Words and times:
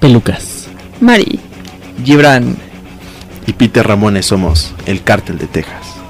Pelucas. 0.00 0.66
Mari. 1.02 1.38
Gibran. 2.02 2.56
Y 3.46 3.52
Peter 3.52 3.86
Ramones 3.86 4.24
somos 4.24 4.74
el 4.86 5.02
cártel 5.02 5.36
de 5.36 5.46
Texas. 5.46 6.00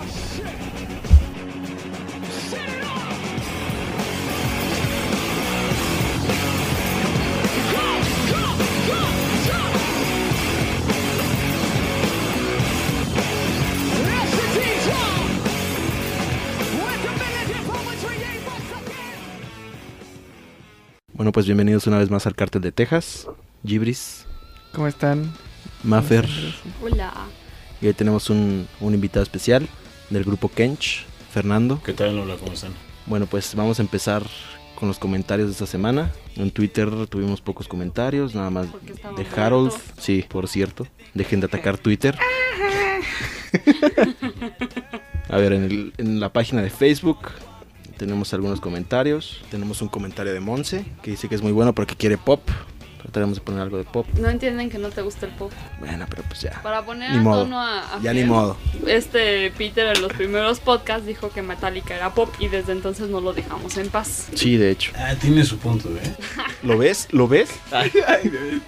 Bueno, 21.13 21.33
pues 21.33 21.45
bienvenidos 21.45 21.87
una 21.87 21.99
vez 21.99 22.09
más 22.09 22.27
al 22.27 22.35
cártel 22.35 22.63
de 22.63 22.73
Texas. 22.73 23.29
Gibris, 23.65 24.27
¿Cómo 24.73 24.87
están? 24.87 25.33
Maffer. 25.83 26.29
Hola. 26.83 27.13
Y 27.81 27.87
hoy 27.87 27.95
tenemos 27.95 28.31
un, 28.31 28.67
un 28.81 28.95
invitado 28.95 29.23
especial 29.23 29.67
del 30.11 30.25
grupo 30.25 30.49
Kench, 30.51 31.05
Fernando. 31.33 31.83
¿Qué 31.83 31.93
tal? 31.93 32.19
Hola, 32.19 32.37
¿cómo 32.39 32.53
están? 32.53 32.73
Bueno, 33.07 33.27
pues 33.27 33.55
vamos 33.55 33.79
a 33.79 33.83
empezar 33.83 34.23
con 34.77 34.89
los 34.89 34.99
comentarios 34.99 35.49
de 35.49 35.53
esta 35.53 35.67
semana. 35.67 36.13
En 36.37 36.51
Twitter 36.51 36.89
tuvimos 37.09 37.41
pocos 37.41 37.67
comentarios, 37.69 38.35
nada 38.35 38.51
más 38.51 38.69
de. 39.17 39.27
Harold. 39.41 39.73
Sí, 39.99 40.25
por 40.29 40.47
cierto. 40.49 40.87
Dejen 41.15 41.41
de 41.41 41.47
atacar 41.47 41.77
Twitter. 41.79 42.17
A 45.29 45.37
ver, 45.37 45.53
en, 45.53 45.65
el- 45.65 45.93
en 45.99 46.21
la 46.21 46.33
página 46.33 46.63
de 46.63 46.71
Facebook 46.71 47.19
tenemos 47.97 48.33
algunos 48.33 48.61
comentarios. 48.61 49.43
Tenemos 49.51 49.83
un 49.83 49.89
comentario 49.89 50.33
de 50.33 50.41
Monse 50.41 50.85
que 51.03 51.11
dice 51.13 51.29
que 51.29 51.35
es 51.35 51.43
muy 51.43 51.53
bueno 51.53 51.75
porque 51.75 51.97
quiere 51.97 52.17
pop. 52.19 52.41
Trataremos 53.03 53.37
de 53.37 53.41
poner 53.43 53.63
algo 53.63 53.79
de 53.79 53.85
pop. 53.85 54.07
No 54.19 54.29
entienden 54.29 54.71
que 54.71 54.79
no 54.79 54.91
te 54.91 55.03
gusta 55.03 55.27
el 55.27 55.33
pop. 55.33 55.53
Bueno, 55.79 56.07
pero 56.09 56.23
pues 56.25 56.41
ya. 56.43 56.61
Para 56.63 56.85
poner 56.85 57.11
Ni 57.13 57.19
a 57.19 57.21
modo. 57.23 57.43
tono 57.45 57.59
a, 57.61 57.97
a 57.97 58.01
Ya 58.01 58.13
ni 58.13 58.25
modo. 58.25 58.57
Este 58.87 59.51
Peter 59.57 59.95
en 59.97 60.03
los 60.03 60.13
primeros 60.13 60.61
podcasts 60.61 61.07
dijo 61.07 61.31
que 61.31 61.43
Metallica 61.43 61.95
era 61.95 62.13
pop 62.15 62.29
y 62.39 62.49
desde 62.49 62.73
entonces 62.73 63.09
no 63.09 63.21
lo 63.21 63.33
dejamos 63.33 63.77
en 63.79 63.89
paz. 63.89 64.29
Sí, 64.35 64.57
de 64.57 64.71
hecho. 64.71 64.93
Ah, 64.97 65.15
tiene 65.21 65.45
su 65.45 65.59
punto, 65.59 65.89
¿eh? 65.91 66.15
¿Lo 66.63 66.77
ves? 66.79 67.09
¿Lo 67.11 67.27
ves? 67.29 67.51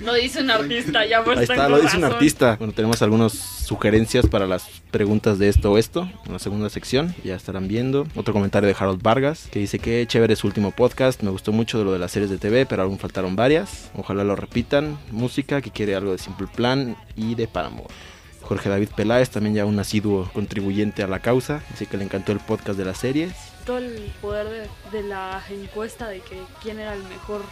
Lo 0.00 0.14
dice 0.14 0.40
un 0.40 0.50
artista, 0.50 1.04
ya 1.06 1.22
pues 1.24 1.38
Ahí 1.38 1.44
está, 1.44 1.68
lo 1.68 1.80
dice 1.80 1.96
un 1.96 2.04
artista. 2.04 2.56
Bueno, 2.58 2.72
tenemos 2.72 3.02
algunas 3.02 3.32
sugerencias 3.32 4.26
para 4.26 4.46
las 4.46 4.66
preguntas 4.90 5.38
de 5.38 5.48
esto 5.48 5.72
o 5.72 5.78
esto 5.78 6.10
en 6.26 6.32
la 6.32 6.38
segunda 6.38 6.68
sección. 6.70 7.14
Ya 7.24 7.34
estarán 7.36 7.68
viendo. 7.68 8.06
Otro 8.14 8.32
comentario 8.34 8.66
de 8.68 8.76
Harold 8.78 9.02
Vargas 9.02 9.48
que 9.50 9.58
dice 9.58 9.78
que 9.78 10.06
chévere 10.06 10.36
su 10.36 10.46
último 10.46 10.70
podcast. 10.72 11.22
Me 11.22 11.30
gustó 11.30 11.52
mucho 11.52 11.78
de 11.78 11.84
lo 11.84 11.92
de 11.92 11.98
las 11.98 12.10
series 12.12 12.30
de 12.30 12.38
TV, 12.38 12.66
pero 12.66 12.82
aún 12.82 12.98
faltaron 12.98 13.36
varias. 13.36 13.90
Ojalá 13.94 14.21
lo 14.24 14.36
repitan. 14.36 14.98
Música 15.10 15.60
que 15.60 15.70
quiere 15.70 15.94
algo 15.94 16.12
de 16.12 16.18
Simple 16.18 16.46
Plan 16.46 16.96
y 17.16 17.34
de 17.34 17.46
Paramore. 17.48 17.88
Jorge 18.42 18.68
David 18.68 18.88
Peláez, 18.96 19.30
también 19.30 19.54
ya 19.54 19.64
un 19.64 19.78
asiduo 19.78 20.28
contribuyente 20.32 21.02
a 21.02 21.06
la 21.06 21.20
causa. 21.20 21.62
Dice 21.70 21.86
que 21.86 21.96
le 21.96 22.04
encantó 22.04 22.32
el 22.32 22.40
podcast 22.40 22.76
de 22.78 22.84
las 22.84 22.98
series. 22.98 23.32
Todo 23.64 23.78
el 23.78 24.12
poder 24.20 24.48
de, 24.48 24.68
de 24.98 25.08
la 25.08 25.40
encuesta 25.50 26.08
de 26.08 26.20
que 26.20 26.36
quién 26.62 26.80
era 26.80 26.94
el 26.94 27.02
mejor 27.04 27.42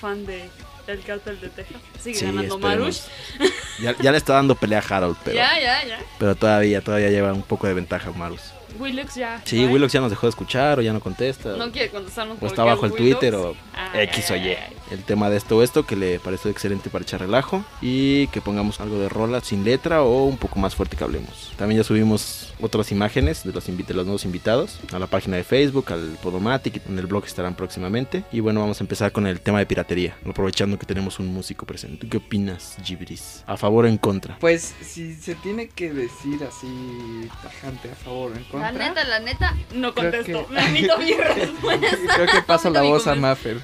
fan 0.00 0.24
de 0.24 0.48
El 0.86 1.00
Cártel 1.02 1.38
de 1.40 1.48
Texas. 1.50 1.76
Sigue 2.00 2.18
Sí, 2.18 2.24
ganando 2.24 2.58
Marush. 2.58 2.96
esperemos. 2.98 3.52
Ya, 3.82 3.96
ya 4.02 4.10
le 4.10 4.18
está 4.18 4.32
dando 4.34 4.54
pelea 4.54 4.78
a 4.80 4.96
Harold, 4.96 5.16
pero, 5.24 5.36
Ya, 5.36 5.60
ya, 5.60 5.84
ya. 5.86 5.98
pero 6.18 6.34
todavía, 6.34 6.80
todavía 6.80 7.10
lleva 7.10 7.32
un 7.34 7.42
poco 7.42 7.66
de 7.66 7.74
ventaja 7.74 8.10
Marus. 8.12 8.40
Willux 8.78 9.14
ya. 9.14 9.40
Sí, 9.44 9.64
¿no? 9.64 9.72
Willox 9.72 9.92
ya 9.92 10.00
nos 10.00 10.10
dejó 10.10 10.26
de 10.26 10.30
escuchar 10.30 10.78
o 10.78 10.82
ya 10.82 10.92
no 10.92 11.00
contesta. 11.00 11.56
No 11.56 11.70
quiere 11.70 11.90
contestarnos 11.90 12.38
o 12.40 12.46
está 12.46 12.64
bajo 12.64 12.86
el 12.86 12.92
Willux. 12.92 13.18
Twitter 13.20 13.34
o 13.34 13.54
Ay, 13.74 14.04
X 14.04 14.30
o 14.30 14.36
Y. 14.36 14.56
El 14.90 15.04
tema 15.04 15.30
de 15.30 15.36
esto 15.36 15.56
o 15.56 15.62
esto 15.62 15.86
que 15.86 15.96
le 15.96 16.18
pareció 16.18 16.50
excelente 16.50 16.90
para 16.90 17.02
echar 17.02 17.20
relajo 17.20 17.64
y 17.80 18.26
que 18.28 18.40
pongamos 18.40 18.80
algo 18.80 18.98
de 18.98 19.08
rola 19.08 19.40
sin 19.40 19.64
letra 19.64 20.02
o 20.02 20.24
un 20.24 20.36
poco 20.36 20.58
más 20.58 20.74
fuerte 20.74 20.96
que 20.96 21.04
hablemos. 21.04 21.52
También 21.56 21.80
ya 21.80 21.84
subimos 21.84 22.52
otras 22.60 22.92
imágenes 22.92 23.44
de 23.44 23.52
los, 23.52 23.66
de 23.66 23.94
los 23.94 24.04
nuevos 24.04 24.24
invitados 24.24 24.78
a 24.92 24.98
la 24.98 25.06
página 25.06 25.36
de 25.36 25.44
Facebook, 25.44 25.92
al 25.92 26.18
Podomatic, 26.22 26.86
en 26.86 26.98
el 26.98 27.06
blog 27.06 27.24
estarán 27.24 27.54
próximamente. 27.54 28.24
Y 28.32 28.40
bueno, 28.40 28.60
vamos 28.60 28.80
a 28.80 28.84
empezar 28.84 29.12
con 29.12 29.26
el 29.26 29.40
tema 29.40 29.58
de 29.58 29.66
piratería, 29.66 30.16
aprovechando 30.28 30.78
que 30.78 30.86
tenemos 30.86 31.18
un 31.18 31.26
músico 31.28 31.66
presente. 31.66 31.98
¿Tú 31.98 32.08
qué 32.08 32.18
opinas, 32.18 32.76
Gibris? 32.84 33.42
¿A 33.46 33.56
favor 33.56 33.84
o 33.84 33.88
en 33.88 33.98
contra? 33.98 34.36
Pues 34.38 34.74
si 34.82 35.14
se 35.14 35.34
tiene 35.36 35.68
que 35.68 35.92
decir 35.92 36.42
así 36.48 37.28
tajante 37.42 37.90
a 37.90 37.94
favor 37.94 38.32
o 38.32 38.56
en 38.56 38.61
La 38.61 38.61
contra. 38.70 38.88
neta, 38.88 39.04
la 39.04 39.18
neta, 39.20 39.54
no 39.74 39.94
contesto. 39.94 40.46
que- 40.48 40.52
Me 40.54 40.60
admito 40.60 40.98
mi 40.98 41.12
respuesta. 41.14 41.96
creo 42.14 42.26
que 42.26 42.42
paso 42.42 42.70
la 42.70 42.82
voz 42.82 43.06
a. 43.06 43.14
Maffer. 43.14 43.62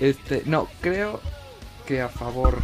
Este, 0.00 0.42
no, 0.46 0.68
creo 0.80 1.20
que 1.86 2.00
a 2.00 2.08
favor 2.08 2.58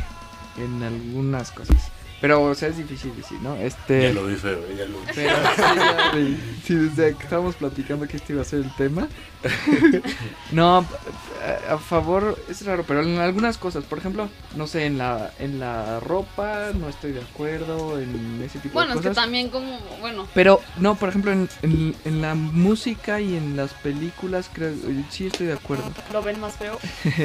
en 0.59 0.83
algunas 0.83 1.51
cosas. 1.53 1.92
Pero, 2.23 2.41
o 2.43 2.55
sea, 2.55 2.69
es 2.69 2.79
difícil 2.79 3.15
decir, 3.15 3.39
¿no? 3.43 3.55
Este. 3.57 4.05
Ya 4.05 4.13
lo 4.15 4.25
vi 4.27 4.37
feo, 4.37 4.61
ya 4.79 4.87
lo 4.87 4.99
vi. 5.01 5.07
Pero 5.15 5.37
sí, 5.37 5.63
ya, 5.77 6.11
güey. 6.13 6.37
Sí, 6.65 6.75
desde 6.77 7.15
que 7.17 7.25
estábamos 7.25 7.57
platicando 7.57 8.09
que 8.09 8.17
este 8.17 8.33
iba 8.33 8.41
a 8.41 8.45
ser 8.47 8.61
el 8.61 8.75
tema. 8.77 9.09
no, 10.53 10.79
a, 11.69 11.75
a 11.75 11.79
favor 11.79 12.39
es 12.49 12.65
raro, 12.65 12.85
pero 12.87 13.03
en 13.03 13.19
algunas 13.19 13.59
cosas, 13.59 13.85
por 13.85 13.99
ejemplo, 13.99 14.29
no 14.57 14.67
sé, 14.67 14.87
en 14.87 14.99
la 14.99 15.33
en 15.41 15.59
la 15.59 15.99
ropa 16.01 16.71
no 16.79 16.89
estoy 16.89 17.13
de 17.13 17.21
acuerdo, 17.23 17.99
en 18.01 18.41
ese 18.45 18.59
tipo 18.61 18.75
Bueno, 18.75 18.93
de 18.93 19.01
es 19.01 19.03
que 19.03 19.09
cosas. 19.09 19.25
también 19.25 19.49
como, 19.51 19.79
bueno, 20.01 20.29
Pero 20.35 20.61
no, 20.79 20.95
por 20.95 21.09
ejemplo, 21.09 21.33
en, 21.33 21.49
en, 21.63 21.95
en 22.05 22.23
la 22.23 22.35
música 22.35 23.21
y 23.21 23.35
en 23.37 23.57
las 23.57 23.73
películas 23.75 24.49
creo 24.53 24.73
sí 25.11 25.27
estoy 25.27 25.49
de 25.49 25.55
acuerdo, 25.55 25.85
lo 26.13 26.23
ven 26.23 26.39
más 26.41 26.55
feo. 26.55 26.79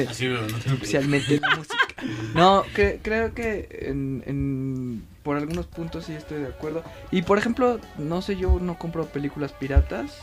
Así 0.08 0.26
veo, 0.26 0.40
no 0.42 0.58
tengo 0.58 0.74
especialmente 0.74 1.36
en 1.36 1.40
la 1.42 1.56
música. 1.56 1.76
No, 2.34 2.64
cre- 2.74 2.98
creo 3.02 3.32
que 3.34 3.68
en, 3.82 4.22
en- 4.26 4.87
por 5.22 5.36
algunos 5.36 5.66
puntos 5.66 6.04
sí 6.04 6.14
estoy 6.14 6.40
de 6.40 6.48
acuerdo. 6.48 6.82
Y 7.10 7.22
por 7.22 7.38
ejemplo, 7.38 7.80
no 7.98 8.22
sé, 8.22 8.36
yo 8.36 8.58
no 8.60 8.78
compro 8.78 9.06
películas 9.06 9.52
piratas. 9.52 10.20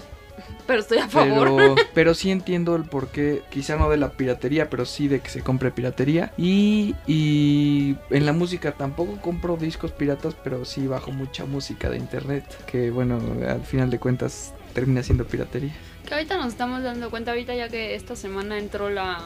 Pero 0.67 0.81
estoy 0.81 0.97
a 0.97 1.07
favor. 1.07 1.55
Pero, 1.55 1.75
pero 1.93 2.13
sí 2.13 2.31
entiendo 2.31 2.75
el 2.75 2.83
porqué, 2.83 3.43
quizá 3.49 3.77
no 3.77 3.89
de 3.89 3.97
la 3.97 4.11
piratería, 4.11 4.69
pero 4.69 4.85
sí 4.85 5.07
de 5.07 5.19
que 5.21 5.29
se 5.29 5.41
compre 5.41 5.71
piratería. 5.71 6.33
Y, 6.37 6.95
y 7.07 7.95
en 8.09 8.25
la 8.25 8.33
música 8.33 8.73
tampoco 8.73 9.19
compro 9.21 9.57
discos 9.57 9.91
piratas, 9.91 10.35
pero 10.43 10.65
sí 10.65 10.87
bajo 10.87 11.11
mucha 11.11 11.45
música 11.45 11.89
de 11.89 11.97
internet, 11.97 12.43
que 12.65 12.91
bueno, 12.91 13.19
al 13.47 13.61
final 13.61 13.89
de 13.89 13.99
cuentas 13.99 14.53
termina 14.73 15.03
siendo 15.03 15.25
piratería. 15.25 15.73
Que 16.05 16.13
ahorita 16.13 16.37
nos 16.37 16.47
estamos 16.47 16.83
dando 16.83 17.09
cuenta, 17.09 17.31
ahorita 17.31 17.55
ya 17.55 17.69
que 17.69 17.95
esta 17.95 18.15
semana 18.15 18.59
entró 18.59 18.89
la 18.89 19.21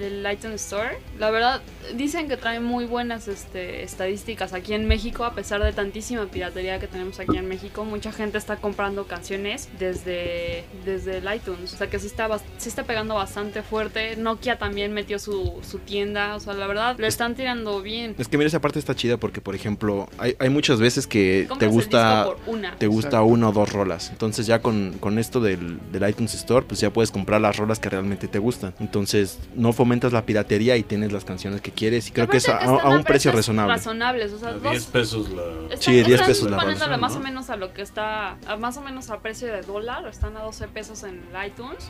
el 0.00 0.26
iTunes 0.30 0.62
Store. 0.64 0.98
La 1.18 1.30
verdad, 1.30 1.62
dicen 1.94 2.28
que 2.28 2.36
trae 2.36 2.60
muy 2.60 2.86
buenas 2.86 3.28
este, 3.28 3.82
estadísticas 3.82 4.52
aquí 4.52 4.74
en 4.74 4.86
México, 4.86 5.24
a 5.24 5.34
pesar 5.34 5.62
de 5.62 5.72
tantísima 5.72 6.26
piratería 6.26 6.78
que 6.78 6.86
tenemos 6.86 7.18
aquí 7.20 7.36
en 7.36 7.48
México. 7.48 7.84
Mucha 7.84 8.12
gente 8.12 8.38
está 8.38 8.56
comprando 8.56 9.06
canciones 9.06 9.68
desde, 9.78 10.64
desde 10.84 11.18
el 11.18 11.34
iTunes. 11.34 11.72
O 11.74 11.76
sea 11.76 11.88
que 11.88 11.98
sí 11.98 12.06
está, 12.06 12.28
sí 12.58 12.68
está 12.68 12.84
pegando 12.84 13.14
bastante 13.14 13.62
fuerte. 13.62 14.16
Nokia 14.16 14.58
también 14.58 14.92
metió 14.92 15.18
su, 15.18 15.58
su 15.62 15.78
tienda. 15.78 16.36
O 16.36 16.40
sea, 16.40 16.54
la 16.54 16.66
verdad, 16.66 16.96
le 16.98 17.06
están 17.06 17.34
tirando 17.34 17.82
bien. 17.82 18.14
Es 18.18 18.28
que 18.28 18.38
mira, 18.38 18.48
esa 18.48 18.60
parte 18.60 18.78
está 18.78 18.94
chida 18.94 19.16
porque, 19.16 19.40
por 19.40 19.54
ejemplo, 19.54 20.08
hay, 20.18 20.36
hay 20.38 20.50
muchas 20.50 20.80
veces 20.80 21.06
que 21.06 21.48
te 21.58 21.66
gusta... 21.66 22.28
una. 22.46 22.76
te 22.76 22.86
gusta 22.86 23.08
Exacto. 23.08 23.26
una 23.26 23.48
o 23.48 23.52
dos 23.52 23.72
rolas. 23.72 24.10
Entonces 24.10 24.46
ya 24.46 24.60
con, 24.60 24.96
con 25.00 25.18
esto 25.18 25.40
del, 25.40 25.78
del 25.92 26.08
iTunes 26.08 26.34
Store, 26.34 26.64
pues 26.66 26.80
ya 26.80 26.90
puedes 26.90 27.10
comprar 27.10 27.40
las 27.40 27.56
rolas 27.56 27.78
que 27.78 27.88
realmente 27.88 28.28
te 28.28 28.38
gustan. 28.38 28.74
Entonces 28.80 29.38
no 29.54 29.72
fomentas 29.88 30.12
la 30.12 30.26
piratería 30.26 30.76
y 30.76 30.82
tienes 30.82 31.12
las 31.12 31.24
canciones 31.24 31.62
que 31.62 31.70
quieres. 31.72 32.08
Y 32.08 32.10
creo 32.12 32.28
que 32.28 32.36
es 32.36 32.48
a, 32.48 32.58
a 32.58 32.90
un 32.90 33.04
precio 33.04 33.32
razonable. 33.32 33.72
Razonables, 33.74 34.32
o 34.34 34.38
sea, 34.38 34.50
A 34.50 34.52
dos- 34.52 34.70
10 34.72 34.84
pesos 34.86 35.30
la... 35.30 35.42
Están, 35.74 35.80
Sí, 35.80 35.92
10 35.92 36.08
están 36.10 36.26
pesos 36.26 36.50
la 36.50 36.56
poniéndole 36.58 36.88
razón, 36.90 37.00
más 37.00 37.12
¿no? 37.14 37.18
o 37.18 37.22
menos 37.22 37.50
a 37.50 37.56
lo 37.56 37.72
que 37.72 37.80
está, 37.80 38.36
a 38.46 38.56
más 38.58 38.76
o 38.76 38.82
menos 38.82 39.08
a 39.08 39.20
precio 39.20 39.48
de 39.48 39.62
dólar, 39.62 40.06
están 40.06 40.36
a 40.36 40.42
12 40.42 40.68
pesos 40.68 41.02
en 41.04 41.22
el 41.34 41.46
iTunes. 41.46 41.88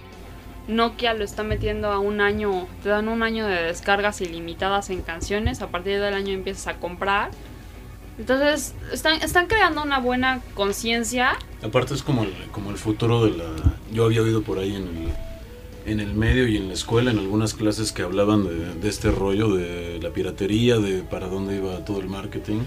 Nokia 0.69 1.15
lo 1.15 1.25
está 1.25 1.43
metiendo 1.43 1.91
a 1.91 1.99
un 1.99 2.21
año, 2.21 2.69
te 2.85 2.89
dan 2.91 3.09
un 3.09 3.23
año 3.25 3.47
de 3.49 3.63
descargas 3.65 4.21
ilimitadas 4.21 4.91
en 4.91 5.03
canciones, 5.03 5.61
a 5.61 5.69
partir 5.69 5.99
del 6.01 6.15
año 6.15 6.33
empiezas 6.35 6.69
a 6.69 6.75
comprar. 6.79 7.31
Entonces, 8.19 8.75
están, 8.93 9.21
están 9.23 9.47
creando 9.47 9.83
una 9.83 9.99
buena 9.99 10.41
conciencia. 10.55 11.37
Aparte 11.65 11.95
es 11.95 12.03
como 12.03 12.23
el, 12.25 12.33
como 12.53 12.71
el 12.71 12.77
futuro 12.77 13.25
de 13.25 13.37
la... 13.39 13.45
Yo 13.93 14.05
había 14.05 14.23
oído 14.23 14.43
por 14.43 14.59
ahí 14.59 14.77
en 14.77 14.83
el, 14.83 15.09
en 15.91 16.01
el 16.01 16.15
medio 16.15 16.47
y 16.47 16.57
en 16.57 16.69
la 16.69 16.75
escuela, 16.75 17.11
en 17.11 17.19
algunas 17.19 17.55
clases 17.55 17.93
que 17.93 18.03
hablaban 18.03 18.45
de, 18.45 18.75
de 18.75 18.89
este 18.89 19.11
rollo 19.11 19.55
de 19.55 19.99
la 20.03 20.11
piratería, 20.11 20.79
de 20.79 21.03
para 21.03 21.29
dónde 21.29 21.57
iba 21.57 21.85
todo 21.85 22.01
el 22.01 22.09
marketing. 22.09 22.61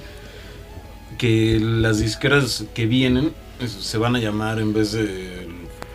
Que 1.17 1.59
las 1.59 1.99
disqueras 1.99 2.65
que 2.73 2.85
vienen 2.85 3.31
se 3.67 3.97
van 3.97 4.15
a 4.15 4.19
llamar 4.19 4.59
en 4.59 4.73
vez 4.73 4.93
de 4.93 5.47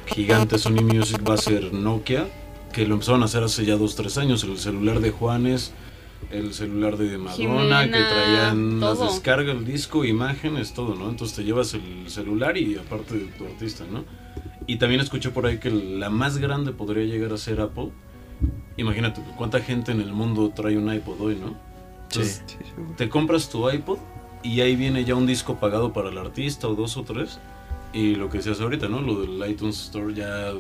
gigante 0.07 0.59
Sony 0.59 0.83
Music 0.83 1.21
va 1.29 1.35
a 1.35 1.39
ser 1.39 1.73
Nokia, 1.73 2.29
que 2.73 2.87
lo 2.87 2.95
empezaron 2.95 3.23
a 3.23 3.25
hacer 3.25 3.43
hace 3.43 3.65
ya 3.65 3.77
dos, 3.77 3.97
tres 3.97 4.19
años. 4.19 4.45
El 4.45 4.59
celular 4.59 5.01
de 5.01 5.11
Juanes, 5.11 5.73
el 6.31 6.55
celular 6.55 6.97
de 6.97 7.19
Madonna, 7.19 7.85
que 7.85 7.93
Jimena, 7.93 8.09
traían 8.09 8.81
las 8.81 8.99
todo. 8.99 9.13
descargas, 9.13 9.57
el 9.57 9.65
disco, 9.65 10.05
imágenes, 10.05 10.75
todo, 10.75 10.95
¿no? 10.95 11.09
Entonces 11.09 11.37
te 11.37 11.45
llevas 11.45 11.75
el 11.75 12.09
celular 12.09 12.57
y 12.57 12.77
aparte 12.77 13.15
de 13.17 13.25
tu 13.27 13.45
artista, 13.47 13.85
¿no? 13.91 14.05
Y 14.67 14.77
también 14.77 15.01
escuché 15.01 15.31
por 15.31 15.47
ahí 15.47 15.59
que 15.59 15.71
la 15.71 16.11
más 16.11 16.39
grande 16.39 16.73
podría 16.73 17.05
llegar 17.05 17.33
a 17.33 17.37
ser 17.37 17.61
Apple. 17.61 17.91
Imagínate, 18.77 19.23
cuánta 19.37 19.61
gente 19.61 19.93
en 19.93 20.01
el 20.01 20.13
mundo 20.13 20.53
trae 20.55 20.77
un 20.77 20.93
iPod 20.93 21.21
hoy, 21.21 21.37
¿no? 21.37 21.57
Entonces, 22.09 22.43
Sí, 22.47 22.57
te 22.97 23.09
compras 23.09 23.49
tu 23.49 23.69
iPod 23.71 23.99
y 24.43 24.61
ahí 24.61 24.77
viene 24.77 25.05
ya 25.05 25.15
un 25.15 25.27
disco 25.27 25.57
pagado 25.57 25.93
para 25.93 26.11
el 26.11 26.19
artista 26.19 26.69
o 26.69 26.75
dos 26.75 26.97
o 26.97 27.05
tres. 27.05 27.39
Y 27.93 28.17
lo 28.17 28.29
que 28.29 28.39
decías 28.39 28.61
ahorita, 28.61 28.89
¿no? 28.89 29.01
Lo 29.01 29.21
del 29.21 29.51
iTunes 29.51 29.81
Store 29.87 30.13
ya 30.15 30.53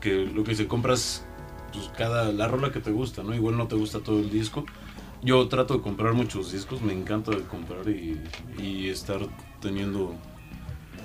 que 0.00 0.26
lo 0.26 0.44
que 0.44 0.54
se 0.54 0.66
compras 0.66 1.26
pues 1.72 1.90
cada 1.96 2.32
la 2.32 2.46
rola 2.48 2.70
que 2.72 2.80
te 2.80 2.90
gusta, 2.92 3.22
¿no? 3.22 3.34
Igual 3.34 3.56
no 3.56 3.66
te 3.68 3.76
gusta 3.76 4.00
todo 4.00 4.20
el 4.20 4.30
disco. 4.30 4.64
Yo 5.22 5.48
trato 5.48 5.74
de 5.74 5.80
comprar 5.80 6.12
muchos 6.14 6.52
discos, 6.52 6.82
me 6.82 6.92
encanta 6.92 7.30
de 7.32 7.42
comprar 7.42 7.88
y, 7.88 8.20
y 8.58 8.88
estar 8.88 9.20
teniendo 9.60 10.14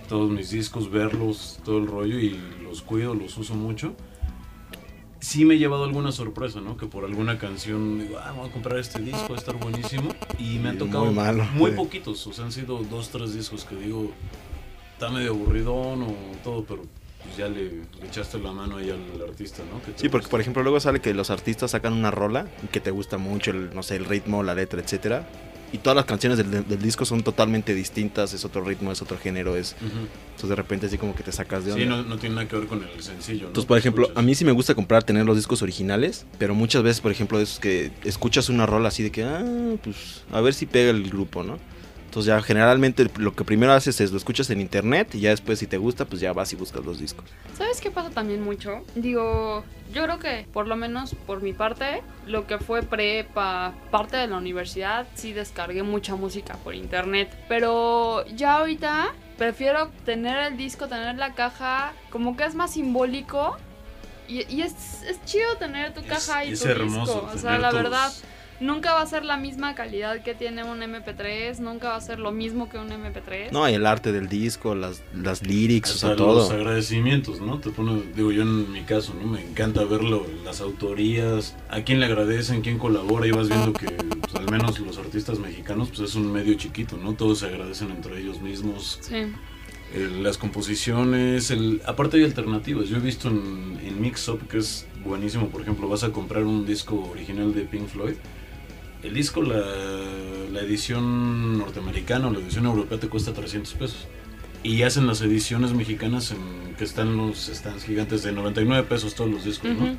todos 0.10 0.30
mis 0.30 0.50
discos, 0.50 0.90
verlos, 0.92 1.60
todo 1.64 1.78
el 1.78 1.88
rollo 1.88 2.20
y 2.20 2.38
los 2.64 2.82
cuido, 2.82 3.14
los 3.16 3.38
uso 3.38 3.56
mucho. 3.56 3.96
Sí 5.22 5.44
me 5.46 5.56
he 5.56 5.58
llevado 5.58 5.84
alguna 5.84 6.12
sorpresa, 6.14 6.62
¿no? 6.62 6.78
Que 6.78 6.86
por 6.88 7.04
alguna 7.06 7.38
canción 7.38 8.00
digo, 8.00 8.18
ah, 8.20 8.32
voy 8.32 8.50
a 8.50 8.52
comprar 8.52 8.80
este 8.80 9.00
disco, 9.02 9.28
va 9.30 9.36
a 9.36 9.38
estar 9.38 9.56
buenísimo. 9.56 10.14
Y 10.40 10.60
me 10.60 10.70
han 10.70 10.78
tocado 10.78 11.06
muy 11.06 11.14
malo. 11.14 11.46
muy 11.54 11.72
poquitos, 11.72 12.26
o 12.26 12.34
sea, 12.34 12.46
han 12.46 12.52
sido 12.52 12.82
dos, 12.90 13.10
tres 13.10 13.34
discos 13.34 13.66
que 13.66 13.76
digo, 13.76 14.12
está 14.94 15.10
medio 15.10 15.32
aburridón 15.32 16.04
o 16.04 16.14
todo, 16.44 16.64
pero 16.64 16.84
pues 17.22 17.36
ya 17.38 17.50
le, 17.50 17.70
le 18.00 18.08
echaste 18.08 18.40
la 18.40 18.54
mano 18.54 18.78
ahí 18.78 18.90
al 18.90 19.22
artista, 19.22 19.62
¿no? 19.70 19.82
Que 19.82 19.92
Sí, 20.00 20.08
porque 20.08 20.24
gusta. 20.24 20.30
por 20.32 20.40
ejemplo 20.40 20.64
luego 20.64 20.80
sale 20.80 21.02
que 21.02 21.14
los 21.14 21.30
artistas 21.30 21.72
sacan 21.72 21.92
una 21.94 22.12
rola 22.12 22.48
y 22.64 22.68
que 22.68 22.80
te 22.80 22.92
gusta 22.92 23.18
mucho, 23.18 23.52
el, 23.52 23.76
no 23.76 23.84
sé, 23.84 23.98
el 23.98 24.06
ritmo, 24.06 24.42
la 24.42 24.56
letra, 24.56 24.80
etcétera. 24.82 25.28
Y 25.72 25.78
todas 25.78 25.96
las 25.96 26.06
canciones 26.06 26.38
del, 26.38 26.68
del 26.68 26.82
disco 26.82 27.06
son 27.06 27.22
totalmente 27.22 27.76
distintas, 27.76 28.34
es 28.34 28.44
otro 28.44 28.64
ritmo, 28.64 28.92
es 28.92 29.02
otro 29.02 29.18
género, 29.18 29.56
es... 29.56 29.76
Entonces 29.82 30.50
de 30.50 30.56
repente 30.56 30.86
así 30.88 30.98
como 30.98 31.14
que 31.16 31.24
te 31.24 31.32
sacas 31.32 31.66
de 31.66 31.74
onda. 31.74 31.84
Sí, 31.84 31.90
no, 31.90 32.04
no 32.04 32.18
tiene 32.18 32.36
nada 32.36 32.48
que 32.48 32.56
ver 32.56 32.68
con 32.68 32.84
el 32.84 33.04
sencillo, 33.04 33.44
¿no? 33.44 33.48
Entonces, 33.48 33.68
por 33.68 33.78
ejemplo, 33.78 34.04
escuchas. 34.04 34.24
a 34.24 34.26
mí 34.26 34.36
sí 34.36 34.46
me 34.46 34.52
gusta 34.52 34.74
comprar, 34.74 35.04
tener 35.04 35.26
los 35.26 35.36
discos 35.36 35.62
originales, 35.62 36.26
pero 36.38 36.56
muchas 36.56 36.82
veces, 36.82 37.02
por 37.02 37.12
ejemplo, 37.12 37.40
esos 37.40 37.60
que 37.60 37.92
escuchas 38.04 38.50
una 38.50 38.66
rola 38.66 38.88
así 38.88 39.04
de 39.04 39.12
que, 39.12 39.24
ah, 39.24 39.44
pues, 39.84 40.24
a 40.32 40.42
ver 40.42 40.54
si 40.54 40.66
pega 40.66 40.90
el 40.92 41.10
grupo, 41.10 41.44
¿no? 41.44 41.60
Entonces 42.10 42.26
ya 42.30 42.42
generalmente 42.42 43.08
lo 43.18 43.36
que 43.36 43.44
primero 43.44 43.72
haces 43.72 44.02
es 44.02 44.10
lo 44.10 44.18
escuchas 44.18 44.50
en 44.50 44.60
internet 44.60 45.14
y 45.14 45.20
ya 45.20 45.30
después 45.30 45.60
si 45.60 45.68
te 45.68 45.78
gusta, 45.78 46.06
pues 46.06 46.20
ya 46.20 46.34
vas 46.34 46.52
y 46.52 46.56
buscas 46.56 46.84
los 46.84 46.98
discos. 47.00 47.24
¿Sabes 47.56 47.80
qué 47.82 47.92
pasa 47.92 48.10
también 48.10 48.42
mucho? 48.42 48.84
Digo, 48.96 49.64
yo 49.94 50.04
creo 50.06 50.18
que 50.18 50.48
por 50.52 50.66
lo 50.68 50.76
menos 50.76 51.14
por 51.28 51.44
mi 51.44 51.54
parte, 51.54 52.02
lo 52.26 52.48
que 52.48 52.58
fue 52.58 52.82
prepa, 52.82 53.74
parte 53.92 54.18
de 54.18 54.26
la 54.26 54.38
universidad, 54.38 55.06
sí 55.14 55.34
descargué 55.34 55.84
mucha 55.84 56.16
música 56.16 56.56
por 56.64 56.74
internet. 56.74 57.30
Pero 57.48 58.26
ya 58.36 58.54
ahorita 58.58 59.14
prefiero 59.38 59.92
tener 60.04 60.40
el 60.52 60.58
disco, 60.58 60.88
tener 60.88 61.16
la 61.16 61.36
caja, 61.36 61.94
como 62.10 62.36
que 62.36 62.46
es 62.46 62.56
más 62.56 62.74
simbólico. 62.74 63.56
Y, 64.28 64.52
y 64.52 64.64
es, 64.64 65.04
es 65.04 65.24
chido 65.26 65.58
tener 65.60 65.94
tu 65.94 66.00
Es- 66.02 66.08
caja 66.08 66.44
y 66.44 66.54
es 66.54 66.60
tu 66.64 66.68
hermoso 66.70 67.14
disco. 67.22 67.32
O 67.36 67.38
sea, 67.38 67.60
la 67.60 67.72
verdad, 67.72 68.12
nunca 68.60 68.94
va 68.94 69.02
a 69.02 69.06
ser 69.06 69.26
la 69.26 69.38
misma 69.38 69.76
calidad 69.76 70.22
que 70.24 70.34
tiene 70.36 70.64
un 70.64 70.80
MP3, 70.82 71.60
nunca 71.60 71.90
va 71.90 71.96
a 71.96 72.02
ser 72.02 72.20
lo 72.20 72.32
mismo 72.32 72.70
que 72.70 72.78
un 72.78 72.90
MP3. 72.90 73.52
No, 73.52 73.68
y 73.70 73.74
el 73.74 73.86
arte 73.86 74.12
del 74.12 74.28
disco, 74.30 74.76
las, 74.76 75.02
las 75.14 75.42
lyrics, 75.46 75.96
o 75.96 75.98
sea, 75.98 76.14
los 76.16 76.52
agradecimientos, 76.52 77.42
¿no? 77.42 77.60
Te 77.60 77.70
pone, 77.70 78.02
digo 78.16 78.32
yo 78.32 78.42
en 78.44 78.72
mi 78.72 78.82
caso, 78.82 79.14
¿no? 79.14 79.28
Me 79.28 79.42
encanta 79.42 79.84
verlo, 79.86 80.26
las 80.44 80.62
autorías, 80.62 81.56
a 81.70 81.82
quién 81.84 82.00
le 82.00 82.06
agradecen, 82.06 82.62
quién 82.62 82.78
colabora 82.78 83.26
y 83.28 83.32
vas 83.32 83.48
viendo 83.50 83.74
que 83.74 83.88
pues, 83.88 84.36
al 84.36 84.50
menos 84.52 84.80
los 84.80 84.98
artistas 84.98 85.40
mexicanos 85.40 85.90
pues 85.90 86.02
es 86.10 86.16
un 86.16 86.32
medio 86.32 86.54
chiquito, 86.56 86.98
¿no? 86.98 87.14
Todos 87.14 87.40
se 87.40 87.46
agradecen 87.48 87.92
entre 87.92 88.20
ellos 88.20 88.42
mismos, 88.42 89.00
Sí. 89.02 89.16
el- 89.96 90.22
las 90.24 90.38
composiciones, 90.38 91.50
el, 91.52 91.82
aparte 91.86 92.18
hay 92.18 92.24
alternativas, 92.24 92.90
yo 92.90 92.98
he 92.98 93.00
visto 93.00 93.28
en, 93.30 93.80
en 93.84 94.00
Mix 94.02 94.28
Up 94.30 94.48
que 94.48 94.58
es 94.60 94.86
buenísimo, 95.04 95.48
por 95.48 95.62
ejemplo, 95.62 95.88
vas 95.88 96.04
a 96.04 96.12
comprar 96.12 96.44
un 96.44 96.66
disco 96.66 97.10
original 97.12 97.54
de 97.54 97.62
Pink 97.62 97.88
Floyd, 97.88 98.16
el 99.04 99.14
disco, 99.14 99.42
la, 99.42 99.62
la 100.52 100.62
edición 100.62 101.58
norteamericana 101.58 102.28
o 102.28 102.32
la 102.32 102.40
edición 102.40 102.66
europea 102.66 103.00
te 103.00 103.08
cuesta 103.08 103.34
300 103.34 103.74
pesos. 103.74 104.08
Y 104.62 104.84
hacen 104.84 105.08
las 105.08 105.22
ediciones 105.22 105.72
mexicanas 105.72 106.32
en 106.32 106.76
que 106.76 106.84
están 106.84 107.16
los 107.16 107.48
stands 107.48 107.86
gigantes 107.86 108.24
de 108.24 108.34
99 108.34 108.88
pesos 108.88 109.16
todos 109.16 109.30
los 109.30 109.46
discos, 109.46 109.72
¿no? 109.72 109.98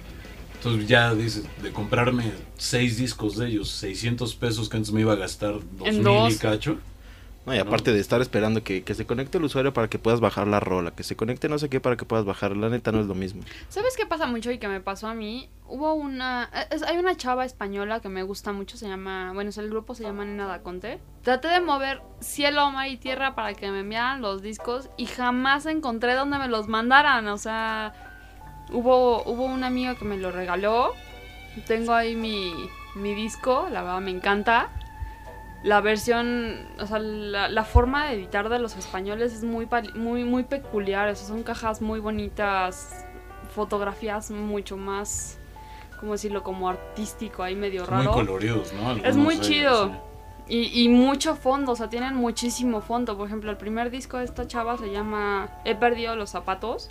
Entonces 0.54 0.86
ya 0.86 1.14
dices, 1.14 1.44
de 1.62 1.72
comprarme 1.72 2.32
seis 2.58 2.98
discos 2.98 3.38
de 3.38 3.48
ellos, 3.48 3.70
600 3.70 4.34
pesos 4.34 4.68
que 4.68 4.76
antes 4.76 4.92
me 4.92 5.00
iba 5.00 5.14
a 5.14 5.16
gastar 5.16 5.54
2000 5.78 6.02
dos. 6.02 6.34
y 6.34 6.38
cacho. 6.38 6.78
No, 7.50 7.56
y 7.56 7.58
aparte 7.58 7.92
de 7.92 7.98
estar 7.98 8.20
esperando 8.20 8.62
que, 8.62 8.84
que 8.84 8.94
se 8.94 9.06
conecte 9.06 9.38
el 9.38 9.44
usuario 9.44 9.72
para 9.72 9.88
que 9.88 9.98
puedas 9.98 10.20
bajar 10.20 10.46
la 10.46 10.60
rola, 10.60 10.92
que 10.92 11.02
se 11.02 11.16
conecte 11.16 11.48
no 11.48 11.58
sé 11.58 11.68
qué 11.68 11.80
para 11.80 11.96
que 11.96 12.04
puedas 12.04 12.24
bajar, 12.24 12.56
la 12.56 12.68
neta 12.68 12.92
no 12.92 13.00
es 13.00 13.06
lo 13.06 13.14
mismo. 13.16 13.42
¿Sabes 13.68 13.96
qué 13.96 14.06
pasa 14.06 14.26
mucho 14.28 14.52
y 14.52 14.58
que 14.58 14.68
me 14.68 14.80
pasó 14.80 15.08
a 15.08 15.14
mí? 15.14 15.48
Hubo 15.66 15.94
una... 15.94 16.48
es- 16.70 16.84
hay 16.84 16.96
una 16.98 17.16
chava 17.16 17.44
española 17.44 17.98
que 18.00 18.08
me 18.08 18.22
gusta 18.22 18.52
mucho, 18.52 18.76
se 18.76 18.86
llama... 18.88 19.32
Bueno, 19.34 19.50
es 19.50 19.58
el 19.58 19.68
grupo 19.68 19.96
se 19.96 20.04
llama 20.04 20.24
Nena 20.24 20.46
da 20.46 20.60
Conte. 20.62 21.00
Traté 21.22 21.48
de 21.48 21.60
mover 21.60 22.00
cielo, 22.20 22.70
mar 22.70 22.86
y 22.88 22.96
tierra 22.98 23.34
para 23.34 23.54
que 23.54 23.68
me 23.72 23.80
enviaran 23.80 24.22
los 24.22 24.42
discos 24.42 24.88
y 24.96 25.06
jamás 25.06 25.66
encontré 25.66 26.14
donde 26.14 26.38
me 26.38 26.46
los 26.46 26.68
mandaran. 26.68 27.26
O 27.28 27.38
sea, 27.38 27.92
hubo, 28.72 29.22
hubo 29.24 29.44
un 29.44 29.64
amigo 29.64 29.96
que 29.96 30.04
me 30.04 30.16
lo 30.18 30.30
regaló. 30.30 30.92
Tengo 31.66 31.94
ahí 31.94 32.14
mi, 32.14 32.54
mi 32.94 33.14
disco, 33.14 33.66
la 33.72 33.82
verdad 33.82 34.00
me 34.00 34.12
encanta. 34.12 34.70
La 35.62 35.80
versión, 35.82 36.66
o 36.80 36.86
sea, 36.86 36.98
la, 36.98 37.48
la 37.48 37.64
forma 37.64 38.06
de 38.06 38.14
editar 38.14 38.48
de 38.48 38.58
los 38.58 38.76
españoles 38.76 39.34
es 39.34 39.44
muy, 39.44 39.68
muy, 39.94 40.24
muy 40.24 40.44
peculiar. 40.44 41.08
O 41.08 41.14
sea, 41.14 41.26
son 41.28 41.42
cajas 41.42 41.82
muy 41.82 42.00
bonitas, 42.00 43.04
fotografías 43.54 44.30
mucho 44.30 44.76
más, 44.78 45.38
¿cómo 45.98 46.12
decirlo? 46.12 46.42
Como 46.42 46.68
artístico, 46.70 47.42
ahí 47.42 47.56
medio 47.56 47.84
Son 47.84 47.94
muy 47.96 48.06
raro. 48.06 48.16
coloridos, 48.16 48.72
¿no? 48.72 48.92
Es 49.04 49.16
muy 49.16 49.34
ellos, 49.34 49.46
chido. 49.46 49.88
sí. 49.88 49.94
Y, 50.52 50.82
y 50.84 50.88
mucho 50.88 51.36
fondo, 51.36 51.72
o 51.72 51.76
sea, 51.76 51.88
tienen 51.90 52.14
muchísimo 52.16 52.80
fondo. 52.80 53.16
Por 53.16 53.26
ejemplo, 53.28 53.50
el 53.50 53.56
primer 53.56 53.90
disco 53.90 54.16
de 54.18 54.24
esta 54.24 54.48
chava 54.48 54.76
se 54.78 54.90
llama 54.90 55.48
He 55.64 55.74
perdido 55.76 56.16
los 56.16 56.30
zapatos. 56.30 56.90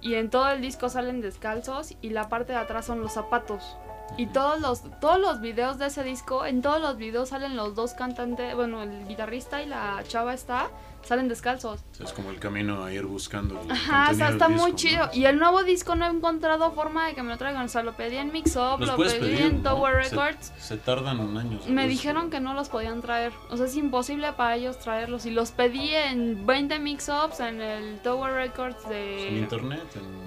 Y 0.00 0.14
en 0.14 0.30
todo 0.30 0.48
el 0.50 0.60
disco 0.60 0.88
salen 0.88 1.20
descalzos 1.20 1.94
y 2.02 2.10
la 2.10 2.28
parte 2.28 2.52
de 2.52 2.58
atrás 2.58 2.84
son 2.86 3.00
los 3.00 3.12
zapatos. 3.12 3.76
Y 4.16 4.26
todos 4.26 4.60
los, 4.60 4.82
todos 5.00 5.18
los 5.18 5.40
videos 5.40 5.78
de 5.78 5.86
ese 5.86 6.02
disco, 6.04 6.44
en 6.44 6.60
todos 6.60 6.80
los 6.80 6.96
videos 6.96 7.30
salen 7.30 7.56
los 7.56 7.74
dos 7.74 7.94
cantantes, 7.94 8.54
bueno, 8.54 8.82
el 8.82 9.06
guitarrista 9.08 9.62
y 9.62 9.66
la 9.66 10.02
chava 10.06 10.34
está, 10.34 10.68
salen 11.04 11.28
descalzos. 11.28 11.80
Es 12.02 12.12
como 12.12 12.30
el 12.30 12.38
camino 12.38 12.84
a 12.84 12.92
ir 12.92 13.04
buscando. 13.06 13.60
el 13.60 13.70
Ajá, 13.70 14.08
o 14.10 14.14
sea, 14.14 14.30
está 14.30 14.48
disco, 14.48 14.62
muy 14.62 14.70
¿no? 14.72 14.76
chido. 14.76 15.10
Y 15.12 15.24
el 15.24 15.38
nuevo 15.38 15.62
disco 15.64 15.94
no 15.96 16.06
he 16.06 16.10
encontrado 16.10 16.72
forma 16.72 17.06
de 17.08 17.14
que 17.14 17.22
me 17.22 17.30
lo 17.30 17.38
traigan. 17.38 17.64
O 17.64 17.68
sea, 17.68 17.82
lo 17.82 17.96
pedí 17.96 18.16
en 18.16 18.32
Mix 18.32 18.56
Up, 18.56 18.80
Los 18.80 18.88
lo 18.90 18.96
pedí 18.96 19.18
pedir, 19.18 19.40
en 19.42 19.62
¿no? 19.62 19.70
Tower 19.70 20.04
Se- 20.04 20.10
Records. 20.10 20.52
Se, 20.58 20.76
tardan 20.76 21.36
años. 21.36 21.66
Me 21.66 21.82
pues, 21.82 21.88
dijeron 21.88 22.30
que 22.30 22.40
no 22.40 22.54
los 22.54 22.68
podían 22.68 23.00
traer. 23.02 23.32
O 23.50 23.56
sea, 23.56 23.66
es 23.66 23.76
imposible 23.76 24.32
para 24.32 24.56
ellos 24.56 24.78
traerlos. 24.78 25.26
Y 25.26 25.30
los 25.30 25.50
pedí 25.50 25.90
en 25.94 26.46
20 26.46 26.78
mix-ups 26.78 27.40
en 27.40 27.60
el 27.60 27.98
Tower 28.00 28.32
Records 28.32 28.84
En 28.84 28.90
de... 28.90 29.38
internet, 29.38 29.82
en- 29.96 30.22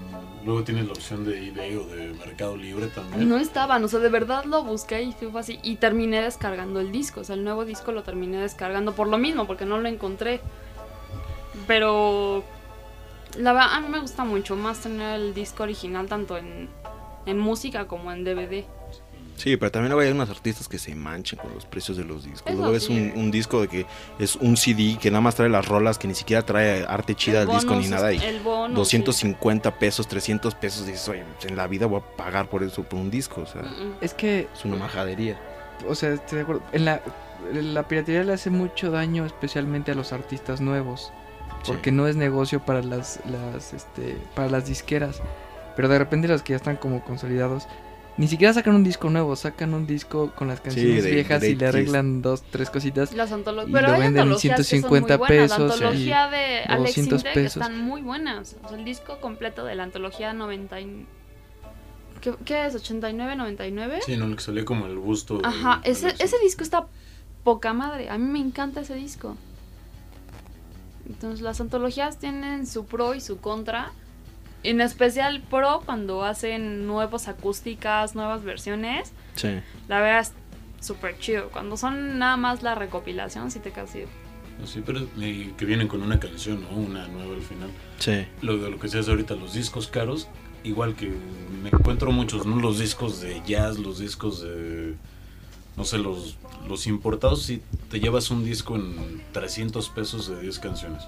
luego 0.46 0.62
tienes 0.62 0.86
la 0.86 0.92
opción 0.92 1.24
de 1.24 1.48
eBay 1.48 1.74
o 1.76 1.84
de 1.86 2.12
Mercado 2.14 2.56
Libre 2.56 2.86
también. 2.86 3.28
No 3.28 3.36
estaban, 3.36 3.82
o 3.82 3.88
sea, 3.88 3.98
de 3.98 4.08
verdad 4.08 4.44
lo 4.44 4.62
busqué 4.62 5.02
y 5.02 5.12
fue 5.12 5.40
así. 5.40 5.58
Y 5.64 5.76
terminé 5.76 6.22
descargando 6.22 6.78
el 6.80 6.92
disco. 6.92 7.20
O 7.22 7.24
sea, 7.24 7.34
el 7.34 7.42
nuevo 7.42 7.64
disco 7.64 7.90
lo 7.92 8.02
terminé 8.04 8.38
descargando 8.38 8.92
por 8.94 9.08
lo 9.08 9.18
mismo, 9.18 9.46
porque 9.46 9.64
no 9.66 9.78
lo 9.78 9.88
encontré. 9.88 10.40
Pero... 11.66 12.44
La 13.38 13.52
verdad, 13.52 13.74
a 13.74 13.80
mí 13.80 13.88
me 13.88 14.00
gusta 14.00 14.24
mucho 14.24 14.56
más 14.56 14.80
tener 14.80 15.20
el 15.20 15.34
disco 15.34 15.64
original 15.64 16.06
tanto 16.06 16.38
en, 16.38 16.70
en 17.26 17.38
música 17.38 17.86
como 17.86 18.10
en 18.10 18.24
DVD. 18.24 18.64
Sí, 19.36 19.56
pero 19.56 19.70
también 19.70 19.92
luego 19.92 20.06
hay 20.06 20.12
unos 20.12 20.30
artistas 20.30 20.66
que 20.66 20.78
se 20.78 20.94
manchan 20.94 21.38
con 21.38 21.52
los 21.54 21.66
precios 21.66 21.96
de 21.98 22.04
los 22.04 22.24
discos. 22.24 22.50
Eso 22.50 22.58
luego 22.58 22.74
es 22.74 22.88
un, 22.88 23.12
un 23.16 23.30
disco 23.30 23.60
de 23.60 23.68
que 23.68 23.86
es 24.18 24.36
un 24.36 24.56
CD 24.56 24.96
que 25.00 25.10
nada 25.10 25.20
más 25.20 25.34
trae 25.34 25.48
las 25.48 25.66
rolas, 25.66 25.98
que 25.98 26.08
ni 26.08 26.14
siquiera 26.14 26.42
trae 26.44 26.84
arte 26.86 27.14
chida 27.14 27.42
El 27.42 27.48
del 27.48 27.56
disco 27.56 27.76
ni 27.76 27.88
nada. 27.88 28.12
Y 28.12 28.18
El 28.18 28.40
bonus, 28.40 28.76
250 28.76 29.78
pesos, 29.78 30.08
300 30.08 30.54
pesos, 30.54 30.86
dices, 30.86 31.06
oye, 31.08 31.24
en 31.42 31.56
la 31.56 31.66
vida 31.66 31.86
voy 31.86 32.00
a 32.00 32.16
pagar 32.16 32.48
por 32.48 32.62
eso, 32.62 32.82
por 32.82 32.98
un 32.98 33.10
disco. 33.10 33.42
O 33.42 33.46
sea. 33.46 33.62
Es 34.00 34.14
que, 34.14 34.48
es 34.54 34.64
una 34.64 34.76
majadería. 34.76 35.38
o 35.86 35.94
sea, 35.94 36.14
estoy 36.14 36.36
de 36.36 36.42
acuerdo. 36.42 36.62
En 36.72 36.86
la, 36.86 37.02
la 37.52 37.86
piratería 37.86 38.24
le 38.24 38.32
hace 38.32 38.48
mucho 38.48 38.90
daño, 38.90 39.26
especialmente 39.26 39.92
a 39.92 39.94
los 39.94 40.12
artistas 40.14 40.62
nuevos. 40.62 41.12
Porque 41.66 41.90
Sí. 41.90 41.96
no 41.96 42.06
es 42.08 42.16
negocio 42.16 42.60
para 42.64 42.82
las, 42.82 43.20
las, 43.26 43.72
este, 43.74 44.16
para 44.34 44.48
las 44.48 44.66
disqueras. 44.66 45.20
Pero 45.76 45.88
de 45.88 45.98
repente 45.98 46.28
los 46.28 46.42
que 46.42 46.52
ya 46.52 46.56
están 46.56 46.76
como 46.76 47.04
consolidados, 47.04 47.66
ni 48.16 48.28
siquiera 48.28 48.54
sacan 48.54 48.74
un 48.74 48.82
disco 48.84 49.10
nuevo, 49.10 49.36
sacan 49.36 49.74
un 49.74 49.86
disco 49.86 50.32
con 50.34 50.48
las 50.48 50.60
canciones 50.62 51.04
de- 51.04 51.10
viejas 51.10 51.42
de 51.42 51.50
y 51.50 51.54
le 51.54 51.66
arreglan 51.66 52.22
dos, 52.22 52.42
tres 52.50 52.70
cositas. 52.70 53.12
Las 53.12 53.30
antologías. 53.30 53.68
Y 53.68 53.72
Pero 53.74 53.88
lo 53.88 53.92
hay 53.94 54.00
venden 54.00 54.16
en 54.16 54.22
antologías 54.22 54.56
que 54.56 54.62
son 54.64 54.68
150 54.70 55.18
muy 55.18 55.26
buenas. 55.26 55.50
La 55.50 55.56
pesos, 55.58 55.72
antología 55.74 56.28
de 56.30 56.60
o 56.66 56.72
Alex 56.72 56.86
200 56.96 57.18
Intec 57.20 57.34
pesos. 57.34 57.62
están 57.62 57.78
muy 57.82 58.00
buenas. 58.00 58.56
O 58.64 58.68
sea, 58.68 58.78
el 58.78 58.84
disco 58.86 59.18
completo 59.20 59.64
de 59.66 59.74
la 59.74 59.82
antología 59.82 60.32
90 60.32 60.80
y- 60.80 61.06
¿Qué, 62.22 62.34
qué 62.46 62.64
es? 62.66 62.74
¿89, 62.74 63.36
99? 63.36 64.00
Sí, 64.04 64.16
no, 64.16 64.24
el 64.24 64.36
que 64.36 64.42
salía 64.42 64.64
como 64.64 64.86
el 64.86 64.96
busto. 64.96 65.36
de 65.38 65.46
Ajá, 65.46 65.82
ese, 65.84 66.14
ese 66.18 66.38
disco 66.42 66.62
está 66.62 66.86
poca 67.44 67.74
madre. 67.74 68.08
A 68.08 68.16
mí 68.16 68.24
me 68.26 68.38
encanta 68.38 68.80
ese 68.80 68.94
disco. 68.94 69.36
Entonces 71.06 71.40
las 71.40 71.60
antologías 71.60 72.18
tienen 72.18 72.66
su 72.66 72.86
pro 72.86 73.14
y 73.14 73.20
su 73.20 73.38
contra. 73.38 73.92
En 74.62 74.80
especial 74.80 75.42
pro 75.42 75.82
cuando 75.84 76.24
hacen 76.24 76.86
nuevas 76.86 77.28
acústicas, 77.28 78.14
nuevas 78.14 78.42
versiones. 78.42 79.12
Sí. 79.34 79.60
La 79.88 80.00
verdad 80.00 80.20
es 80.20 80.32
súper 80.84 81.18
chido. 81.18 81.50
Cuando 81.50 81.76
son 81.76 82.18
nada 82.18 82.36
más 82.36 82.62
la 82.62 82.74
recopilación, 82.74 83.50
sí 83.50 83.60
te 83.60 83.70
quedas 83.70 83.90
así. 83.90 84.04
Sí, 84.64 84.82
pero 84.84 85.00
y 85.18 85.52
que 85.56 85.64
vienen 85.66 85.86
con 85.86 86.02
una 86.02 86.18
canción, 86.18 86.62
¿no? 86.62 86.70
Una 86.70 87.06
nueva 87.08 87.34
al 87.34 87.42
final. 87.42 87.70
Sí. 87.98 88.26
Lo 88.40 88.56
de 88.56 88.70
lo 88.70 88.78
que 88.78 88.88
se 88.88 88.98
hace 88.98 89.10
ahorita, 89.10 89.34
los 89.34 89.52
discos 89.52 89.86
caros, 89.86 90.28
igual 90.64 90.94
que 90.94 91.12
me 91.62 91.68
encuentro 91.68 92.10
muchos, 92.10 92.46
¿no? 92.46 92.56
Los 92.56 92.78
discos 92.78 93.20
de 93.20 93.42
jazz, 93.46 93.78
los 93.78 93.98
discos 93.98 94.42
de... 94.42 94.94
No 95.76 95.84
sé, 95.84 95.98
los, 95.98 96.38
los 96.68 96.86
importados, 96.86 97.42
si 97.42 97.60
te 97.90 98.00
llevas 98.00 98.30
un 98.30 98.44
disco 98.44 98.76
en 98.76 99.22
300 99.32 99.88
pesos 99.90 100.28
de 100.28 100.40
10 100.40 100.58
canciones. 100.58 101.02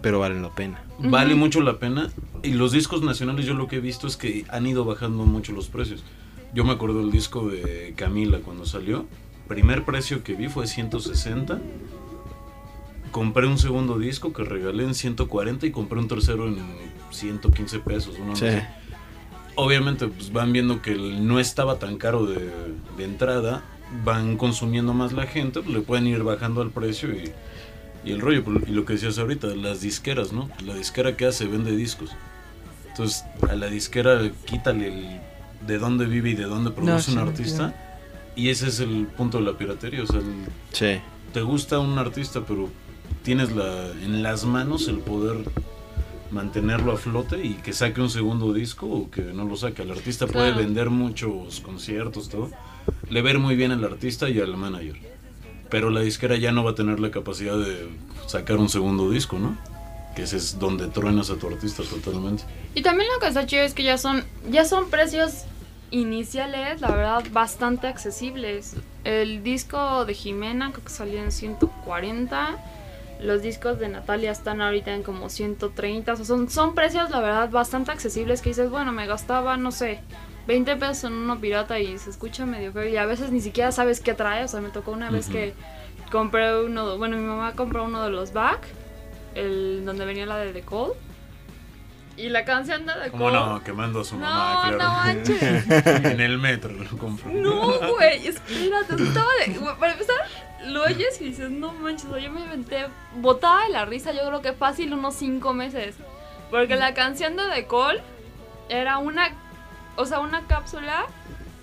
Pero 0.00 0.20
valen 0.20 0.42
la 0.42 0.54
pena. 0.54 0.82
Vale 0.98 1.34
mucho 1.34 1.60
la 1.60 1.78
pena. 1.78 2.10
Y 2.42 2.52
los 2.52 2.72
discos 2.72 3.02
nacionales 3.02 3.44
yo 3.44 3.54
lo 3.54 3.66
que 3.66 3.76
he 3.76 3.80
visto 3.80 4.06
es 4.06 4.16
que 4.16 4.44
han 4.48 4.66
ido 4.66 4.84
bajando 4.84 5.24
mucho 5.24 5.52
los 5.52 5.68
precios. 5.68 6.04
Yo 6.54 6.64
me 6.64 6.72
acuerdo 6.72 7.00
del 7.00 7.10
disco 7.10 7.48
de 7.48 7.92
Camila 7.96 8.38
cuando 8.40 8.66
salió. 8.66 9.06
Primer 9.48 9.84
precio 9.84 10.22
que 10.22 10.34
vi 10.34 10.48
fue 10.48 10.66
160. 10.66 11.60
Compré 13.10 13.46
un 13.46 13.58
segundo 13.58 13.98
disco 13.98 14.32
que 14.32 14.44
regalé 14.44 14.84
en 14.84 14.94
140 14.94 15.66
y 15.66 15.70
compré 15.70 15.98
un 15.98 16.08
tercero 16.08 16.46
en 16.48 16.56
115 17.10 17.78
pesos. 17.80 18.16
una 18.18 18.36
Sí. 18.36 18.46
Obviamente 19.56 20.06
pues 20.08 20.32
van 20.32 20.52
viendo 20.52 20.82
que 20.82 20.94
no 20.94 21.40
estaba 21.40 21.78
tan 21.78 21.96
caro 21.98 22.26
de, 22.26 22.50
de 22.96 23.04
entrada. 23.04 23.62
Van 24.04 24.36
consumiendo 24.36 24.92
más 24.94 25.12
la 25.12 25.26
gente, 25.26 25.60
pues, 25.62 25.72
le 25.74 25.80
pueden 25.80 26.06
ir 26.08 26.22
bajando 26.24 26.60
al 26.60 26.70
precio 26.70 27.10
y, 27.14 27.30
y 28.04 28.10
el 28.12 28.20
rollo. 28.20 28.42
Y 28.66 28.72
lo 28.72 28.84
que 28.84 28.94
decías 28.94 29.16
ahorita, 29.18 29.46
las 29.54 29.80
disqueras, 29.80 30.32
¿no? 30.32 30.50
La 30.64 30.74
disquera 30.74 31.16
que 31.16 31.24
hace 31.26 31.46
vende 31.46 31.74
discos. 31.76 32.10
Entonces 32.88 33.24
a 33.48 33.54
la 33.54 33.66
disquera 33.68 34.20
quítale 34.44 34.88
el 34.88 35.20
de 35.66 35.78
dónde 35.78 36.06
vive 36.06 36.30
y 36.30 36.34
de 36.34 36.44
dónde 36.44 36.70
produce 36.70 37.10
sí, 37.10 37.12
un 37.12 37.18
artista. 37.18 37.74
Y 38.34 38.50
ese 38.50 38.68
es 38.68 38.80
el 38.80 39.06
punto 39.06 39.38
de 39.38 39.44
la 39.44 39.56
piratería. 39.56 40.02
O 40.02 40.06
sea, 40.06 40.18
el- 40.20 40.46
Sí. 40.72 41.00
te 41.32 41.40
gusta 41.42 41.78
un 41.78 41.96
artista, 41.98 42.42
pero 42.46 42.68
tienes 43.22 43.52
la, 43.52 43.86
en 44.02 44.22
las 44.22 44.44
manos 44.44 44.88
el 44.88 44.98
poder 44.98 45.38
mantenerlo 46.30 46.92
a 46.92 46.96
flote 46.96 47.44
y 47.44 47.54
que 47.54 47.72
saque 47.72 48.00
un 48.00 48.10
segundo 48.10 48.52
disco 48.52 48.86
o 48.86 49.10
que 49.10 49.22
no 49.22 49.44
lo 49.44 49.56
saque. 49.56 49.82
El 49.82 49.90
artista 49.90 50.26
puede 50.26 50.48
Claro. 50.52 50.64
vender 50.64 50.90
muchos 50.90 51.60
conciertos, 51.60 52.28
todo. 52.28 52.50
Le 53.10 53.22
ver 53.22 53.38
muy 53.38 53.56
bien 53.56 53.72
al 53.72 53.84
artista 53.84 54.28
y 54.28 54.40
al 54.40 54.56
manager. 54.56 54.96
Pero 55.70 55.90
la 55.90 56.00
disquera 56.00 56.36
ya 56.36 56.52
no 56.52 56.62
va 56.64 56.72
a 56.72 56.74
tener 56.74 57.00
la 57.00 57.10
capacidad 57.10 57.56
de 57.58 57.88
sacar 58.26 58.56
un 58.58 58.68
segundo 58.68 59.10
disco, 59.10 59.38
¿no? 59.38 59.56
Que 60.14 60.22
ese 60.22 60.36
es 60.36 60.58
donde 60.58 60.86
truenas 60.88 61.30
a 61.30 61.36
tu 61.36 61.48
artista 61.48 61.82
totalmente. 61.82 62.44
Y 62.74 62.82
también 62.82 63.08
lo 63.12 63.18
que 63.20 63.26
está 63.28 63.44
chido 63.46 63.62
es 63.64 63.74
que 63.74 63.82
ya 63.82 63.98
son, 63.98 64.24
ya 64.50 64.64
son 64.64 64.88
precios 64.90 65.44
iniciales, 65.90 66.80
la 66.80 66.90
verdad, 66.90 67.24
bastante 67.32 67.86
accesibles. 67.86 68.74
El 69.04 69.42
disco 69.42 70.04
de 70.04 70.14
Jimena 70.14 70.72
creo 70.72 70.84
que 70.84 70.90
salió 70.90 71.22
en 71.22 71.30
140. 71.32 72.56
Los 73.20 73.40
discos 73.42 73.78
de 73.78 73.88
Natalia 73.88 74.30
están 74.30 74.60
ahorita 74.60 74.92
en 74.94 75.02
como 75.02 75.28
130. 75.30 76.12
O 76.12 76.16
sea, 76.16 76.24
son, 76.24 76.50
son 76.50 76.74
precios, 76.74 77.10
la 77.10 77.20
verdad, 77.20 77.50
bastante 77.50 77.90
accesibles 77.90 78.42
que 78.42 78.50
dices, 78.50 78.68
bueno, 78.70 78.92
me 78.92 79.06
gastaba, 79.06 79.56
no 79.56 79.72
sé, 79.72 80.00
20 80.46 80.76
pesos 80.76 81.04
en 81.04 81.14
uno 81.14 81.38
pirata 81.40 81.78
y 81.80 81.98
se 81.98 82.10
escucha 82.10 82.44
medio 82.46 82.72
feo. 82.72 82.86
Y 82.86 82.96
a 82.98 83.06
veces 83.06 83.30
ni 83.32 83.40
siquiera 83.40 83.72
sabes 83.72 84.00
qué 84.00 84.12
trae. 84.14 84.44
O 84.44 84.48
sea, 84.48 84.60
me 84.60 84.68
tocó 84.68 84.90
una 84.92 85.10
vez 85.10 85.28
que 85.28 85.54
compré 86.12 86.62
uno, 86.64 86.98
bueno, 86.98 87.16
mi 87.16 87.24
mamá 87.24 87.52
compró 87.54 87.84
uno 87.84 88.02
de 88.04 88.10
los 88.10 88.32
back, 88.32 88.60
el 89.34 89.84
donde 89.84 90.04
venía 90.04 90.26
la 90.26 90.36
de 90.36 90.52
The 90.52 90.62
Call. 90.62 90.92
Y 92.18 92.30
la 92.30 92.44
canción 92.46 92.86
de 92.86 92.92
The 93.04 93.10
¿Cómo 93.10 93.26
Call. 93.26 93.34
no? 93.34 93.62
Quemando 93.64 94.00
a 94.00 94.04
su 94.04 94.14
No, 94.16 94.22
mamá, 94.22 94.62
claro. 94.68 94.78
no 94.78 94.90
manches. 94.90 95.42
en 96.04 96.20
el 96.20 96.38
metro 96.38 96.72
lo 96.72 96.96
compró. 96.98 97.30
No, 97.30 97.78
güey, 97.90 98.26
espérate, 98.26 99.02
estaba 99.02 99.28
de. 99.46 99.58
Para 99.78 99.92
empezar, 99.92 100.16
lo 100.64 100.82
oyes 100.84 101.20
y 101.20 101.24
dices, 101.26 101.50
no 101.50 101.72
manches, 101.72 102.06
o 102.10 102.18
yo 102.18 102.30
me 102.30 102.40
inventé. 102.40 102.86
Botaba 103.16 103.64
de 103.64 103.70
la 103.70 103.84
risa, 103.84 104.12
yo 104.12 104.26
creo 104.26 104.42
que 104.42 104.52
fácil 104.52 104.92
unos 104.92 105.14
cinco 105.14 105.52
meses. 105.52 105.96
Porque 106.50 106.76
la 106.76 106.94
canción 106.94 107.36
de 107.36 107.42
The 107.54 107.66
Call 107.66 108.00
era 108.68 108.98
una. 108.98 109.30
O 109.96 110.04
sea, 110.04 110.20
una 110.20 110.46
cápsula 110.46 111.06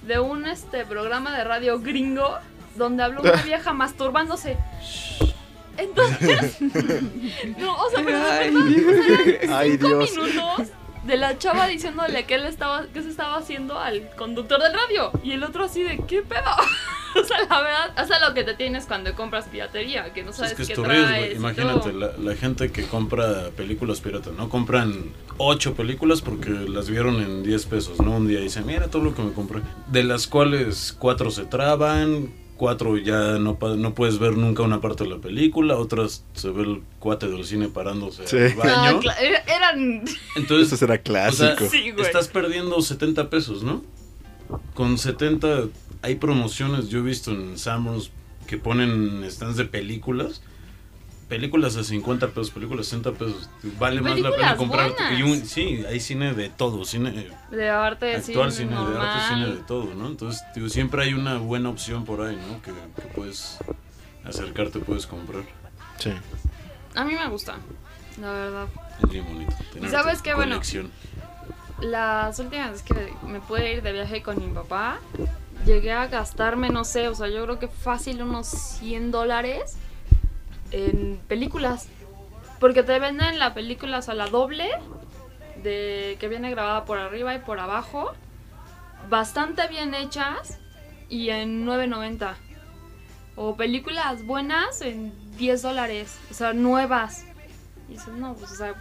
de 0.03 0.19
un 0.19 0.45
este 0.47 0.85
programa 0.85 1.35
de 1.37 1.43
radio 1.43 1.79
gringo 1.79 2.37
donde 2.75 3.03
habló 3.03 3.21
una 3.21 3.41
vieja 3.43 3.73
masturbándose. 3.73 4.57
Entonces. 5.77 6.61
no, 7.57 7.75
o 7.77 7.89
sea, 7.89 8.03
pero 8.03 8.19
de 8.19 8.25
Ay. 8.31 8.51
verdad, 8.51 9.55
Ay, 9.57 9.71
cinco 9.71 9.87
Dios. 9.87 10.11
minutos 10.11 10.69
de 11.05 11.17
la 11.17 11.37
chava 11.37 11.67
diciéndole 11.67 12.25
que 12.25 12.35
él 12.35 12.45
estaba, 12.45 12.87
que 12.87 13.01
se 13.01 13.09
estaba 13.09 13.37
haciendo 13.37 13.77
al 13.79 14.09
conductor 14.15 14.61
del 14.61 14.73
radio. 14.73 15.11
Y 15.23 15.31
el 15.33 15.43
otro 15.43 15.65
así 15.65 15.83
de, 15.83 15.97
¿qué 16.07 16.21
pedo? 16.21 16.41
o 17.21 17.23
sea, 17.25 17.39
la 17.49 17.61
verdad, 17.61 18.03
o 18.03 18.07
sea, 18.07 18.19
lo 18.27 18.33
que 18.33 18.43
te 18.43 18.53
tienes 18.55 18.85
cuando 18.85 19.13
compras 19.15 19.45
piratería, 19.51 20.13
que 20.13 20.23
no 20.23 20.31
sabes 20.33 20.51
Es 20.51 20.57
que 20.57 20.63
es 20.63 20.69
qué 20.69 20.75
tu 20.75 20.83
traes. 20.83 21.09
riesgo. 21.09 21.33
y 21.33 21.35
Imagínate, 21.37 21.93
la, 21.93 22.11
la 22.17 22.35
gente 22.35 22.71
que 22.71 22.85
compra 22.85 23.49
películas 23.55 23.99
piratas, 24.01 24.33
¿no? 24.33 24.49
Compran 24.49 25.11
ocho 25.37 25.73
películas 25.75 26.21
porque 26.21 26.49
las 26.49 26.89
vieron 26.89 27.15
en 27.21 27.43
10 27.43 27.65
pesos, 27.65 27.99
¿no? 27.99 28.11
Un 28.17 28.27
día 28.27 28.39
dicen, 28.39 28.65
mira 28.65 28.87
todo 28.87 29.03
lo 29.03 29.13
que 29.15 29.21
me 29.23 29.33
compré. 29.33 29.61
De 29.87 30.03
las 30.03 30.27
cuales 30.27 30.95
cuatro 30.97 31.31
se 31.31 31.45
traban, 31.45 32.31
cuatro 32.63 32.97
ya 32.97 33.37
no, 33.39 33.57
no 33.75 33.93
puedes 33.93 34.19
ver 34.19 34.37
nunca 34.37 34.63
una 34.63 34.79
parte 34.79 35.03
de 35.03 35.09
la 35.09 35.17
película, 35.17 35.75
otras 35.75 36.23
se 36.33 36.49
ve 36.49 36.63
el 36.63 36.81
cuate 36.99 37.27
del 37.27 37.43
cine 37.43 37.67
parándose 37.67 38.25
Sí. 38.25 38.37
al 38.37 38.53
baño. 38.55 39.01
era- 39.19 39.43
eran. 39.53 40.03
Entonces, 40.37 40.67
Eso 40.67 40.77
será 40.77 40.93
o 40.93 40.95
sea, 40.95 41.03
clásico. 41.03 41.69
Sí, 41.69 41.91
güey. 41.91 42.05
estás 42.05 42.29
perdiendo 42.29 42.81
70 42.81 43.29
pesos, 43.29 43.63
¿no? 43.63 43.83
Con 44.75 44.97
70 44.97 45.65
hay 46.03 46.15
promociones, 46.15 46.87
yo 46.87 46.99
he 46.99 47.01
visto 47.01 47.31
en 47.31 47.57
Summers 47.57 48.11
que 48.47 48.57
ponen 48.57 49.25
stands 49.29 49.57
de 49.57 49.65
películas. 49.65 50.41
Películas 51.33 51.75
a 51.77 51.83
50 51.83 52.27
pesos, 52.27 52.51
películas 52.51 52.85
a 52.85 52.89
60 52.91 53.11
pesos. 53.13 53.49
Vale 53.79 54.01
más 54.01 54.19
la 54.19 54.29
pena 54.29 54.55
comprar. 54.55 54.91
y 55.17 55.23
un- 55.23 55.43
sí, 55.43 55.83
hay 55.89 55.99
cine 55.99 56.35
de 56.35 56.49
todo, 56.49 56.85
cine 56.85 57.27
De 57.49 57.69
arte, 57.71 58.17
actual, 58.17 58.51
cine, 58.51 58.75
cine 58.77 58.89
de 58.91 58.99
arte, 58.99 59.33
cine 59.33 59.47
de 59.55 59.63
todo, 59.63 59.95
¿no? 59.95 60.05
Entonces, 60.09 60.43
digo, 60.53 60.69
siempre 60.69 61.01
hay 61.03 61.15
una 61.15 61.39
buena 61.39 61.69
opción 61.69 62.05
por 62.05 62.21
ahí, 62.21 62.35
¿no? 62.35 62.61
Que, 62.61 62.71
que 62.71 63.07
puedes 63.15 63.57
acercarte, 64.23 64.77
puedes 64.77 65.07
comprar. 65.07 65.41
Sí. 65.97 66.11
A 66.93 67.03
mí 67.03 67.15
me 67.15 67.27
gusta, 67.29 67.55
la 68.21 68.31
verdad. 68.31 68.67
Es 69.03 69.09
bien 69.09 69.25
bonito. 69.25 69.55
tener 69.73 69.89
sabes 69.89 70.21
qué? 70.21 70.35
Bueno. 70.35 70.61
Las 71.81 72.37
últimas 72.37 72.73
veces 72.73 72.83
que 72.85 73.13
me 73.25 73.39
pude 73.39 73.73
ir 73.73 73.81
de 73.81 73.91
viaje 73.91 74.21
con 74.21 74.37
mi 74.39 74.53
papá, 74.53 74.99
llegué 75.65 75.93
a 75.93 76.05
gastarme, 76.05 76.69
no 76.69 76.83
sé, 76.85 77.07
o 77.07 77.15
sea, 77.15 77.27
yo 77.27 77.43
creo 77.45 77.57
que 77.57 77.67
fácil 77.69 78.21
unos 78.21 78.45
100 78.47 79.09
dólares 79.09 79.77
en 80.73 81.21
películas. 81.27 81.87
Porque 82.59 82.83
te 82.83 82.99
venden 82.99 83.39
la 83.39 83.53
película, 83.53 83.99
o 83.99 84.01
sea, 84.01 84.13
la 84.13 84.27
doble, 84.27 84.69
de 85.61 86.17
que 86.19 86.27
viene 86.27 86.49
grabada 86.51 86.85
por 86.85 86.97
arriba 86.97 87.33
y 87.35 87.39
por 87.39 87.59
abajo, 87.59 88.13
bastante 89.09 89.67
bien 89.67 89.93
hechas 89.93 90.59
y 91.09 91.29
en 91.29 91.65
9.90. 91.65 92.35
O 93.35 93.55
películas 93.55 94.25
buenas 94.25 94.81
en 94.81 95.13
10 95.37 95.61
dólares, 95.61 96.19
o 96.29 96.33
sea, 96.33 96.53
nuevas. 96.53 97.25
Y 97.89 97.93
dices, 97.93 98.13
no, 98.13 98.33
pues, 98.35 98.51
o 98.51 98.55
sea, 98.55 98.75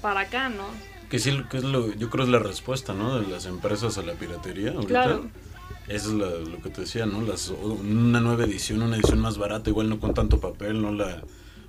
para 0.00 0.20
acá, 0.20 0.48
¿no? 0.48 0.64
Que 1.08 1.18
sí, 1.18 1.44
que 1.50 1.58
es 1.58 1.64
lo, 1.64 1.92
yo 1.94 2.08
creo 2.08 2.24
es 2.24 2.30
la 2.30 2.38
respuesta, 2.38 2.94
¿no? 2.94 3.18
De 3.20 3.26
las 3.26 3.46
empresas 3.46 3.98
a 3.98 4.02
la 4.02 4.12
piratería 4.14 4.70
ahorita. 4.70 4.88
Claro. 4.88 5.30
Eso 5.90 6.08
es 6.10 6.14
la- 6.14 6.50
lo 6.50 6.62
que 6.62 6.70
te 6.70 6.82
decía, 6.82 7.04
¿no? 7.06 7.20
Las, 7.22 7.48
una 7.50 8.20
nueva 8.20 8.44
edición, 8.44 8.82
una 8.82 8.96
edición 8.96 9.18
más 9.20 9.38
barata, 9.38 9.70
igual 9.70 9.88
no 9.88 9.98
con 9.98 10.14
tanto 10.14 10.38
papel, 10.40 10.80
no 10.80 10.92
la, 10.92 11.22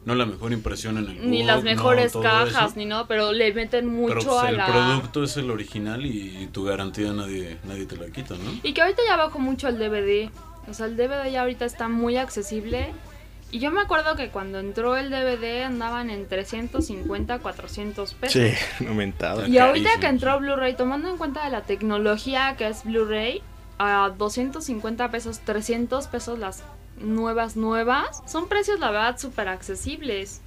no 0.06 0.16
la 0.16 0.26
mejor 0.26 0.52
impresión 0.54 0.98
en 1.00 1.06
el 1.10 1.30
ni 1.30 1.44
las 1.44 1.58
no 1.64 1.70
mejores 1.72 2.12
todo 2.12 2.22
cajas, 2.22 2.72
eso. 2.72 2.74
ni 2.76 2.86
no, 2.86 3.08
pero 3.08 3.32
le 3.34 3.52
meten 3.54 3.88
mucho 3.88 4.14
Pero 4.16 4.30
pues, 4.30 4.44
a 4.44 4.50
el 4.50 4.58
la... 4.58 4.66
producto 4.68 5.24
es 5.24 5.38
el 5.38 5.50
original 5.50 6.06
y, 6.06 6.48
tu 6.52 6.64
garantía 6.64 7.12
nadie, 7.14 7.58
nadie 7.68 7.86
te 7.86 7.98
la 7.98 8.08
quita, 8.08 8.36
¿no? 8.36 8.60
Y 8.64 8.74
que 8.74 8.82
ahorita 8.82 9.02
ya 9.08 9.16
bajó 9.18 9.40
mucho 9.40 9.68
el 9.68 9.78
DVD. 9.80 10.30
O 10.70 10.74
sea, 10.76 10.86
el 10.86 10.96
DVD 10.96 11.32
ya 11.32 11.42
ahorita 11.42 11.66
está 11.66 11.88
muy 11.90 12.18
accesible. 12.18 12.94
Y 13.54 13.60
yo 13.60 13.70
me 13.72 13.82
acuerdo 13.82 14.16
que 14.16 14.30
cuando 14.30 14.60
entró 14.60 14.96
el 14.96 15.10
DVD 15.10 15.64
andaban 15.64 16.10
en 16.10 16.28
350, 16.28 17.40
400 17.40 18.14
pesos. 18.14 18.34
Sí, 18.80 18.86
aumentado. 18.88 19.46
Y 19.48 19.58
ahorita 19.58 19.90
carísimo. 19.90 20.00
que 20.02 20.08
entró 20.08 20.40
Blu-ray, 20.40 20.76
tomando 20.76 21.10
en 21.10 21.18
cuenta 21.18 21.44
de 21.44 21.50
la 21.52 21.62
tecnología 21.64 22.56
que 22.58 22.68
es 22.70 22.84
Blu-ray, 22.86 23.42
a 23.82 24.10
250 24.10 25.10
pesos, 25.10 25.40
300 25.40 26.08
pesos 26.08 26.38
las 26.38 26.64
nuevas, 27.00 27.56
nuevas, 27.56 28.22
son 28.28 28.48
precios 28.48 28.80
la 28.80 28.92
verdad 28.92 29.18
súper 29.18 29.48
accesibles. 29.48 30.42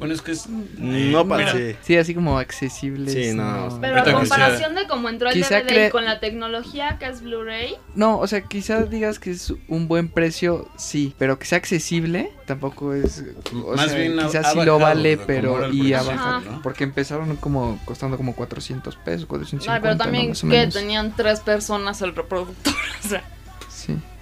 Bueno, 0.00 0.14
es 0.14 0.22
que 0.22 0.32
es... 0.32 0.48
No 0.48 1.28
para 1.28 1.52
mira, 1.52 1.72
sí. 1.72 1.76
Sí, 1.82 1.96
así 1.96 2.14
como 2.14 2.38
accesibles. 2.38 3.12
Sí, 3.14 3.32
no. 3.34 3.78
Pero 3.80 3.98
Ahorita 3.98 4.00
a 4.00 4.04
que 4.04 4.12
comparación 4.12 4.74
de 4.74 4.86
cómo 4.88 5.08
entró 5.08 5.28
el 5.28 5.34
Quizá 5.34 5.60
DVD 5.60 5.68
cre- 5.68 5.90
con 5.90 6.04
la 6.04 6.18
tecnología 6.20 6.96
que 6.98 7.06
es 7.06 7.22
Blu-ray, 7.22 7.74
No, 7.94 8.18
o 8.18 8.26
sea, 8.26 8.40
quizás 8.42 8.90
digas 8.90 9.18
que 9.18 9.30
es 9.30 9.52
un 9.68 9.86
buen 9.86 10.08
precio, 10.08 10.68
sí, 10.76 11.14
pero 11.18 11.38
que 11.38 11.44
sea 11.46 11.58
accesible 11.58 12.32
tampoco 12.46 12.94
es. 12.94 13.22
O 13.64 13.76
Más 13.76 13.90
sea, 13.90 13.98
bien 14.00 14.16
quizás 14.18 14.46
ha 14.46 14.52
sí 14.52 14.60
lo 14.64 14.78
vale, 14.78 15.16
pero 15.18 15.70
y 15.72 15.92
bajado. 15.92 16.40
¿no? 16.40 16.62
Porque 16.62 16.82
empezaron 16.84 17.36
como 17.36 17.78
costando 17.84 18.16
como 18.16 18.34
400 18.34 18.96
pesos, 18.96 19.26
450. 19.26 19.72
Ay, 19.74 19.80
pero 19.80 19.94
¿no? 19.94 19.98
también 20.02 20.28
Más 20.30 20.42
o 20.42 20.48
que 20.48 20.66
tenían 20.66 21.14
tres 21.14 21.40
personas 21.40 22.00
el 22.02 22.16
reproductor. 22.16 22.74
O 23.04 23.08
sea. 23.08 23.22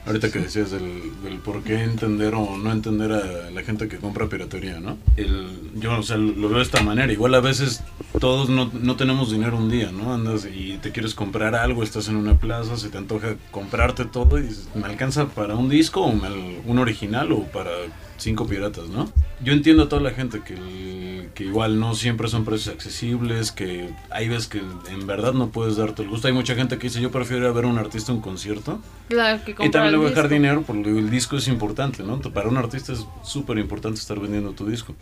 Ahorita 0.08 0.32
que 0.32 0.38
decías 0.40 0.70
del, 0.70 1.12
del 1.22 1.38
por 1.38 1.62
qué 1.62 1.82
entender 1.84 2.34
o 2.34 2.56
no 2.56 2.72
entender 2.72 3.12
a 3.12 3.50
la 3.50 3.62
gente 3.62 3.88
que 3.88 3.98
compra 3.98 4.26
piratería, 4.28 4.80
¿no? 4.80 4.96
El, 5.16 5.46
yo, 5.76 5.98
o 5.98 6.02
sea, 6.02 6.16
lo 6.16 6.48
veo 6.48 6.58
de 6.58 6.64
esta 6.64 6.82
manera. 6.82 7.12
Igual 7.12 7.34
a 7.34 7.40
veces 7.40 7.82
todos 8.18 8.48
no, 8.48 8.70
no 8.72 8.96
tenemos 8.96 9.30
dinero 9.30 9.56
un 9.58 9.68
día, 9.70 9.92
¿no? 9.92 10.14
Andas 10.14 10.46
y 10.52 10.78
te 10.78 10.92
quieres 10.92 11.14
comprar 11.14 11.54
algo, 11.54 11.82
estás 11.82 12.08
en 12.08 12.16
una 12.16 12.38
plaza, 12.38 12.76
se 12.78 12.88
te 12.88 12.96
antoja 12.98 13.36
comprarte 13.50 14.06
todo 14.06 14.38
y 14.40 14.48
¿me 14.74 14.86
alcanza 14.86 15.26
para 15.28 15.54
un 15.56 15.68
disco 15.68 16.00
o 16.00 16.06
un 16.10 16.78
original 16.78 17.30
o 17.32 17.42
para 17.44 17.70
cinco 18.16 18.46
piratas, 18.46 18.88
¿no? 18.88 19.12
Yo 19.44 19.52
entiendo 19.52 19.84
a 19.84 19.88
toda 19.88 20.02
la 20.02 20.10
gente 20.12 20.40
que, 20.44 20.54
el- 20.54 20.97
que 21.38 21.44
igual 21.44 21.78
no 21.78 21.94
siempre 21.94 22.26
son 22.26 22.44
precios 22.44 22.74
accesibles, 22.74 23.52
que 23.52 23.94
hay 24.10 24.28
veces 24.28 24.48
que 24.48 24.58
en 24.90 25.06
verdad 25.06 25.34
no 25.34 25.50
puedes 25.50 25.76
darte 25.76 26.02
el 26.02 26.08
gusto. 26.08 26.26
Hay 26.26 26.34
mucha 26.34 26.56
gente 26.56 26.78
que 26.78 26.88
dice, 26.88 27.00
yo 27.00 27.12
prefiero 27.12 27.44
ir 27.44 27.48
a 27.48 27.52
ver 27.52 27.64
a 27.64 27.68
un 27.68 27.78
artista 27.78 28.10
en 28.10 28.16
un 28.16 28.22
concierto 28.22 28.80
Claro, 29.08 29.40
que 29.44 29.52
y 29.52 29.70
también 29.70 29.92
le 29.92 29.98
voy 29.98 30.06
a 30.06 30.08
dejar 30.10 30.24
disco. 30.24 30.34
dinero 30.34 30.64
porque 30.66 30.90
el 30.90 31.10
disco 31.10 31.36
es 31.36 31.46
importante, 31.46 32.02
¿no? 32.02 32.18
Para 32.20 32.48
un 32.48 32.56
artista 32.56 32.92
es 32.92 33.06
súper 33.22 33.58
importante 33.58 34.00
estar 34.00 34.18
vendiendo 34.18 34.50
tu 34.50 34.66
disco. 34.66 34.96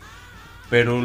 Pero 0.69 1.01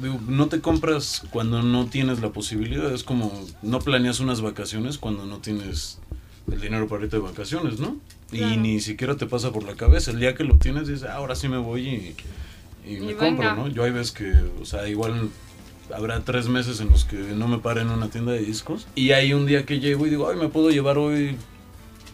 digo, 0.00 0.18
no 0.26 0.46
te 0.46 0.60
compras 0.62 1.22
cuando 1.28 1.62
no 1.62 1.84
tienes 1.86 2.20
la 2.22 2.30
posibilidad. 2.30 2.90
Es 2.94 3.04
como 3.04 3.30
no 3.60 3.78
planeas 3.80 4.20
unas 4.20 4.40
vacaciones 4.40 4.96
cuando 4.96 5.26
no 5.26 5.36
tienes 5.36 5.98
el 6.50 6.62
dinero 6.62 6.86
para 6.88 7.04
irte 7.04 7.16
de 7.16 7.22
vacaciones, 7.22 7.78
¿no? 7.78 7.98
Y 8.32 8.38
Claro. 8.38 8.56
ni 8.56 8.80
siquiera 8.80 9.16
te 9.18 9.26
pasa 9.26 9.52
por 9.52 9.64
la 9.64 9.74
cabeza. 9.74 10.12
El 10.12 10.18
día 10.20 10.34
que 10.34 10.44
lo 10.44 10.56
tienes 10.56 10.88
dices, 10.88 11.04
"Ah, 11.04 11.16
ahora 11.16 11.34
sí 11.34 11.46
me 11.48 11.58
voy 11.58 11.86
y, 11.88 12.14
y 12.86 12.96
me 12.96 13.14
compro. 13.14 13.54
¿no? 13.56 13.68
Yo 13.68 13.84
hay 13.84 13.90
veces 13.90 14.12
que, 14.12 14.32
o 14.60 14.64
sea, 14.64 14.88
igual 14.88 15.30
habrá 15.94 16.20
tres 16.20 16.48
meses 16.48 16.80
en 16.80 16.90
los 16.90 17.04
que 17.04 17.16
no 17.16 17.48
me 17.48 17.58
pare 17.58 17.82
en 17.82 17.90
una 17.90 18.08
tienda 18.08 18.32
de 18.32 18.40
discos. 18.40 18.86
Y 18.94 19.12
hay 19.12 19.34
un 19.34 19.46
día 19.46 19.64
que 19.66 19.78
llego 19.80 20.06
y 20.06 20.10
digo, 20.10 20.28
ay, 20.30 20.36
me 20.36 20.48
puedo 20.48 20.70
llevar 20.70 20.98
hoy 20.98 21.36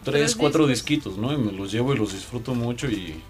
tres, 0.03 0.35
cuatro 0.35 0.67
discos. 0.67 0.87
disquitos, 0.89 1.17
¿no? 1.17 1.33
Y 1.33 1.37
me 1.37 1.51
los 1.51 1.71
llevo 1.71 1.93
y 1.93 1.97
los 1.97 2.13
disfruto 2.13 2.53
mucho 2.55 2.87
y... 2.89 3.21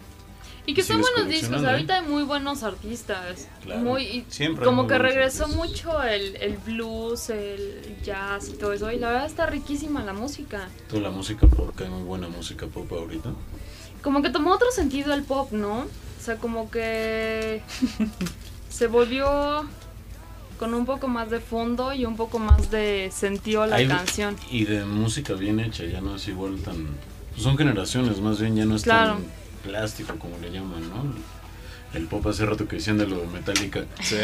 Y 0.65 0.75
que 0.75 0.83
son 0.83 1.01
buenos 1.01 1.25
discos, 1.27 1.47
coleccionando, 1.49 1.69
ahorita 1.71 1.99
hay 1.99 2.07
muy 2.07 2.21
buenos 2.23 2.61
artistas. 2.61 3.47
Claro, 3.63 3.81
Muy, 3.81 4.23
siempre 4.29 4.63
como 4.65 4.85
que 4.85 4.99
regresó 4.99 5.45
artistas. 5.45 5.67
mucho 5.67 6.03
el, 6.03 6.35
el 6.35 6.57
blues, 6.57 7.31
el 7.31 7.97
jazz 8.03 8.49
y 8.49 8.53
todo 8.53 8.73
eso. 8.73 8.91
Y 8.91 8.99
la 8.99 9.07
verdad 9.09 9.25
está 9.25 9.47
riquísima 9.47 10.03
la 10.03 10.13
música. 10.13 10.67
Toda 10.87 11.01
la 11.01 11.09
música 11.09 11.47
pop, 11.47 11.75
que 11.75 11.85
hay 11.85 11.89
muy 11.89 12.03
buena 12.03 12.27
música 12.27 12.67
pop 12.67 12.91
ahorita. 12.91 13.31
Como 14.03 14.21
que 14.21 14.29
tomó 14.29 14.53
otro 14.53 14.69
sentido 14.71 15.11
el 15.15 15.23
pop, 15.23 15.51
¿no? 15.53 15.87
O 16.19 16.21
sea, 16.21 16.35
como 16.37 16.69
que 16.69 17.61
se 18.69 18.87
volvió 18.87 19.65
con 20.59 20.73
un 20.73 20.85
poco 20.85 21.07
más 21.07 21.29
de 21.29 21.39
fondo 21.39 21.93
y 21.93 22.05
un 22.05 22.17
poco 22.17 22.37
más 22.39 22.69
de 22.69 23.09
sentido 23.13 23.65
la 23.65 23.77
Hay- 23.77 23.87
canción. 23.87 24.35
Y 24.51 24.65
de 24.65 24.83
música 24.83 25.33
bien 25.33 25.59
hecha, 25.61 25.85
ya 25.85 26.01
no 26.01 26.15
es 26.17 26.27
igual 26.27 26.59
tan... 26.59 26.87
pues 27.31 27.43
son 27.43 27.57
generaciones, 27.57 28.19
más 28.19 28.39
bien 28.41 28.55
ya 28.57 28.65
no 28.65 28.75
es 28.75 28.83
Claro. 28.83 29.13
tan 29.13 29.23
plástico 29.63 30.15
como 30.19 30.37
le 30.39 30.51
llaman, 30.51 30.81
¿no? 30.89 31.38
El 31.93 32.05
pop 32.05 32.25
hace 32.27 32.45
rato 32.45 32.67
que 32.67 32.75
decían 32.77 32.97
de 32.97 33.07
lo 33.07 33.17
de 33.17 33.27
Metallica. 33.27 33.85
Sí. 34.01 34.17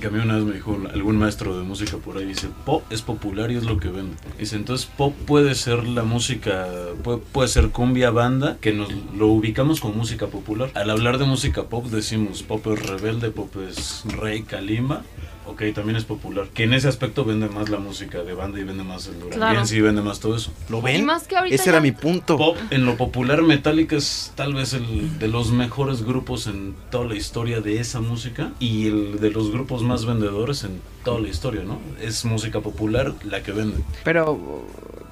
Que, 0.00 0.06
a 0.06 0.10
mí 0.10 0.18
una 0.18 0.36
vez 0.36 0.44
me 0.44 0.54
dijo 0.54 0.78
algún 0.92 1.18
maestro 1.18 1.58
de 1.58 1.64
música 1.64 1.96
por 1.96 2.18
ahí, 2.18 2.26
dice, 2.26 2.48
pop 2.64 2.84
es 2.90 3.02
popular 3.02 3.50
y 3.50 3.56
es 3.56 3.64
lo 3.64 3.78
que 3.78 3.88
vende. 3.88 4.16
Dice, 4.38 4.56
entonces 4.56 4.86
pop 4.86 5.14
puede 5.26 5.54
ser 5.54 5.86
la 5.86 6.04
música, 6.04 6.68
puede, 7.02 7.18
puede 7.18 7.48
ser 7.48 7.70
cumbia 7.70 8.10
banda, 8.10 8.56
que 8.60 8.72
nos 8.72 8.90
lo 9.16 9.28
ubicamos 9.28 9.80
con 9.80 9.96
música 9.96 10.28
popular. 10.28 10.70
Al 10.74 10.90
hablar 10.90 11.18
de 11.18 11.24
música 11.24 11.64
pop 11.64 11.86
decimos, 11.86 12.42
pop 12.42 12.66
es 12.68 12.86
rebelde, 12.86 13.30
pop 13.30 13.54
es 13.68 14.04
rey, 14.04 14.42
calima. 14.42 15.02
Ok, 15.48 15.62
también 15.74 15.96
es 15.96 16.04
popular. 16.04 16.48
Que 16.52 16.64
en 16.64 16.74
ese 16.74 16.88
aspecto 16.88 17.24
vende 17.24 17.48
más 17.48 17.68
la 17.68 17.78
música 17.78 18.22
de 18.22 18.34
banda 18.34 18.58
y 18.60 18.64
vende 18.64 18.82
más 18.84 19.06
el 19.06 19.14
Duranguense 19.20 19.38
Claro. 19.38 19.66
y 19.76 19.80
vende 19.80 20.02
más 20.02 20.20
todo 20.20 20.36
eso. 20.36 20.52
¿Lo 20.68 20.78
Y 20.78 20.82
ven? 20.82 21.04
más 21.04 21.26
que 21.28 21.36
ahorita 21.36 21.54
Ese 21.54 21.70
era 21.70 21.80
mi 21.80 21.92
punto. 21.92 22.36
Pop, 22.36 22.56
en 22.70 22.84
lo 22.84 22.96
popular, 22.96 23.42
Metallica 23.42 23.96
es 23.96 24.32
tal 24.34 24.54
vez 24.54 24.72
el 24.72 25.18
de 25.18 25.28
los 25.28 25.52
mejores 25.52 26.02
grupos 26.04 26.46
en 26.48 26.74
toda 26.90 27.04
la 27.06 27.14
historia 27.14 27.60
de 27.60 27.78
esa 27.80 28.00
música 28.00 28.52
y 28.58 28.88
el 28.88 29.20
de 29.20 29.30
los 29.30 29.50
grupos 29.52 29.82
más 29.82 30.04
vendedores 30.04 30.64
en 30.64 30.80
toda 31.04 31.20
la 31.20 31.28
historia, 31.28 31.62
¿no? 31.62 31.78
Es 32.02 32.24
música 32.24 32.60
popular 32.60 33.14
la 33.24 33.42
que 33.42 33.52
vende. 33.52 33.78
Pero, 34.02 34.64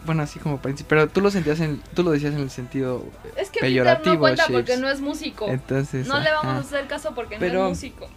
bueno, 0.04 0.22
así 0.22 0.38
como 0.38 0.58
para 0.60 0.74
pero 0.88 1.08
tú 1.08 1.20
lo 1.20 1.30
sentías 1.30 1.60
en, 1.60 1.80
tú 1.94 2.02
lo 2.02 2.10
decías 2.10 2.34
en 2.34 2.40
el 2.40 2.50
sentido 2.50 3.04
Es 3.36 3.48
que 3.50 3.60
Peter 3.60 3.70
peyorativo, 3.70 4.14
no 4.14 4.20
cuenta 4.20 4.42
Shapes. 4.44 4.56
porque 4.56 4.76
no 4.76 4.88
es 4.88 5.00
músico. 5.00 5.48
entonces 5.48 6.06
No 6.06 6.18
le 6.20 6.30
vamos 6.30 6.44
ajá. 6.46 6.56
a 6.56 6.60
hacer 6.60 6.86
caso 6.86 7.14
porque 7.14 7.36
Pero- 7.38 7.60
no 7.60 7.64
es 7.66 7.70
músico. 7.70 8.08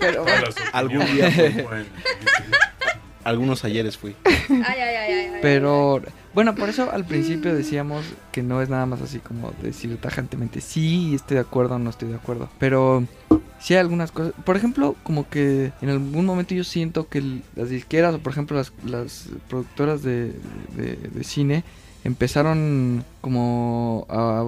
pero 0.00 0.24
Algún 0.72 1.04
día. 1.06 1.28
Algunos 3.26 3.64
ayeres 3.64 3.96
fui. 3.98 4.14
Ay, 4.48 4.80
ay, 4.80 4.96
ay, 4.96 5.30
pero 5.42 6.00
bueno, 6.34 6.54
por 6.54 6.68
eso 6.68 6.90
al 6.92 7.04
principio 7.04 7.54
decíamos 7.54 8.04
que 8.32 8.42
no 8.42 8.62
es 8.62 8.68
nada 8.68 8.86
más 8.86 9.02
así 9.02 9.18
como 9.18 9.52
decir 9.62 9.96
tajantemente 9.98 10.60
sí, 10.60 11.14
estoy 11.14 11.34
de 11.36 11.40
acuerdo 11.40 11.74
o 11.74 11.78
no 11.78 11.90
estoy 11.90 12.08
de 12.10 12.14
acuerdo, 12.14 12.48
pero 12.60 13.04
sí 13.58 13.74
hay 13.74 13.80
algunas 13.80 14.12
cosas, 14.12 14.32
por 14.44 14.56
ejemplo, 14.56 14.94
como 15.02 15.28
que 15.28 15.72
en 15.82 15.88
algún 15.88 16.24
momento 16.24 16.54
yo 16.54 16.62
siento 16.62 17.08
que 17.08 17.40
las 17.56 17.68
disqueras 17.70 18.14
o 18.14 18.18
por 18.20 18.32
ejemplo 18.32 18.56
las, 18.56 18.72
las 18.84 19.28
productoras 19.48 20.02
de, 20.04 20.32
de- 20.76 20.96
de 20.96 21.24
cine 21.24 21.64
empezaron 22.04 23.04
como 23.20 24.06
a, 24.08 24.44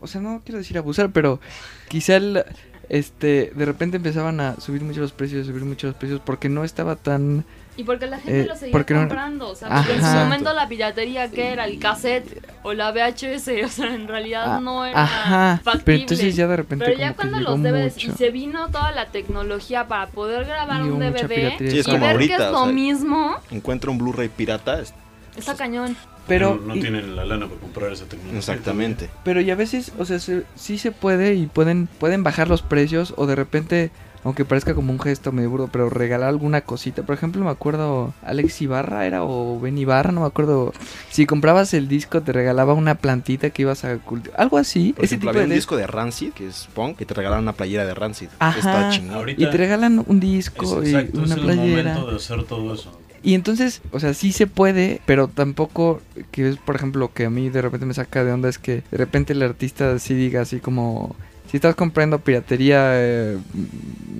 o 0.00 0.06
sea, 0.06 0.20
no 0.22 0.40
quiero 0.44 0.58
decir 0.58 0.78
abusar, 0.78 1.10
pero 1.12 1.40
quizá 1.88 2.16
el, 2.16 2.42
este, 2.88 3.52
de 3.54 3.64
repente 3.66 3.98
empezaban 3.98 4.40
a 4.40 4.58
subir 4.60 4.82
mucho 4.82 5.00
los 5.00 5.12
precios, 5.12 5.46
subir 5.46 5.64
mucho 5.64 5.86
los 5.88 5.96
precios 5.96 6.20
porque 6.24 6.48
no 6.48 6.64
estaba 6.64 6.96
tan 6.96 7.44
Y 7.76 7.82
porque 7.84 8.06
la 8.06 8.18
gente 8.18 8.42
Eh, 8.42 8.46
lo 8.46 8.54
seguía 8.54 8.70
porque 8.72 8.94
no- 8.94 9.00
comprando, 9.00 9.48
o 9.50 9.54
sea, 9.56 9.68
porque 9.68 9.94
en 9.94 10.00
su 10.00 10.06
momento 10.16 10.52
la 10.52 10.68
piratería 10.68 11.28
que 11.30 11.52
era 11.52 11.64
el 11.64 11.80
cassette 11.80 12.40
o 12.62 12.72
la 12.72 12.92
VHS, 12.92 13.48
o 13.64 13.68
sea, 13.68 13.92
en 13.94 14.06
realidad 14.06 14.44
Ah, 14.46 14.60
no 14.60 14.84
era 14.86 15.02
Ajá, 15.02 15.60
factible. 15.64 15.82
pero 15.84 15.98
entonces 15.98 16.36
ya 16.36 16.46
de 16.46 16.56
repente 16.56 16.84
Pero 16.84 16.96
ya 16.98 17.14
cuando 17.14 17.40
los 17.40 17.60
DVDs 17.60 17.94
mucho. 17.94 18.10
y 18.12 18.14
se 18.14 18.30
vino 18.30 18.68
toda 18.68 18.92
la 18.92 19.06
tecnología 19.06 19.88
para 19.88 20.06
poder 20.06 20.44
grabar 20.44 20.82
Y 20.82 20.88
un 20.90 21.00
DVD. 21.00 21.58
Sí, 21.58 21.78
es 21.78 21.88
y 21.88 21.90
como 21.90 22.00
ver 22.06 22.10
ahorita, 22.12 22.36
que 22.36 22.42
es 22.44 22.48
o 22.48 22.52
lo 22.52 22.64
sea, 22.64 22.72
mismo, 22.72 23.36
Encuentro 23.50 23.90
un 23.90 23.98
Blu-ray 23.98 24.28
pirata. 24.28 24.80
es- 24.80 24.94
está 25.36 25.54
cañón. 25.56 25.96
Pero, 26.28 26.54
no, 26.54 26.68
no 26.68 26.76
y- 26.76 26.80
tienen 26.80 27.16
la 27.16 27.24
lana 27.26 27.46
para 27.48 27.60
comprar 27.60 27.92
esa 27.92 28.04
tecnología. 28.06 28.38
Exactamente. 28.38 29.10
pero 29.24 29.40
y 29.42 29.50
a 29.50 29.54
veces, 29.56 29.92
o 29.98 30.04
sea, 30.04 30.18
se- 30.20 30.44
sí 30.54 30.78
se 30.78 30.90
puede 30.92 31.34
y 31.34 31.46
pueden, 31.46 31.86
pueden 31.86 32.22
bajar 32.22 32.48
los 32.48 32.62
precios 32.62 33.12
o 33.16 33.26
de 33.26 33.34
repente, 33.34 33.90
aunque 34.24 34.44
parezca 34.44 34.74
como 34.74 34.90
un 34.92 34.98
gesto 34.98 35.30
medio 35.32 35.50
burdo, 35.50 35.68
pero 35.70 35.88
regalar 35.90 36.28
alguna 36.30 36.62
cosita. 36.62 37.02
Por 37.02 37.14
ejemplo, 37.14 37.44
me 37.44 37.50
acuerdo, 37.50 38.14
Alex 38.22 38.62
Ibarra 38.62 39.06
era 39.06 39.22
o 39.22 39.60
Ben 39.60 39.76
Ibarra, 39.78 40.10
no 40.12 40.22
me 40.22 40.26
acuerdo. 40.26 40.72
Si 41.10 41.26
comprabas 41.26 41.72
el 41.74 41.86
disco 41.88 42.22
te 42.22 42.32
regalaba 42.32 42.72
una 42.74 42.94
plantita 42.96 43.50
que 43.50 43.62
ibas 43.62 43.84
a 43.84 43.98
cultivar. 43.98 44.40
Algo 44.40 44.58
así. 44.58 44.92
Por 44.94 45.04
ese 45.04 45.14
ejemplo, 45.16 45.30
tipo 45.30 45.38
había 45.38 45.40
de 45.42 45.46
un 45.46 45.52
dis- 45.52 45.54
disco 45.56 45.76
de 45.76 45.86
Rancid, 45.86 46.32
que 46.32 46.48
es 46.48 46.68
punk, 46.74 46.96
que 46.96 47.06
te 47.06 47.14
regalaron 47.14 47.44
una 47.44 47.52
playera 47.52 47.84
de 47.84 47.94
Rancid. 47.94 48.28
Ajá. 48.38 48.58
Está 48.58 48.90
chingón. 48.90 49.16
Ahorita 49.16 49.42
Y 49.42 49.50
te 49.50 49.56
regalan 49.56 50.04
un 50.06 50.16
es 50.16 50.20
disco 50.22 50.82
exacto, 50.82 51.20
y 51.20 51.24
es 51.24 51.30
el 51.30 51.40
playera. 51.40 51.90
momento 51.94 52.10
de 52.10 52.16
hacer 52.16 52.44
todo 52.44 52.74
eso. 52.74 52.98
Y 53.22 53.32
entonces, 53.34 53.80
o 53.90 54.00
sea, 54.00 54.12
sí 54.12 54.32
se 54.32 54.46
puede, 54.46 55.00
pero 55.06 55.28
tampoco, 55.28 56.02
que 56.30 56.46
es 56.50 56.58
por 56.58 56.76
ejemplo 56.76 57.00
lo 57.00 57.12
que 57.14 57.24
a 57.24 57.30
mí 57.30 57.48
de 57.48 57.62
repente 57.62 57.86
me 57.86 57.94
saca 57.94 58.22
de 58.22 58.30
onda 58.32 58.50
es 58.50 58.58
que 58.58 58.82
de 58.90 58.98
repente 58.98 59.32
el 59.32 59.42
artista 59.42 59.98
sí 59.98 60.12
diga 60.12 60.42
así 60.42 60.60
como, 60.60 61.16
si 61.54 61.58
estás 61.58 61.76
comprando 61.76 62.18
piratería, 62.18 62.80
eh, 62.94 63.38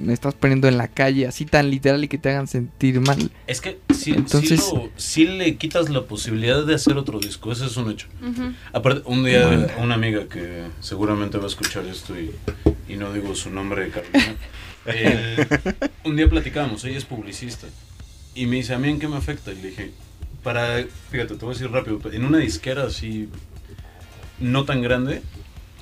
me 0.05 0.13
estás 0.13 0.35
poniendo 0.35 0.69
en 0.69 0.79
la 0.79 0.87
calle, 0.87 1.27
así 1.27 1.45
tan 1.45 1.69
literal 1.69 2.05
y 2.05 2.07
que 2.07 2.17
te 2.17 2.29
hagan 2.31 2.47
sentir 2.47 3.01
mal. 3.01 3.29
Es 3.49 3.61
que 3.61 3.81
sí, 3.93 4.13
Entonces- 4.13 4.61
sí, 4.63 4.73
lo- 4.73 4.89
sí 4.97 5.27
le 5.27 5.57
quitas 5.57 5.91
la 5.91 6.03
posibilidad 6.05 6.65
de 6.65 6.77
hacer 6.77 6.97
otro 6.97 7.19
disco, 7.19 7.51
ese 7.51 7.67
es 7.67 7.77
un 7.77 7.91
hecho. 7.91 8.07
Aparte, 8.73 9.03
un 9.07 9.25
día 9.25 9.49
Bueno. 9.49 9.67
una 9.79 9.97
amiga 9.97 10.29
que 10.29 10.63
seguramente 10.79 11.37
va 11.39 11.43
a 11.43 11.49
escuchar 11.49 11.85
esto 11.87 12.15
y, 12.17 12.31
y 12.89 12.95
no 12.99 13.13
digo 13.13 13.35
su 13.35 13.51
nombre, 13.51 13.91
Carolina, 13.91 14.37
eh, 14.87 15.45
un 16.05 16.15
día 16.15 16.29
platicábamos, 16.31 16.85
ella 16.85 16.99
es 16.99 17.05
publicista 17.05 17.67
y 18.37 18.47
me 18.47 18.57
dice, 18.59 18.75
¿a 18.75 18.79
mí 18.79 18.89
en 18.91 19.01
qué 19.01 19.09
me 19.09 19.17
afecta? 19.17 19.51
Y 19.51 19.57
le 19.57 19.71
dije, 19.71 19.91
para, 20.45 20.85
fíjate, 21.11 21.35
te 21.35 21.45
voy 21.45 21.53
a 21.57 21.59
decir 21.59 21.69
rápido, 21.73 21.99
en 22.13 22.25
una 22.27 22.39
disquera 22.39 22.85
así 22.85 23.29
no 24.39 24.65
tan 24.65 24.83
grande, 24.83 25.21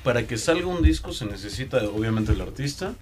para 0.05 0.27
que 0.27 0.37
salga 0.37 0.67
un 0.67 0.83
disco 0.83 1.13
se 1.13 1.27
necesita 1.27 1.79
obviamente 1.89 2.33
el 2.33 2.41
artista, 2.41 2.95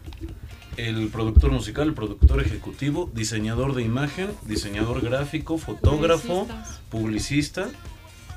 el 0.77 1.09
productor 1.09 1.51
musical, 1.51 1.89
el 1.89 1.95
productor 1.95 2.41
ejecutivo, 2.41 3.11
diseñador 3.15 3.75
de 3.75 3.83
imagen, 3.83 4.31
diseñador 4.47 5.01
gráfico, 5.03 5.59
fotógrafo, 5.59 6.47
publicista, 6.91 7.69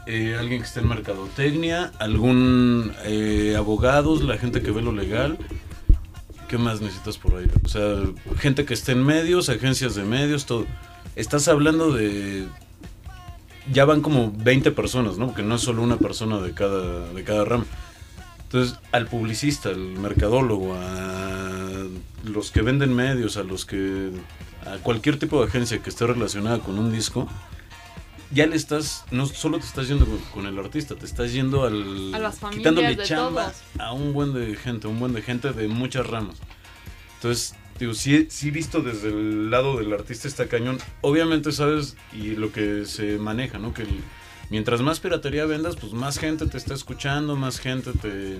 eh, 0.06 0.36
alguien 0.38 0.60
que 0.62 0.67
esté 0.67 0.82
en 0.82 0.89
mercadotecnia, 0.89 1.91
algún 1.99 2.93
eh, 3.06 3.56
abogados, 3.58 4.21
la 4.23 4.38
gente 4.38 4.62
que 4.62 4.71
ve 4.71 4.82
lo 4.82 4.91
legal. 4.91 5.38
¿Qué 6.49 6.58
más 6.58 6.82
necesitas 6.82 7.17
por 7.17 7.36
ahí? 7.36 7.47
O 7.63 7.67
sea, 7.67 8.04
gente 8.38 8.65
que 8.65 8.73
esté 8.73 8.91
en 8.91 9.04
medios, 9.04 9.49
agencias 9.49 9.95
de 9.95 10.04
medios, 10.04 10.45
todo. 10.45 10.65
Estás 11.15 11.47
hablando 11.47 11.91
de... 11.91 12.47
Ya 13.71 13.86
van 13.86 14.02
como 14.02 14.34
20 14.36 14.71
personas, 14.71 15.17
¿no? 15.17 15.28
Porque 15.28 15.41
no 15.41 15.56
es 15.56 15.62
solo 15.62 15.82
una 15.82 15.97
persona 15.97 16.39
de 16.39 16.54
cada, 16.54 17.13
de 17.13 17.23
cada 17.23 17.45
rama. 17.45 17.65
Entonces, 18.54 18.78
al 18.92 19.08
publicista, 19.08 19.70
al 19.70 19.80
mercadólogo, 19.80 20.76
a 20.76 21.88
los 22.24 22.52
que 22.52 22.62
venden 22.62 22.94
medios, 22.94 23.36
a 23.38 23.44
los 23.44 23.66
que... 23.66 24.12
a 24.68 24.78
cualquier 24.78 25.18
tipo 25.18 25.42
de 25.42 25.48
agencia 25.48 25.80
que 25.82 25.89
esté 25.89 26.06
relacionada 26.06 26.60
con 26.60 26.78
un 26.78 26.92
disco, 26.92 27.28
ya 28.30 28.46
le 28.46 28.56
estás, 28.56 29.06
no 29.10 29.26
solo 29.26 29.58
te 29.58 29.66
estás 29.66 29.88
yendo 29.88 30.06
con, 30.06 30.20
con 30.32 30.46
el 30.46 30.60
artista, 30.60 30.94
te 30.94 31.06
estás 31.06 31.34
yendo 31.34 31.63
al... 31.63 32.13
A 32.13 32.20
las 32.20 32.38
familias 32.38 32.60
quitándole 32.60 32.96
de 32.96 33.04
chamba 33.04 33.46
todos. 33.46 33.63
a 33.80 33.92
un 33.92 34.13
buen 34.13 34.34
de 34.34 34.56
gente, 34.56 34.86
un 34.86 35.00
buen 35.00 35.13
de 35.13 35.24
gente 35.24 35.52
de 35.52 35.68
muchas 35.68 36.06
ramas. 36.06 36.36
Entonces, 37.16 37.56
digo, 37.80 37.96
sí, 37.96 38.28
sí 38.30 38.52
visto 38.52 38.82
desde 38.84 39.08
el 39.10 39.50
lado 39.50 39.78
del 39.78 39.92
artista 39.94 40.28
está 40.28 40.48
cañón. 40.48 40.78
Obviamente 41.02 41.52
sabes 41.52 41.96
y 42.13 42.36
lo 42.36 42.52
que 42.52 42.86
se 42.86 43.18
maneja, 43.18 43.58
¿no? 43.58 43.74
Que 43.74 43.82
el- 43.82 44.00
mientras 44.54 44.82
más 44.82 45.00
piratería 45.00 45.46
vendas, 45.46 45.76
pues 45.76 45.94
más 45.94 46.20
gente 46.20 46.46
te 46.46 46.58
está 46.58 46.76
escuchando, 46.76 47.36
más 47.36 47.60
gente 47.60 47.92
te... 47.94 48.39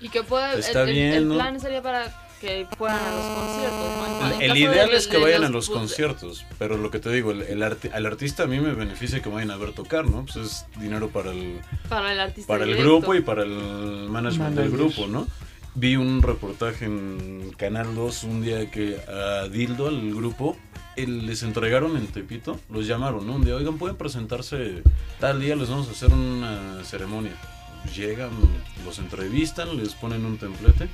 Y 0.00 0.10
que 0.10 0.22
puede. 0.22 0.60
Está 0.60 0.82
el, 0.82 0.88
el- 0.90 0.94
bien, 0.94 1.12
el 1.14 1.28
¿no? 1.28 1.34
plan 1.36 1.58
sería 1.58 1.82
para 1.82 2.14
que 2.40 2.66
fueran 2.76 3.00
a 3.02 3.10
los 3.16 3.26
conciertos, 3.26 4.30
¿no? 4.30 4.40
El 4.40 4.56
ideal 4.58 4.90
de- 4.90 4.96
es 4.96 5.08
que 5.08 5.16
de 5.16 5.22
vayan 5.24 5.40
los, 5.40 5.48
a 5.50 5.52
los 5.52 5.66
pues, 5.70 5.78
conciertos, 5.78 6.44
pero 6.58 6.76
lo 6.76 6.90
que 6.92 6.98
te 7.00 7.10
digo, 7.10 7.32
el, 7.32 7.42
el 7.42 7.62
arti- 7.62 7.90
al 7.92 8.06
artista 8.06 8.44
a 8.44 8.46
mí 8.46 8.60
me 8.60 8.74
beneficia 8.74 9.20
que 9.22 9.28
vayan 9.28 9.50
a 9.50 9.56
ver 9.56 9.72
tocar, 9.72 10.04
¿no? 10.04 10.24
Pues 10.24 10.36
es 10.36 10.66
dinero 10.78 11.08
para 11.08 11.32
el, 11.32 11.58
Para 11.88 12.12
el 12.12 12.20
artista. 12.20 12.46
para 12.46 12.62
el 12.64 12.70
directo. 12.74 12.90
grupo 12.90 13.14
y 13.16 13.22
para 13.22 13.42
el 13.42 14.06
management 14.10 14.54
del 14.56 14.70
grupo, 14.70 15.06
¿no? 15.08 15.26
Vi 15.74 15.96
un 15.96 16.22
reportaje 16.22 16.84
en 16.84 17.52
Canal 17.56 17.94
2 17.96 18.22
un 18.24 18.42
día 18.42 18.70
que 18.70 18.98
a 19.08 19.48
Dildo, 19.48 19.88
al 19.88 20.14
grupo, 20.14 20.56
les 21.06 21.42
entregaron 21.42 21.96
en 21.96 22.06
Tepito, 22.06 22.58
los 22.70 22.86
llamaron, 22.86 23.26
¿no? 23.26 23.34
Un 23.34 23.44
día, 23.44 23.54
oigan, 23.54 23.78
pueden 23.78 23.96
presentarse 23.96 24.82
tal 25.20 25.40
día, 25.40 25.56
les 25.56 25.68
vamos 25.68 25.88
a 25.88 25.92
hacer 25.92 26.12
una 26.12 26.82
ceremonia. 26.84 27.32
Llegan, 27.94 28.30
los 28.84 28.98
entrevistan, 28.98 29.76
les 29.76 29.94
ponen 29.94 30.24
un 30.24 30.36
templete. 30.38 30.88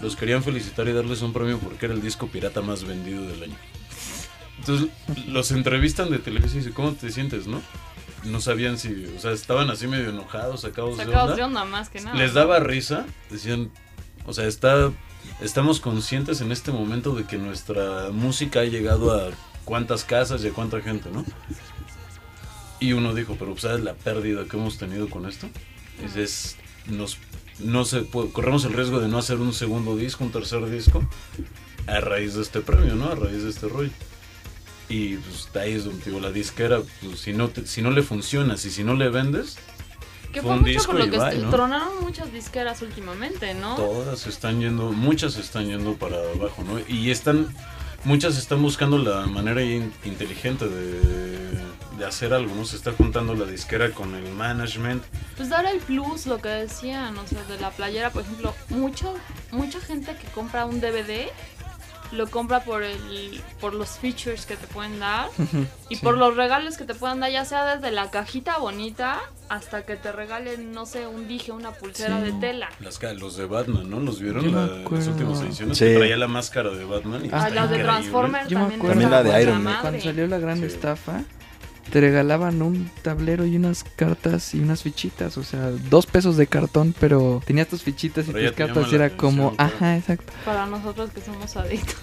Los 0.00 0.16
querían 0.16 0.42
felicitar 0.42 0.88
y 0.88 0.92
darles 0.92 1.22
un 1.22 1.32
premio 1.32 1.58
porque 1.58 1.86
era 1.86 1.94
el 1.94 2.02
disco 2.02 2.28
pirata 2.28 2.60
más 2.60 2.84
vendido 2.84 3.26
del 3.26 3.42
año. 3.44 3.56
Entonces 4.58 4.88
los 5.28 5.50
entrevistan 5.50 6.10
de 6.10 6.18
televisión 6.18 6.56
y 6.56 6.58
dicen, 6.58 6.72
¿cómo 6.72 6.92
te 6.92 7.10
sientes, 7.10 7.46
no? 7.46 7.62
No 8.24 8.40
sabían 8.40 8.78
si, 8.78 9.06
o 9.16 9.20
sea, 9.20 9.32
estaban 9.32 9.70
así 9.70 9.86
medio 9.86 10.10
enojados, 10.10 10.62
sacados, 10.62 10.98
de 10.98 11.04
Sacados 11.04 11.30
onda. 11.30 11.36
de 11.36 11.42
onda 11.44 11.64
más 11.64 11.88
que 11.88 12.00
nada. 12.00 12.16
Les 12.16 12.34
daba 12.34 12.58
risa, 12.58 13.06
decían, 13.30 13.70
o 14.26 14.32
sea, 14.32 14.46
está, 14.46 14.90
estamos 15.40 15.80
conscientes 15.80 16.40
en 16.40 16.52
este 16.52 16.72
momento 16.72 17.14
de 17.14 17.24
que 17.24 17.38
nuestra 17.38 18.10
música 18.10 18.60
ha 18.60 18.64
llegado 18.64 19.12
a 19.12 19.30
cuántas 19.64 20.04
casas 20.04 20.42
y 20.44 20.48
a 20.48 20.52
cuánta 20.52 20.80
gente, 20.80 21.10
¿no? 21.12 21.24
Y 22.80 22.92
uno 22.92 23.14
dijo, 23.14 23.36
pero 23.38 23.56
¿sabes 23.58 23.82
la 23.82 23.94
pérdida 23.94 24.44
que 24.44 24.56
hemos 24.56 24.78
tenido 24.78 25.08
con 25.10 25.26
esto? 25.26 25.48
Es, 26.04 26.16
es- 26.16 26.56
nos, 26.86 27.18
no 27.58 27.84
se 27.84 28.00
puede- 28.02 28.30
corremos 28.30 28.64
el 28.64 28.72
riesgo 28.72 29.00
de 29.00 29.08
no 29.08 29.18
hacer 29.18 29.38
un 29.38 29.52
segundo 29.52 29.96
disco, 29.96 30.24
un 30.24 30.30
tercer 30.32 30.68
disco, 30.70 31.06
a 31.86 32.00
raíz 32.00 32.34
de 32.34 32.42
este 32.42 32.60
premio, 32.60 32.94
¿no? 32.94 33.08
A 33.10 33.14
raíz 33.14 33.42
de 33.42 33.50
este 33.50 33.68
rollo. 33.68 33.90
Y 34.88 35.16
pues 35.16 35.48
ahí 35.56 35.72
es 35.72 35.84
donde 35.84 36.02
digo, 36.04 36.18
la 36.20 36.30
disquera, 36.32 36.80
pues, 37.02 37.20
si, 37.20 37.32
no 37.34 37.48
te- 37.48 37.66
si 37.66 37.82
no 37.82 37.90
le 37.90 38.02
funcionas 38.02 38.64
y 38.64 38.70
si 38.70 38.84
no 38.84 38.94
le 38.94 39.08
vendes, 39.10 39.58
Que 40.40 40.42
fue 40.42 40.50
fue 40.50 40.52
un 40.56 40.60
mucho 40.60 40.72
disco 40.72 40.92
por 40.92 41.00
lo 41.00 41.06
y 41.06 41.10
que 41.10 41.18
bye, 41.18 41.28
est- 41.34 41.42
¿no? 41.44 41.50
tronaron 41.50 42.00
muchas 42.02 42.32
disqueras 42.32 42.82
últimamente, 42.82 43.54
¿no? 43.54 43.76
Todas 43.76 44.26
están 44.26 44.60
yendo, 44.60 44.92
muchas 44.92 45.36
están 45.36 45.66
yendo 45.66 45.94
para 45.94 46.16
abajo, 46.16 46.64
¿no? 46.64 46.78
Y 46.88 47.10
están, 47.10 47.48
muchas 48.04 48.36
están 48.38 48.62
buscando 48.62 48.98
la 48.98 49.26
manera 49.26 49.62
in- 49.62 49.92
inteligente 50.04 50.68
de, 50.68 51.58
de 51.98 52.04
hacer 52.06 52.32
algo, 52.32 52.54
¿no? 52.54 52.64
Se 52.64 52.76
está 52.76 52.92
juntando 52.92 53.34
la 53.34 53.44
disquera 53.46 53.90
con 53.90 54.14
el 54.14 54.32
management. 54.32 55.02
Pues 55.36 55.48
dar 55.48 55.66
el 55.66 55.78
plus, 55.78 56.26
lo 56.26 56.38
que 56.38 56.48
decían, 56.48 57.16
o 57.18 57.26
sea, 57.26 57.42
de 57.44 57.58
la 57.60 57.70
playera, 57.70 58.10
por 58.10 58.22
ejemplo, 58.22 58.54
mucha, 58.68 59.08
mucha 59.50 59.80
gente 59.80 60.14
que 60.16 60.26
compra 60.28 60.64
un 60.64 60.80
DVD 60.80 61.28
lo 62.12 62.26
compra 62.28 62.64
por 62.64 62.82
el 62.82 63.42
por 63.60 63.74
los 63.74 63.90
features 63.98 64.46
que 64.46 64.56
te 64.56 64.66
pueden 64.66 64.98
dar 65.00 65.28
y 65.88 65.96
Sí. 65.96 66.02
por 66.02 66.16
los 66.16 66.36
regalos 66.36 66.76
que 66.76 66.84
te 66.84 66.94
puedan 66.94 67.20
dar, 67.20 67.30
ya 67.30 67.44
sea 67.44 67.76
desde 67.76 67.90
la 67.90 68.10
cajita 68.10 68.58
bonita 68.58 69.18
hasta 69.48 69.84
que 69.84 69.96
te 69.96 70.12
regalen, 70.12 70.72
no 70.72 70.86
sé, 70.86 71.06
un 71.06 71.26
dije, 71.28 71.52
una 71.52 71.72
pulsera 71.72 72.18
Sí. 72.18 72.30
de 72.30 72.32
tela. 72.40 72.68
Las, 72.80 72.98
ca- 72.98 73.12
los 73.14 73.36
de 73.36 73.46
Batman, 73.46 73.88
¿no? 73.90 74.00
¿Los 74.00 74.20
vieron 74.20 74.52
la- 74.54 74.66
las 74.90 75.06
últimas 75.06 75.40
ediciones? 75.40 75.78
Sí. 75.78 75.84
Que 75.86 75.96
traía 75.96 76.16
la 76.16 76.28
máscara 76.28 76.70
de 76.70 76.84
Batman. 76.84 77.24
y 77.24 77.30
Ah, 77.32 77.48
las 77.50 77.70
de. 77.70 77.78
Transformers 77.78 78.48
Yo 78.48 78.58
me 78.58 78.62
también. 78.64 78.80
acuerdo. 78.80 79.00
También 79.00 79.10
la 79.10 79.22
de 79.22 79.42
Iron 79.42 79.62
Man. 79.64 79.78
Cuando 79.80 80.00
salió 80.00 80.26
la 80.26 80.38
gran 80.38 80.58
Sí. 80.58 80.64
estafa, 80.66 81.22
te 81.90 82.00
regalaban 82.00 82.62
un 82.62 82.90
tablero 83.02 83.46
y 83.46 83.56
unas 83.56 83.84
cartas 83.84 84.54
y 84.54 84.60
unas 84.60 84.82
fichitas. 84.82 85.36
O 85.38 85.42
sea, 85.42 85.70
dos 85.70 86.06
pesos 86.06 86.36
de 86.36 86.46
cartón, 86.46 86.94
pero 86.98 87.42
tenías 87.44 87.68
tus 87.68 87.82
fichitas 87.82 88.28
y 88.28 88.32
Pero 88.32 88.48
tus 88.48 88.56
cartas 88.56 88.92
y 88.92 88.94
era 88.94 89.10
como, 89.10 89.54
ajá, 89.58 89.96
exacto. 89.96 90.32
Para 90.44 90.66
nosotros 90.66 91.10
que 91.10 91.20
somos 91.20 91.56
adictos. 91.56 91.98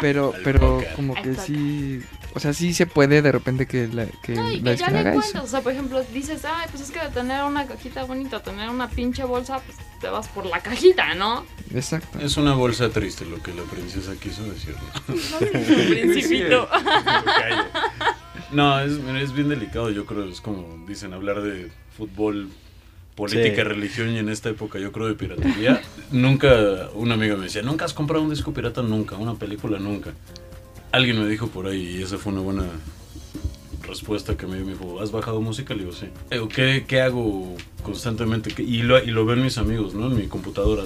Pero, 0.00 0.32
pero, 0.44 0.82
como 0.96 1.14
que 1.14 1.34
sí, 1.34 2.00
o 2.34 2.40
sea, 2.40 2.52
sí 2.52 2.74
se 2.74 2.86
puede 2.86 3.22
de 3.22 3.30
repente 3.32 3.66
que 3.66 3.86
la, 3.88 4.06
que 4.22 4.32
No, 4.34 4.50
y 4.50 4.60
la 4.60 4.72
que 4.72 4.78
ya 4.78 4.90
le 4.90 5.16
eso. 5.16 5.42
o 5.42 5.46
sea, 5.46 5.60
por 5.60 5.72
ejemplo, 5.72 6.02
dices, 6.12 6.44
ay, 6.44 6.66
pues 6.70 6.82
es 6.82 6.90
que 6.90 7.00
de 7.00 7.08
tener 7.08 7.44
una 7.44 7.66
cajita 7.66 8.04
bonita, 8.04 8.42
tener 8.42 8.68
una 8.68 8.88
pinche 8.90 9.22
bolsa, 9.24 9.60
pues 9.60 9.78
te 10.00 10.08
vas 10.08 10.28
por 10.28 10.44
la 10.46 10.60
cajita, 10.60 11.14
¿no? 11.14 11.46
Exacto. 11.72 12.18
Es 12.18 12.36
una 12.36 12.54
bolsa 12.54 12.90
triste 12.90 13.24
lo 13.24 13.42
que 13.42 13.54
la 13.54 13.62
princesa 13.62 14.12
quiso 14.20 14.42
decir. 14.44 14.74
¿no? 15.08 15.38
Principito. 15.88 16.68
No, 18.52 18.80
es, 18.80 19.32
bien 19.32 19.48
delicado, 19.48 19.90
yo 19.90 20.04
creo. 20.06 20.24
Es 20.24 20.40
como 20.40 20.84
dicen, 20.86 21.12
hablar 21.12 21.40
de 21.42 21.70
fútbol, 21.96 22.48
política, 23.14 23.56
Sí. 23.56 23.62
religión 23.62 24.10
y 24.10 24.18
en 24.18 24.28
esta 24.28 24.50
época 24.50 24.78
yo 24.78 24.92
creo 24.92 25.06
de 25.06 25.14
piratería. 25.14 25.80
nunca, 26.10 26.88
una 26.94 27.14
amiga 27.14 27.36
me 27.36 27.44
decía, 27.44 27.62
¿nunca 27.62 27.84
has 27.84 27.94
comprado 27.94 28.22
un 28.24 28.30
disco 28.30 28.52
pirata? 28.52 28.82
Nunca, 28.82 29.16
una 29.16 29.34
película 29.34 29.78
nunca. 29.78 30.10
Alguien 30.94 31.18
me 31.20 31.28
dijo 31.28 31.48
por 31.48 31.66
ahí 31.66 31.96
y 31.98 32.02
esa 32.02 32.18
fue 32.18 32.32
una 32.32 32.42
buena 32.42 32.64
respuesta 33.82 34.36
que 34.36 34.46
me 34.46 34.56
dio. 34.56 34.64
Me 34.64 34.72
dijo, 34.72 35.00
¿has 35.00 35.10
bajado 35.10 35.40
música? 35.40 35.74
Le 35.74 35.80
digo, 35.80 35.92
sí. 35.92 36.06
¿qué, 36.54 36.84
qué 36.86 37.00
hago 37.00 37.56
constantemente? 37.82 38.50
¿Qué- 38.54 38.62
Y 38.62 38.82
lo, 38.82 39.02
y 39.02 39.06
lo 39.08 39.26
ven 39.26 39.42
mis 39.42 39.58
amigos, 39.58 39.94
¿no? 39.94 40.06
En 40.06 40.16
mi 40.16 40.26
computadora. 40.28 40.84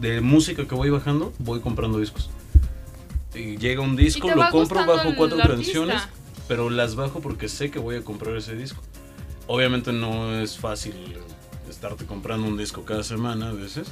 De 0.00 0.20
música 0.20 0.66
que 0.66 0.74
voy 0.74 0.90
bajando, 0.90 1.32
voy 1.38 1.60
comprando 1.60 1.98
discos. 1.98 2.28
Y 3.34 3.56
llega 3.56 3.82
un 3.82 3.94
disco, 3.94 4.28
lo 4.34 4.48
compro, 4.50 4.84
bajo 4.84 5.14
cuatro 5.16 5.38
artista. 5.38 5.54
canciones, 5.54 6.02
pero 6.48 6.68
las 6.70 6.96
bajo 6.96 7.20
porque 7.20 7.48
sé 7.48 7.70
que 7.70 7.78
voy 7.78 7.96
a 7.96 8.02
comprar 8.02 8.36
ese 8.36 8.56
disco. 8.56 8.82
Obviamente 9.46 9.92
no 9.92 10.34
es 10.40 10.58
fácil 10.58 10.94
estarte 11.70 12.04
comprando 12.04 12.48
un 12.48 12.56
disco 12.56 12.84
cada 12.84 13.02
semana 13.04 13.50
a 13.50 13.52
veces, 13.52 13.86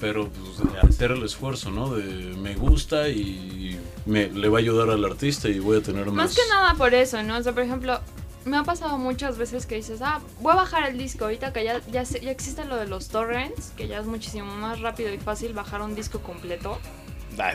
pero 0.00 0.28
pues, 0.28 0.74
hacer 0.82 1.10
el 1.12 1.22
esfuerzo, 1.24 1.70
¿no? 1.70 1.94
De 1.94 2.04
me 2.36 2.54
gusta 2.54 3.08
y 3.08 3.78
me, 4.06 4.28
le 4.28 4.48
va 4.48 4.58
a 4.58 4.60
ayudar 4.60 4.90
al 4.90 5.04
artista 5.04 5.48
y 5.48 5.58
voy 5.58 5.78
a 5.78 5.82
tener 5.82 6.06
más. 6.06 6.14
Más 6.14 6.34
que 6.34 6.42
nada 6.50 6.74
por 6.74 6.94
eso, 6.94 7.22
¿no? 7.22 7.36
O 7.36 7.42
sea, 7.42 7.52
por 7.52 7.62
ejemplo, 7.62 8.00
me 8.44 8.56
ha 8.56 8.64
pasado 8.64 8.96
muchas 8.98 9.36
veces 9.36 9.66
que 9.66 9.74
dices, 9.76 10.00
ah, 10.02 10.20
voy 10.40 10.52
a 10.52 10.56
bajar 10.56 10.88
el 10.88 10.96
disco 10.98 11.24
ahorita 11.24 11.52
que 11.52 11.62
ya, 11.64 11.80
ya, 11.92 12.04
se- 12.04 12.20
ya 12.20 12.30
existe 12.30 12.64
lo 12.64 12.76
de 12.76 12.86
los 12.86 13.08
torrents, 13.08 13.72
que 13.76 13.86
ya 13.88 13.98
es 13.98 14.06
muchísimo 14.06 14.54
más 14.56 14.80
rápido 14.80 15.12
y 15.12 15.18
fácil 15.18 15.52
bajar 15.52 15.82
un 15.82 15.94
disco 15.94 16.20
completo. 16.20 16.78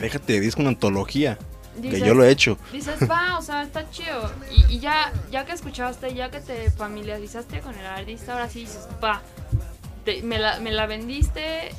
Déjate 0.02 0.34
de 0.34 0.40
disco 0.42 0.62
una 0.62 0.70
antología. 0.70 1.38
Dices, 1.78 2.00
que 2.02 2.08
yo 2.08 2.14
lo 2.14 2.24
he 2.24 2.30
hecho. 2.32 2.58
Dices, 2.72 2.96
va, 3.10 3.38
o 3.38 3.42
sea, 3.42 3.64
está 3.64 3.90
chido. 3.90 4.32
Y, 4.50 4.76
y 4.76 4.80
ya, 4.80 5.12
ya 5.30 5.44
que 5.46 5.52
escuchaste, 5.52 6.14
ya 6.14 6.32
que 6.32 6.40
te 6.40 6.72
familiarizaste 6.72 7.60
con 7.60 7.76
el 7.78 7.86
artista, 7.86 8.32
ahora 8.34 8.50
sí 8.50 8.62
dices, 8.62 8.88
va, 9.04 9.22
me, 10.24 10.38
la, 10.40 10.60
me 10.62 10.72
la 10.72 10.86
vendiste, 10.86 11.72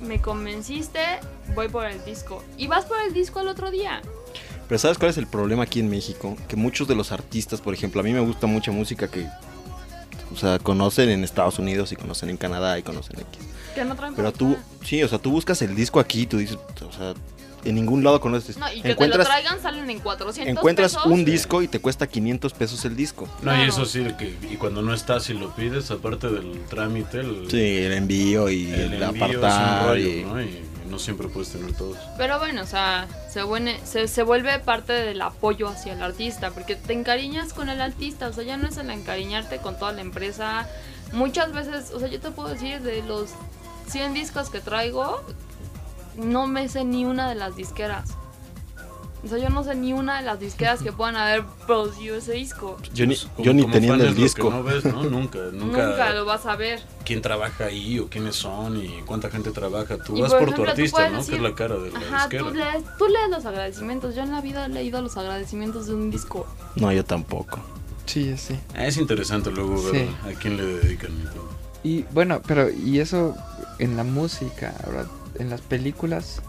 me 0.00 0.20
convenciste, 0.20 1.00
voy 1.54 1.68
por 1.68 1.86
el 1.86 2.04
disco. 2.04 2.42
Y 2.56 2.66
vas 2.66 2.84
por 2.84 3.00
el 3.00 3.12
disco 3.12 3.40
al 3.40 3.48
otro 3.48 3.70
día. 3.70 4.02
Pero 4.68 4.78
¿sabes 4.78 4.98
cuál 4.98 5.10
es 5.10 5.18
el 5.18 5.26
problema 5.26 5.62
aquí 5.62 5.80
en 5.80 5.88
México? 5.88 6.36
Que 6.46 6.56
muchos 6.56 6.86
de 6.88 6.94
los 6.94 7.10
artistas, 7.10 7.60
por 7.60 7.74
ejemplo, 7.74 8.00
a 8.00 8.04
mí 8.04 8.12
me 8.12 8.20
gusta 8.20 8.46
mucha 8.46 8.70
música 8.70 9.08
que, 9.08 9.26
o 10.32 10.36
sea, 10.36 10.58
conocen 10.58 11.08
en 11.08 11.24
Estados 11.24 11.58
Unidos 11.58 11.90
y 11.92 11.96
conocen 11.96 12.28
en 12.28 12.36
Canadá 12.36 12.78
y 12.78 12.82
conocen 12.82 13.18
aquí. 13.20 13.38
Que 13.74 13.84
no 13.84 13.96
traen 13.96 14.14
Pero 14.14 14.32
tú, 14.32 14.56
sí, 14.84 15.02
o 15.02 15.08
sea, 15.08 15.18
tú 15.18 15.30
buscas 15.30 15.62
el 15.62 15.74
disco 15.74 16.00
aquí 16.00 16.22
y 16.22 16.26
tú 16.26 16.36
dices, 16.38 16.58
o 16.86 16.92
sea, 16.92 17.14
en 17.68 17.74
ningún 17.76 18.02
lado 18.04 18.20
conoces. 18.20 18.56
No, 18.56 18.66
y 18.72 18.76
que 18.76 18.82
te 18.82 18.88
lo 18.88 18.92
encuentras 18.94 19.26
traigan 19.26 19.60
salen 19.62 19.88
en 19.90 19.98
400 20.00 20.56
encuentras 20.56 20.94
pesos. 20.94 21.06
un 21.10 21.24
disco 21.24 21.62
y 21.62 21.68
te 21.68 21.80
cuesta 21.80 22.06
500 22.06 22.52
pesos 22.54 22.84
el 22.84 22.96
disco. 22.96 23.28
No, 23.42 23.56
y 23.56 23.68
eso 23.68 23.84
sí, 23.84 24.04
que, 24.18 24.36
y 24.50 24.56
cuando 24.56 24.82
no 24.82 24.92
estás 24.94 25.28
y 25.30 25.34
lo 25.34 25.54
pides, 25.54 25.90
aparte 25.90 26.28
del 26.28 26.64
trámite, 26.68 27.20
el, 27.20 27.50
Sí, 27.50 27.78
el 27.78 27.92
envío 27.92 28.48
y 28.50 28.70
el 28.70 28.94
el, 28.94 29.02
envío 29.02 29.26
es 29.26 29.30
un 29.36 29.44
apartar. 29.44 29.86
rollo, 29.88 30.08
y- 30.08 30.24
¿no? 30.24 30.40
Y 30.42 30.62
no 30.90 30.98
siempre 30.98 31.28
puedes 31.28 31.50
tener 31.50 31.72
todos. 31.74 31.98
Pero 32.16 32.38
bueno, 32.38 32.62
o 32.62 32.66
sea, 32.66 33.06
se, 33.30 33.42
vuelve- 33.42 33.78
se, 33.84 34.08
se 34.08 34.22
vuelve 34.22 34.58
parte 34.58 34.94
del 34.94 35.20
apoyo 35.20 35.68
hacia 35.68 35.92
el 35.92 36.02
artista, 36.02 36.50
porque 36.50 36.76
te 36.76 36.94
encariñas 36.94 37.52
con 37.52 37.68
el 37.68 37.80
artista, 37.82 38.28
o 38.28 38.32
sea, 38.32 38.42
ya 38.44 38.56
no 38.56 38.68
es 38.68 38.76
el 38.78 38.88
encariñarte 38.90 39.58
con 39.58 39.78
toda 39.78 39.92
la 39.92 40.00
empresa. 40.00 40.66
Muchas 41.12 41.52
veces, 41.52 41.90
o 41.92 41.98
sea, 42.00 42.08
yo 42.08 42.20
te 42.20 42.30
puedo 42.30 42.48
decir, 42.48 42.80
de 42.80 43.02
los 43.02 43.30
100 43.88 44.14
discos 44.14 44.48
que 44.50 44.60
traigo, 44.60 45.22
no 46.18 46.46
me 46.46 46.68
sé 46.68 46.84
ni 46.84 47.04
una 47.04 47.28
de 47.28 47.34
las 47.34 47.56
disqueras. 47.56 48.10
O 49.24 49.26
sea, 49.26 49.38
yo 49.38 49.48
no 49.50 49.64
sé 49.64 49.74
ni 49.74 49.92
una 49.92 50.18
de 50.20 50.24
las 50.24 50.38
disqueras 50.38 50.80
que 50.80 50.92
puedan 50.92 51.16
haber 51.16 51.44
producido 51.66 52.16
ese 52.16 52.34
disco. 52.34 52.76
Yo 52.94 53.04
ni, 53.04 53.14
Pues, 53.16 53.28
como- 53.34 53.44
yo 53.44 53.52
ni 53.52 53.62
como 53.62 53.74
teniendo 53.74 53.96
fan 53.98 54.00
el 54.02 54.06
es 54.06 54.12
lo 54.12 54.16
que 54.16 54.22
disco. 54.22 54.50
No 54.50 54.62
ves, 54.62 54.84
¿no? 54.84 55.02
Nunca, 55.10 55.38
nunca, 55.52 55.86
Nunca 55.88 56.10
lo 56.12 56.24
vas 56.24 56.46
a 56.46 56.54
ver. 56.54 56.80
quién 57.04 57.20
trabaja 57.20 57.64
ahí 57.64 57.98
o 57.98 58.08
quiénes 58.08 58.36
son 58.36 58.76
y 58.76 59.02
cuánta 59.06 59.28
gente 59.28 59.50
trabaja. 59.50 59.98
Tú 59.98 60.16
Y 60.16 60.20
vas 60.20 60.30
por 60.32 60.42
ejemplo, 60.42 60.64
tu 60.64 60.70
artista, 60.70 61.08
¿no? 61.10 61.18
decir- 61.18 61.30
que 61.30 61.36
es 61.36 61.42
la 61.42 61.54
cara 61.56 61.76
de 61.78 61.90
la 61.90 61.98
Ajá, 61.98 62.16
disquera. 62.28 62.44
tú 62.44 62.54
lees, 62.54 62.84
tú 62.96 63.08
lees 63.08 63.30
los 63.30 63.44
agradecimientos. 63.44 64.14
Yo 64.14 64.22
en 64.22 64.30
la 64.30 64.40
vida 64.40 64.66
he 64.66 64.68
leído 64.68 65.02
los 65.02 65.16
agradecimientos 65.16 65.86
de 65.88 65.94
un 65.94 66.10
disco. 66.12 66.46
No, 66.76 66.92
yo 66.92 67.04
tampoco. 67.04 67.58
Sí, 68.06 68.36
sí. 68.38 68.58
Ah, 68.74 68.86
Es 68.86 68.96
interesante 68.98 69.50
luego 69.50 69.82
ver 69.90 70.06
Sí. 70.06 70.16
a 70.28 70.38
quién 70.38 70.56
le 70.56 70.64
dedican 70.64 71.10
y 71.12 71.24
todo. 71.26 71.48
Y 71.82 72.02
bueno, 72.12 72.40
pero 72.46 72.70
y 72.70 73.00
eso 73.00 73.36
en 73.80 73.96
la 73.96 74.04
música, 74.04 74.74
ahora 74.86 75.06
en 75.38 75.50
las 75.50 75.60
películas, 75.60 76.42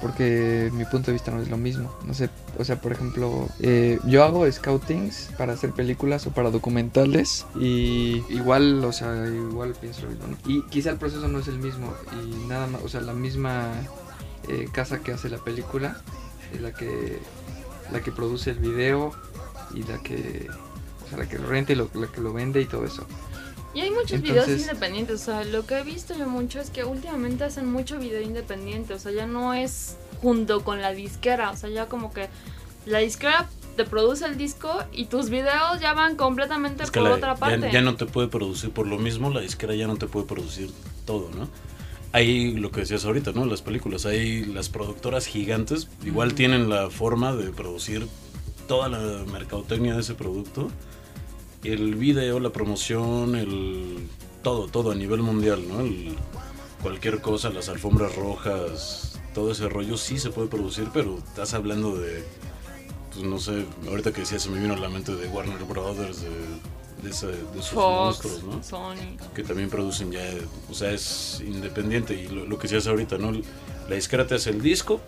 porque 0.00 0.70
mi 0.72 0.84
punto 0.84 1.06
de 1.08 1.12
vista 1.14 1.30
no 1.32 1.42
es 1.42 1.48
lo 1.50 1.56
mismo. 1.56 1.92
No 2.04 2.14
sé, 2.14 2.30
o 2.58 2.64
sea, 2.64 2.80
por 2.80 2.92
ejemplo, 2.92 3.48
eh, 3.60 3.98
yo 4.04 4.22
hago 4.24 4.50
scoutings 4.50 5.30
para 5.36 5.52
hacer 5.54 5.72
películas 5.72 6.26
o 6.26 6.30
para 6.30 6.50
documentales 6.50 7.46
y 7.58 8.22
igual, 8.28 8.84
o 8.84 8.92
sea, 8.92 9.26
igual 9.26 9.74
pienso. 9.80 10.02
Y 10.46 10.62
quizá 10.70 10.90
el 10.90 10.96
proceso 10.98 11.26
no 11.28 11.40
es 11.40 11.48
el 11.48 11.58
mismo 11.58 11.92
y 12.22 12.46
nada 12.46 12.66
más, 12.68 12.82
o 12.84 12.88
sea, 12.88 13.00
la 13.00 13.12
misma 13.12 13.66
eh, 14.48 14.68
casa 14.72 15.00
que 15.00 15.12
hace 15.12 15.28
la 15.28 15.38
película 15.38 16.00
es 16.54 16.60
la 16.60 16.72
que 16.72 17.18
la 17.92 18.00
que 18.00 18.12
produce 18.12 18.50
el 18.50 18.58
video 18.58 19.12
y 19.74 19.82
la 19.82 19.98
que 20.02 20.48
o 21.04 21.08
sea, 21.08 21.18
la 21.18 21.28
que 21.28 21.38
lo 21.38 21.46
renta 21.48 21.72
y 21.72 21.76
lo- 21.76 21.90
la 21.94 22.06
que 22.06 22.20
lo 22.20 22.32
vende 22.32 22.60
y 22.60 22.66
todo 22.66 22.84
eso. 22.84 23.06
Y 23.78 23.80
hay 23.82 23.90
muchos 23.92 24.20
videos 24.20 24.48
independientes, 24.48 25.22
o 25.22 25.24
sea, 25.24 25.44
lo 25.44 25.64
que 25.64 25.78
he 25.78 25.84
visto 25.84 26.12
yo 26.18 26.26
mucho 26.28 26.58
es 26.60 26.70
que 26.70 26.82
últimamente 26.82 27.44
hacen 27.44 27.70
mucho 27.70 27.96
video 28.00 28.20
independiente, 28.20 28.92
o 28.92 28.98
sea, 28.98 29.12
ya 29.12 29.24
no 29.28 29.54
es 29.54 29.96
junto 30.20 30.64
con 30.64 30.82
la 30.82 30.90
disquera, 30.92 31.52
o 31.52 31.56
sea, 31.56 31.70
ya 31.70 31.86
como 31.86 32.12
que 32.12 32.28
la 32.86 32.98
disquera 32.98 33.48
te 33.76 33.84
produce 33.84 34.24
el 34.26 34.36
disco 34.36 34.68
y 34.90 35.04
tus 35.04 35.30
videos 35.30 35.78
ya 35.80 35.94
van 35.94 36.16
completamente 36.16 36.82
Es 36.82 36.90
que 36.90 36.98
por 36.98 37.10
la- 37.10 37.14
otra 37.14 37.36
parte. 37.36 37.70
Ya, 37.72 37.80
no 37.80 37.94
te 37.94 38.06
puede 38.06 38.26
producir, 38.26 38.72
por 38.72 38.88
lo 38.88 38.98
mismo 38.98 39.30
la 39.30 39.40
disquera 39.40 39.76
ya 39.76 39.86
no 39.86 39.94
te 39.96 40.08
puede 40.08 40.26
producir 40.26 40.72
todo, 41.06 41.30
¿no? 41.30 41.48
Hay 42.10 42.54
lo 42.54 42.72
que 42.72 42.80
decías 42.80 43.04
ahorita, 43.04 43.30
¿no? 43.30 43.44
Las 43.44 43.62
películas, 43.62 44.06
hay 44.06 44.44
las 44.44 44.68
productoras 44.70 45.26
gigantes, 45.26 45.86
igual 46.04 46.34
tienen 46.34 46.68
la 46.68 46.90
forma 46.90 47.36
de 47.36 47.52
producir 47.52 48.08
toda 48.66 48.88
la 48.88 48.98
mercadotecnia 49.30 49.94
de 49.94 50.00
ese 50.00 50.14
producto. 50.16 50.68
El 51.64 51.94
video, 51.96 52.38
la 52.40 52.50
promoción, 52.50 53.34
el 53.34 54.08
todo, 54.42 54.68
todo 54.68 54.92
a 54.92 54.94
nivel 54.94 55.22
mundial, 55.22 55.62
¿no? 55.68 55.80
El- 55.80 56.14
cualquier 56.82 57.20
cosa, 57.20 57.50
las 57.50 57.68
alfombras 57.68 58.14
rojas, 58.14 59.18
todo 59.34 59.50
ese 59.50 59.68
rollo 59.68 59.96
sí 59.96 60.18
se 60.18 60.30
puede 60.30 60.46
producir, 60.48 60.88
pero 60.92 61.18
estás 61.18 61.54
hablando 61.54 61.96
de 61.96 62.24
pues 63.12 63.24
no 63.24 63.38
sé, 63.40 63.64
ahorita 63.88 64.12
que 64.12 64.20
decía 64.20 64.38
se 64.38 64.48
me 64.50 64.60
vino 64.60 64.74
a 64.74 64.76
la 64.76 64.88
mente 64.88 65.12
de 65.16 65.26
Warner 65.26 65.64
Brothers, 65.64 66.20
de, 66.22 66.28
de, 67.02 67.08
de 67.08 67.12
sus 67.14 67.70
Fox, 67.70 68.22
monstruos, 68.24 68.44
¿no? 68.44 68.62
Sony. 68.62 69.16
Que 69.34 69.42
también 69.42 69.70
producen 69.70 70.12
ya, 70.12 70.22
o 70.70 70.74
sea, 70.74 70.92
es 70.92 71.42
independiente 71.44 72.14
y 72.14 72.28
lo, 72.28 72.44
lo 72.46 72.58
que 72.58 72.68
decías 72.68 72.86
ahorita, 72.86 73.18
¿no? 73.18 73.32
La 73.88 73.94
disquera 73.96 74.24
te 74.26 74.36
hace 74.36 74.50
el 74.50 74.62
disco, 74.62 75.00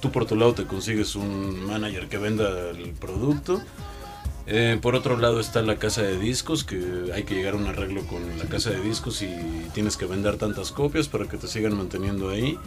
tú 0.00 0.12
por 0.12 0.26
tu 0.26 0.36
lado 0.36 0.54
te 0.54 0.64
consigues 0.64 1.16
un 1.16 1.66
manager 1.66 2.08
que 2.08 2.18
venda 2.18 2.70
el 2.70 2.92
producto. 2.92 3.60
Eh, 4.48 4.78
por 4.80 4.94
otro 4.94 5.16
lado 5.16 5.40
está 5.40 5.60
la 5.62 5.76
casa 5.76 6.02
de 6.02 6.18
discos, 6.18 6.62
que 6.64 7.10
hay 7.12 7.24
que 7.24 7.34
llegar 7.34 7.54
a 7.54 7.56
un 7.56 7.66
arreglo 7.66 8.06
con 8.06 8.38
la 8.38 8.44
casa 8.44 8.70
de 8.70 8.80
discos 8.80 9.22
y 9.22 9.28
tienes 9.74 9.96
que 9.96 10.06
vender 10.06 10.36
tantas 10.36 10.70
copias 10.72 11.08
para 11.08 11.26
que 11.28 11.36
te 11.36 11.48
sigan 11.48 11.76
manteniendo 11.76 12.28
ahí. 12.30 12.58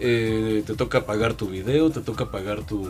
Eh, 0.00 0.64
te 0.66 0.74
toca 0.74 1.06
pagar 1.06 1.34
tu 1.34 1.46
video, 1.46 1.90
te 1.90 2.00
toca 2.00 2.30
pagar 2.32 2.62
tu 2.62 2.88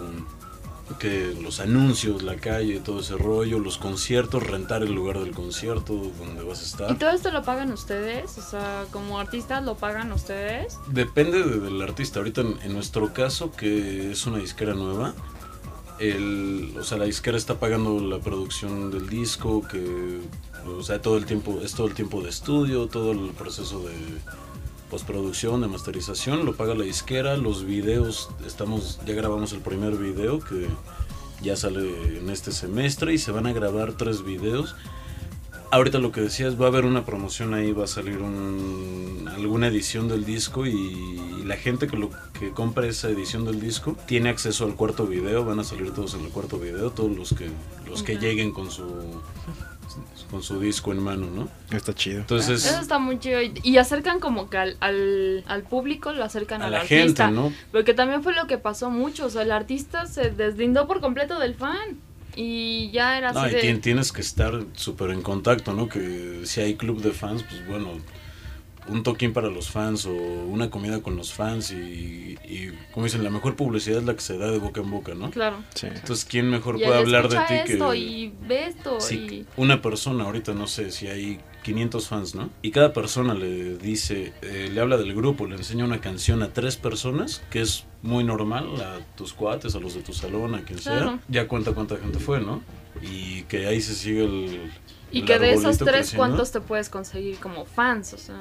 que 0.99 1.35
los 1.43 1.61
anuncios, 1.61 2.23
la 2.23 2.37
calle, 2.37 2.79
todo 2.79 3.01
ese 3.01 3.17
rollo, 3.17 3.59
los 3.59 3.79
conciertos, 3.79 4.43
rentar 4.43 4.83
el 4.83 4.93
lugar 4.93 5.19
del 5.19 5.31
concierto 5.33 5.95
donde 6.19 6.43
vas 6.45 6.59
a 6.61 6.63
¿Y 6.63 6.67
estar. 6.67 6.99
todo 6.99 7.11
esto 7.11 7.31
lo 7.31 7.43
pagan 7.43 7.73
ustedes? 7.73 8.37
O 8.37 8.43
sea, 8.43 8.85
como 8.91 9.19
artistas 9.19 9.65
lo 9.65 9.77
pagan 9.77 10.13
ustedes. 10.13 10.79
Depende 10.89 11.43
de- 11.43 11.59
del 11.61 11.81
artista. 11.81 12.19
Ahorita 12.21 12.43
en, 12.43 12.59
en 12.63 12.75
nuestro 12.75 13.15
caso, 13.15 13.51
que 13.51 14.13
es 14.13 14.27
una 14.27 14.39
disquera 14.39 14.75
nueva, 14.75 15.15
el, 15.99 16.75
o 16.79 16.85
sea, 16.85 16.99
la 16.99 17.05
disquera 17.05 17.37
está 17.37 17.59
pagando 17.59 18.01
la 18.01 18.19
producción 18.19 18.91
del 18.91 19.09
disco, 19.09 19.63
que, 19.67 20.21
o 20.67 20.83
sea, 20.83 21.01
todo 21.01 21.17
el 21.17 21.27
tiempo, 21.27 21.61
es 21.63 21.75
todo 21.75 21.87
el 21.87 21.95
tiempo 21.95 22.23
de 22.23 22.31
estudio, 22.31 22.87
todo 22.87 23.13
el 23.13 23.31
proceso 23.31 23.81
de 23.81 23.95
postproducción, 24.91 25.61
de 25.61 25.69
masterización, 25.69 26.45
lo 26.45 26.55
paga 26.55 26.75
la 26.75 26.85
disquera, 26.85 27.37
los 27.37 27.65
videos, 27.65 28.31
estamos, 28.47 29.01
ya 29.07 29.15
grabamos 29.15 29.53
el 29.53 29.61
primer 29.61 29.97
video 29.97 30.41
que 30.41 30.69
ya 31.43 31.57
sale 31.57 32.19
en 32.19 32.31
este 32.31 32.53
semestre 32.53 33.13
y 33.13 33.19
se 33.19 33.31
van 33.31 33.47
a 33.47 33.53
grabar 33.53 33.93
tres 33.93 34.25
videos. 34.25 34.75
Ahorita 35.71 35.99
lo 35.99 36.13
que 36.13 36.21
decías, 36.21 36.61
va 36.61 36.67
a 36.67 36.69
haber 36.69 36.85
una 36.85 37.05
promoción 37.05 37.53
ahí, 37.53 37.73
va 37.73 37.85
a 37.85 37.89
salir 37.89 38.19
un, 38.19 39.29
alguna 39.35 39.67
edición 39.67 40.07
del 40.09 40.25
disco 40.25 40.67
y 40.67 41.43
la 41.45 41.57
gente 41.57 41.87
que, 41.89 41.97
lo, 41.97 42.11
que 42.39 42.51
compra 42.51 42.87
esa 42.87 43.09
edición 43.09 43.45
del 43.45 43.61
disco 43.61 43.97
tiene 44.07 44.29
acceso 44.29 44.65
al 44.67 44.77
cuarto 44.77 45.07
video, 45.07 45.45
van 45.45 45.59
a 45.61 45.65
salir 45.65 45.93
todos 45.93 46.15
en 46.15 46.25
el 46.25 46.31
cuarto 46.31 46.59
video, 46.59 46.91
todos 46.91 47.17
los 47.17 47.35
que, 47.35 47.51
los 47.89 48.03
que 48.05 48.19
lleguen 48.19 48.53
con 48.53 48.71
su, 48.71 48.85
con 50.31 50.43
su 50.43 50.61
disco 50.61 50.93
en 50.93 51.03
mano, 51.03 51.27
¿no? 51.35 51.49
Está 51.77 51.93
chido. 51.93 52.21
Entonces, 52.21 52.65
Eso 52.65 52.81
está 52.81 52.99
muy 53.01 53.19
chido. 53.19 53.43
Y, 53.43 53.55
y 53.65 53.77
acercan 53.79 54.21
como 54.21 54.49
que 54.49 54.59
al, 54.59 54.77
al, 54.81 55.43
al 55.47 55.63
público, 55.65 56.13
lo 56.13 56.23
acercan 56.25 56.63
a 56.63 56.67
al 56.67 56.71
la 56.73 56.81
artista. 56.83 57.27
gente, 57.27 57.41
¿no? 57.41 57.53
Porque 57.73 57.95
también 57.95 58.23
fue 58.23 58.35
lo 58.35 58.47
que 58.47 58.59
pasó 58.59 58.91
mucho. 58.91 59.27
O 59.27 59.31
sea, 59.31 59.43
el 59.43 59.51
artista 59.53 60.07
se 60.07 60.31
deslindó 60.31 60.87
por 60.87 61.01
completo 61.01 61.39
del 61.41 61.55
fan. 61.55 61.99
Y 62.37 62.91
ya 62.91 63.17
era 63.19 63.33
No, 63.33 63.41
así 63.41 63.51
y 63.51 63.55
de. 63.57 63.63
tien- 63.63 63.81
tienes 63.81 64.13
que 64.13 64.21
estar 64.21 64.65
súper 64.75 65.11
en 65.11 65.23
contacto, 65.23 65.73
¿no? 65.73 65.89
Que 65.89 66.41
si 66.45 66.61
hay 66.61 66.75
club 66.75 67.01
de 67.01 67.13
fans, 67.13 67.45
pues 67.49 67.67
bueno, 67.67 67.93
un 68.87 69.03
toquín 69.03 69.33
para 69.33 69.49
los 69.49 69.71
fans 69.71 70.05
o 70.05 70.13
una 70.13 70.69
comida 70.71 71.01
con 71.01 71.17
los 71.17 71.33
fans 71.33 71.71
y, 71.71 72.37
y 72.45 72.71
como 72.93 73.07
dicen, 73.07 73.25
la 73.25 73.31
mejor 73.31 73.57
publicidad 73.57 73.99
es 74.01 74.05
la 74.05 74.15
que 74.15 74.21
se 74.21 74.37
da 74.37 74.51
de 74.51 74.59
boca 74.59 74.81
en 74.83 74.91
boca, 74.91 75.15
¿no? 75.15 75.31
Claro. 75.31 75.57
Sí. 75.75 75.87
Entonces, 75.87 76.25
¿quién 76.27 76.51
mejor 76.51 76.77
Y 76.79 76.85
puede 76.85 76.99
hablar 76.99 77.29
de 77.29 77.39
ti 77.49 77.55
esto 77.73 77.91
que... 77.93 77.97
y 77.99 78.33
ve 78.47 78.67
esto. 78.67 79.01
Si 79.01 79.15
y... 79.15 79.47
una 79.57 79.81
persona, 79.81 80.25
ahorita 80.25 80.53
no 80.53 80.67
sé 80.67 80.91
si 80.91 81.07
hay 81.07 81.39
500 81.65 82.07
fans, 82.09 82.35
¿no? 82.37 82.51
Y 82.63 82.71
cada 82.71 82.93
persona 82.93 83.35
le 83.35 83.77
dice, 83.77 84.33
eh, 84.43 84.71
le 84.73 84.81
habla 84.81 84.97
del 84.97 85.13
grupo, 85.15 85.47
le 85.49 85.57
enseña 85.57 85.85
una 85.85 86.01
canción 86.01 86.43
a 86.45 86.53
tres 86.53 86.77
personas, 86.77 87.43
que 87.51 87.61
es 87.61 87.85
muy 88.03 88.23
normal, 88.23 88.69
a 88.81 89.01
tus 89.17 89.33
cuates, 89.33 89.75
a 89.75 89.81
los 89.81 89.95
de 89.95 90.03
tu 90.03 90.13
salón, 90.13 90.55
a 90.55 90.63
quien 90.63 90.79
Claro. 90.79 91.07
sea. 91.11 91.19
Ya 91.29 91.49
cuenta 91.49 91.73
cuánta 91.73 91.97
gente 91.97 92.21
fue, 92.21 92.41
¿no? 92.41 92.63
Y 93.03 93.43
que 93.45 93.67
ahí 93.67 93.81
se 93.81 93.95
sigue 93.95 94.25
el... 94.25 94.71
Y 95.11 95.21
el 95.21 95.25
que 95.27 95.39
de 95.39 95.53
esos 95.53 95.79
tres, 95.79 95.89
creciendo. 95.91 96.17
¿cuántos 96.19 96.53
te 96.53 96.61
puedes 96.61 96.89
conseguir 96.89 97.37
como 97.39 97.65
fans? 97.65 98.13
O 98.15 98.19
sea, 98.19 98.37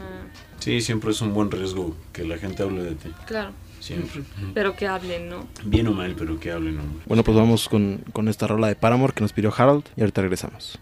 Sí, 0.60 0.82
siempre 0.82 1.12
es 1.12 1.22
un 1.22 1.34
buen 1.34 1.50
riesgo 1.50 1.96
que 2.12 2.24
la 2.24 2.38
gente 2.38 2.62
hable 2.64 2.84
de 2.84 2.96
ti. 2.96 3.10
claro. 3.26 3.52
Siempre. 3.80 4.24
Pero 4.54 4.76
que 4.78 4.88
hablen, 4.88 5.28
¿no? 5.30 5.46
Bien 5.66 5.88
o 5.88 5.92
mal, 5.92 6.16
pero 6.18 6.40
que 6.40 6.52
hablen, 6.54 6.80
hombre. 6.80 7.04
Bueno, 7.06 7.22
pues 7.26 7.36
vamos 7.36 7.68
con, 7.68 7.98
con 8.14 8.30
esta 8.30 8.48
rola 8.48 8.68
de 8.70 8.76
Paramore 8.78 9.12
que 9.14 9.20
nos 9.22 9.34
pidió 9.34 9.54
Harold 9.58 9.84
y 9.98 10.02
ahorita 10.02 10.22
regresamos. 10.22 10.80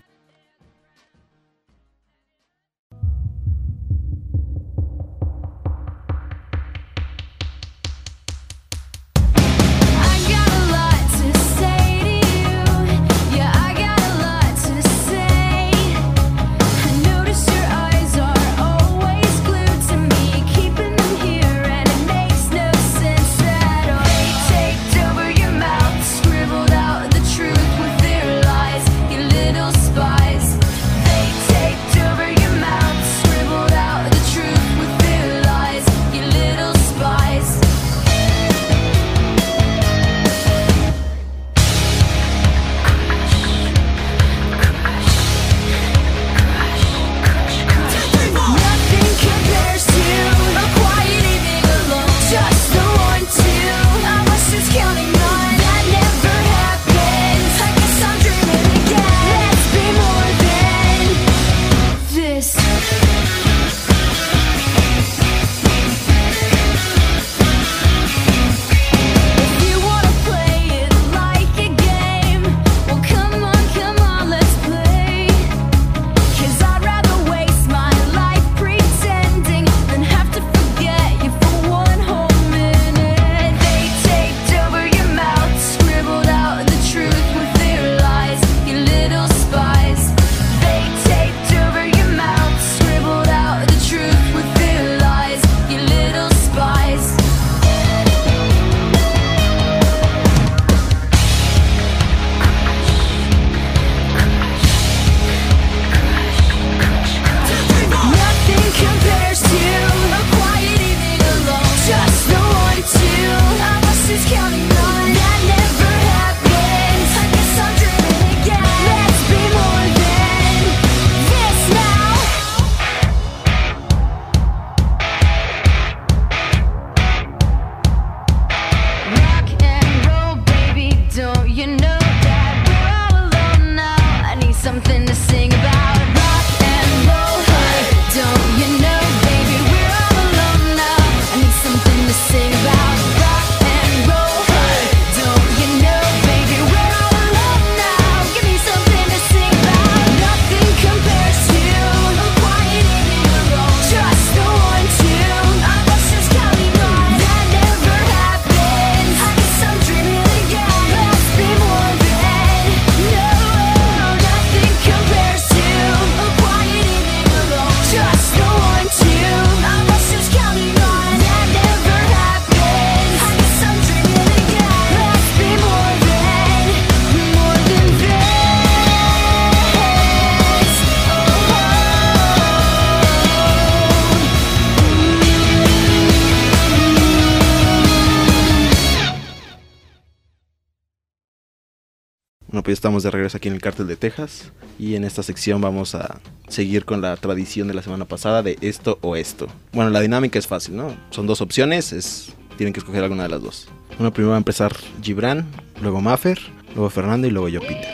Estamos 192.82 193.04
de 193.04 193.12
regreso 193.12 193.38
aquí 193.38 193.48
en 193.48 193.54
el 193.54 193.62
Cártel 193.62 193.86
de 193.86 193.96
Texas 193.96 194.52
y 194.80 194.96
en 194.96 195.04
esta 195.04 195.22
sección 195.22 195.62
vamos 195.62 195.94
a 195.94 196.20
seguir 196.48 196.84
con 196.84 197.00
la 197.00 197.15
tradición 197.15 197.67
de 197.67 197.76
la 197.76 197.84
semana 197.84 198.06
pasada 198.06 198.41
de 198.41 198.58
esto 198.62 198.98
o 199.02 199.15
esto. 199.15 199.48
Bueno, 199.72 199.91
la 199.91 200.00
dinámica 200.00 200.39
es 200.39 200.48
fácil, 200.48 200.78
¿no? 200.78 200.98
Son 201.12 201.28
dos 201.28 201.41
opciones, 201.41 201.94
es 201.94 202.34
tienen 202.58 202.74
que 202.74 202.80
escoger 202.80 203.04
alguna 203.04 203.22
de 203.22 203.30
las 203.30 203.44
dos. 203.44 203.67
Bueno, 204.00 204.12
primero 204.12 204.32
va 204.32 204.38
a 204.38 204.39
empezar 204.39 204.76
Gibran, 205.00 205.46
luego 205.80 206.02
Maffer, 206.02 206.39
luego 206.74 206.89
Fernando 206.89 207.28
y 207.28 207.30
luego 207.30 207.50
yo 207.50 207.62
Peter. 207.62 207.94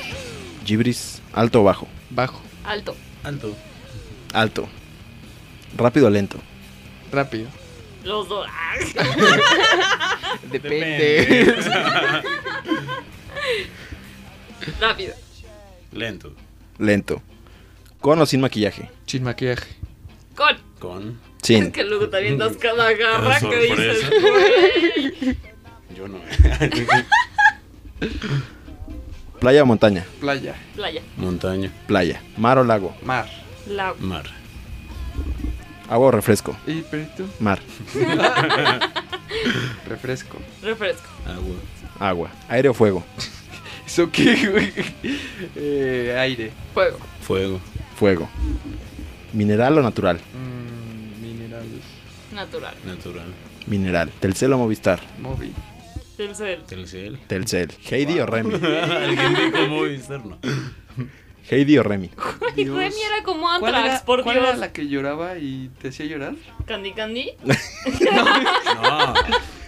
Gibris, 0.64 1.22
alto 1.34 1.60
o 1.60 1.64
bajo? 1.66 1.90
Bajo, 2.10 2.40
Alto. 2.64 2.96
Alto. 3.26 3.54
Alto. 4.32 4.70
Rápido 5.76 6.08
o 6.08 6.10
lento. 6.10 6.38
rápido. 7.12 7.50
Los 8.06 8.30
dos. 8.30 8.48
Depende. 10.50 11.56
Rápido. 14.80 15.14
Lento. 15.92 16.34
Lento. 16.78 17.22
Con 18.00 18.22
o 18.22 18.26
sin 18.26 18.42
maquillaje. 18.42 18.90
Sin 19.06 19.24
maquillaje. 19.24 19.68
Con. 20.36 20.58
Con. 20.80 21.20
Sin. 21.42 21.72
Que 21.72 21.84
luego 21.84 22.10
te 22.10 22.18
avientas 22.18 22.58
cada 22.58 22.92
garra 22.94 23.40
que 23.40 23.56
dices, 23.58 24.10
güey. 24.10 25.38
Yo 25.96 26.08
no. 26.08 26.20
Playa 29.40 29.64
o 29.64 29.66
montaña. 29.66 30.06
Playa. 30.20 30.56
Playa. 30.76 31.02
Montaña. 31.16 31.72
Playa. 31.88 32.22
Mar 32.38 32.58
o 32.58 32.64
lago. 32.64 32.96
Mar. 33.04 33.28
La 33.68 33.94
Mar. 34.00 34.26
Agua 35.90 36.08
o 36.08 36.12
refresco. 36.12 36.58
¿Y 36.66 36.82
perito? 36.82 37.26
Mar. 37.40 37.60
Refresco. 39.88 40.38
refresco. 40.62 41.08
Agua. 41.26 41.56
Agua. 42.00 42.30
Aire 42.50 42.70
o 42.70 42.74
fuego. 42.74 43.04
¿Eso 43.88 44.12
qué, 44.12 44.36
güey? 44.50 44.74
Eh, 45.56 46.16
aire. 46.20 46.52
Fuego. 46.74 47.00
Fuego. 47.22 47.62
Fuego. 47.96 48.30
Mineral 49.32 49.78
o 49.78 49.82
natural. 49.82 50.20
Mm, 50.34 51.22
minerales. 51.22 51.84
Natural. 52.34 52.76
Natural. 52.86 53.28
Mineral. 53.66 54.12
Telcel 54.20 54.52
o 54.54 54.58
Movistar. 54.58 55.00
Móvil. 55.20 55.54
Telcel. 56.18 56.64
Telcel. 56.68 57.18
Telcel. 57.28 57.72
Heidi 57.90 58.20
o 58.20 58.26
Remy. 58.26 58.54
Alguien 58.56 59.36
dijo 59.36 59.68
Movistar, 59.70 60.26
no. 60.26 60.38
Heidi 61.50 61.78
o 61.78 61.84
Remy. 61.84 62.10
Y 62.58 62.66
Remy 62.66 62.96
era 63.02 63.24
como 63.24 63.48
¿Cuál, 63.60 63.74
Antrax, 63.76 63.96
era, 63.96 64.06
por 64.06 64.24
cuál 64.24 64.36
Dios. 64.36 64.48
era 64.50 64.58
la 64.58 64.74
que 64.74 64.88
lloraba 64.88 65.38
y 65.38 65.70
te 65.82 65.90
hacía 65.90 66.06
llorar? 66.06 66.34
Candy 66.66 66.92
Candy. 66.94 67.32
No. 68.82 69.14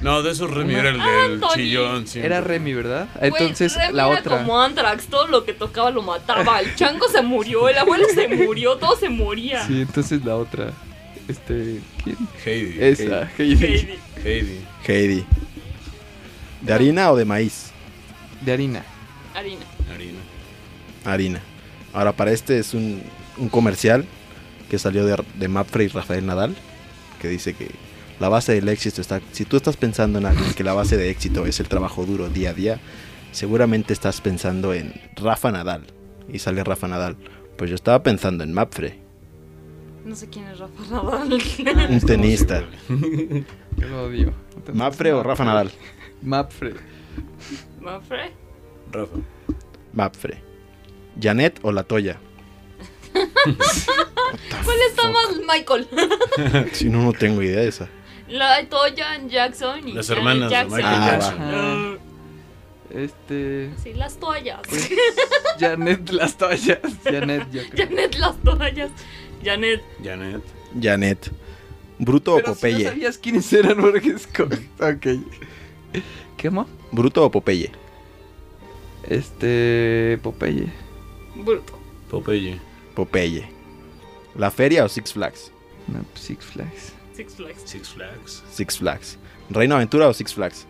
No, 0.02 0.22
de 0.24 0.32
esos 0.32 0.50
Remy 0.50 0.76
era 0.76 0.90
el 0.90 0.98
del 0.98 1.34
Anthony. 1.34 1.54
chillón. 1.56 2.08
siempre. 2.08 2.28
Era 2.28 2.42
Remy, 2.42 2.74
¿verdad? 2.74 3.08
Güey, 3.16 3.32
Entonces, 3.32 3.76
Remy 3.76 3.94
la 3.94 4.08
era 4.10 4.20
otra. 4.20 4.38
como 4.38 4.62
Antrax, 4.62 5.08
todo 5.08 5.28
lo 5.28 5.44
que 5.46 5.54
tocaba 5.54 5.92
lo 5.92 6.02
mataba. 6.02 6.60
El 6.62 6.74
chango 6.76 7.08
se 7.10 7.22
murió, 7.22 7.68
el 7.70 7.78
abuelo 7.78 8.06
se 8.14 8.28
murió, 8.30 8.78
todo 8.78 8.96
se 8.96 9.10
moría. 9.10 9.66
Sí, 9.68 9.82
entonces 9.82 10.24
la 10.24 10.36
otra. 10.38 10.72
Este. 11.28 11.80
¿Quién? 12.04 12.18
Heidi. 12.46 12.78
Esa, 12.80 13.30
Heidi. 13.38 13.66
Heidi. 13.66 14.00
Heidi. 14.24 14.62
Heidi. 14.88 15.26
¿De 16.62 16.74
harina 16.74 17.12
o 17.12 17.16
de 17.18 17.26
maíz? 17.26 17.72
De 18.42 18.52
harina. 18.54 18.84
Harina. 19.36 19.66
Harina. 19.94 20.20
Harina. 21.06 21.42
Ahora, 21.94 22.14
para 22.14 22.32
este 22.32 22.60
es 22.60 22.74
un, 22.74 23.02
un 23.38 23.50
comercial 23.50 24.06
que 24.70 24.78
salió 24.80 25.06
de, 25.06 25.22
de 25.36 25.48
Mapfre 25.48 25.86
y 25.86 25.88
Rafael 25.88 26.26
Nadal, 26.26 26.56
que 27.22 27.28
dice 27.28 27.54
que 27.54 27.70
la 28.20 28.30
base 28.30 28.54
del 28.54 28.68
éxito 28.70 29.02
está... 29.02 29.22
Si 29.32 29.46
tú 29.46 29.58
estás 29.58 29.78
pensando 29.78 30.20
en 30.20 30.26
alguien 30.26 30.54
que 30.54 30.64
la 30.64 30.74
base 30.74 30.98
de 30.98 31.10
éxito 31.10 31.46
es 31.46 31.60
el 31.60 31.68
trabajo 31.68 32.06
duro 32.06 32.30
día 32.30 32.52
a 32.52 32.54
día, 32.54 32.80
seguramente 33.32 33.94
estás 33.94 34.22
pensando 34.22 34.74
en 34.74 34.94
Rafa 35.16 35.52
Nadal. 35.52 35.86
Y 36.32 36.40
sale 36.40 36.64
Rafa 36.64 36.88
Nadal. 36.88 37.18
Pues 37.58 37.70
yo 37.70 37.76
estaba 37.76 38.04
pensando 38.04 38.44
en 38.44 38.54
Mapfre, 38.54 39.00
No 40.06 40.16
sé 40.16 40.30
quién 40.30 40.46
es 40.48 40.60
Rafa 40.60 40.84
Nadal. 40.92 41.40
un 41.90 42.00
tenista. 42.06 42.64
Yo 43.78 43.88
lo 43.88 44.04
odio. 44.06 44.34
¿Mapfre 44.74 45.14
o 45.14 45.24
Rafa 45.24 45.44
Nadal? 45.46 45.72
Mapfre. 46.22 46.74
¿Mafre? 47.82 48.32
Rafa. 48.92 49.16
Mapfre. 49.94 50.49
¿Janet 51.22 51.60
o 51.64 51.72
La 51.72 51.84
Toya? 51.84 52.20
¿Cuál 53.14 54.78
está 54.90 55.10
más 55.10 55.30
Michael? 55.48 55.88
Si 56.74 56.90
no, 56.90 57.04
no 57.04 57.14
tengo 57.14 57.42
idea 57.42 57.62
de 57.62 57.68
esa. 57.70 57.88
La 58.28 58.64
Toya 58.68 59.20
Jackson 59.28 59.88
y 59.88 59.94
Las 59.94 60.08
Janet 60.08 60.18
hermanas 60.18 60.50
de. 60.52 60.66
Michael 60.66 60.86
Ah, 60.86 61.08
Jackson. 61.12 61.38
Ah, 61.42 61.98
Este. 62.92 63.72
sí, 63.84 63.94
las 63.94 64.18
toallas. 64.20 64.62
Janet 65.60 66.10
las 66.12 66.38
toallas. 66.38 66.80
Janet, 67.04 67.48
yo 67.52 67.62
creo. 67.70 67.88
Janet, 67.88 68.16
las 68.18 68.38
toallas. 68.38 68.92
Janet. 69.44 69.82
Janet. 70.04 70.42
Janet. 70.80 71.32
¿Bruto 71.98 72.36
o 72.36 72.38
si 72.40 72.44
Popeye? 72.46 72.84
no 72.86 72.90
sabías 72.92 73.18
quiénes 73.18 73.52
eran 73.52 73.78
porque 73.82 74.10
es 74.10 74.28
Ok. 74.80 75.08
¿Qué 76.38 76.50
más? 76.52 76.68
¿Bruto 76.92 77.26
o 77.26 77.32
Popeye? 77.32 77.72
Este. 79.08 80.20
Popeye. 80.22 80.68
Bruto. 81.46 81.78
Popeye. 82.10 82.60
Popeye. 82.96 83.50
¿La 84.36 84.52
feria 84.52 84.86
o 84.86 84.90
Six 84.90 85.14
Flags? 85.14 85.52
No, 85.88 86.04
pues 86.14 86.24
Six 86.26 86.46
Flags. 86.46 86.94
Six 87.16 87.34
Flags. 87.36 87.62
Six 87.66 87.90
Flags. 87.90 88.44
Six 88.52 88.78
Flags. 88.78 89.18
¿Reino 89.50 89.76
Aventura 89.76 90.08
o 90.08 90.14
Six 90.14 90.34
Flags? 90.34 90.66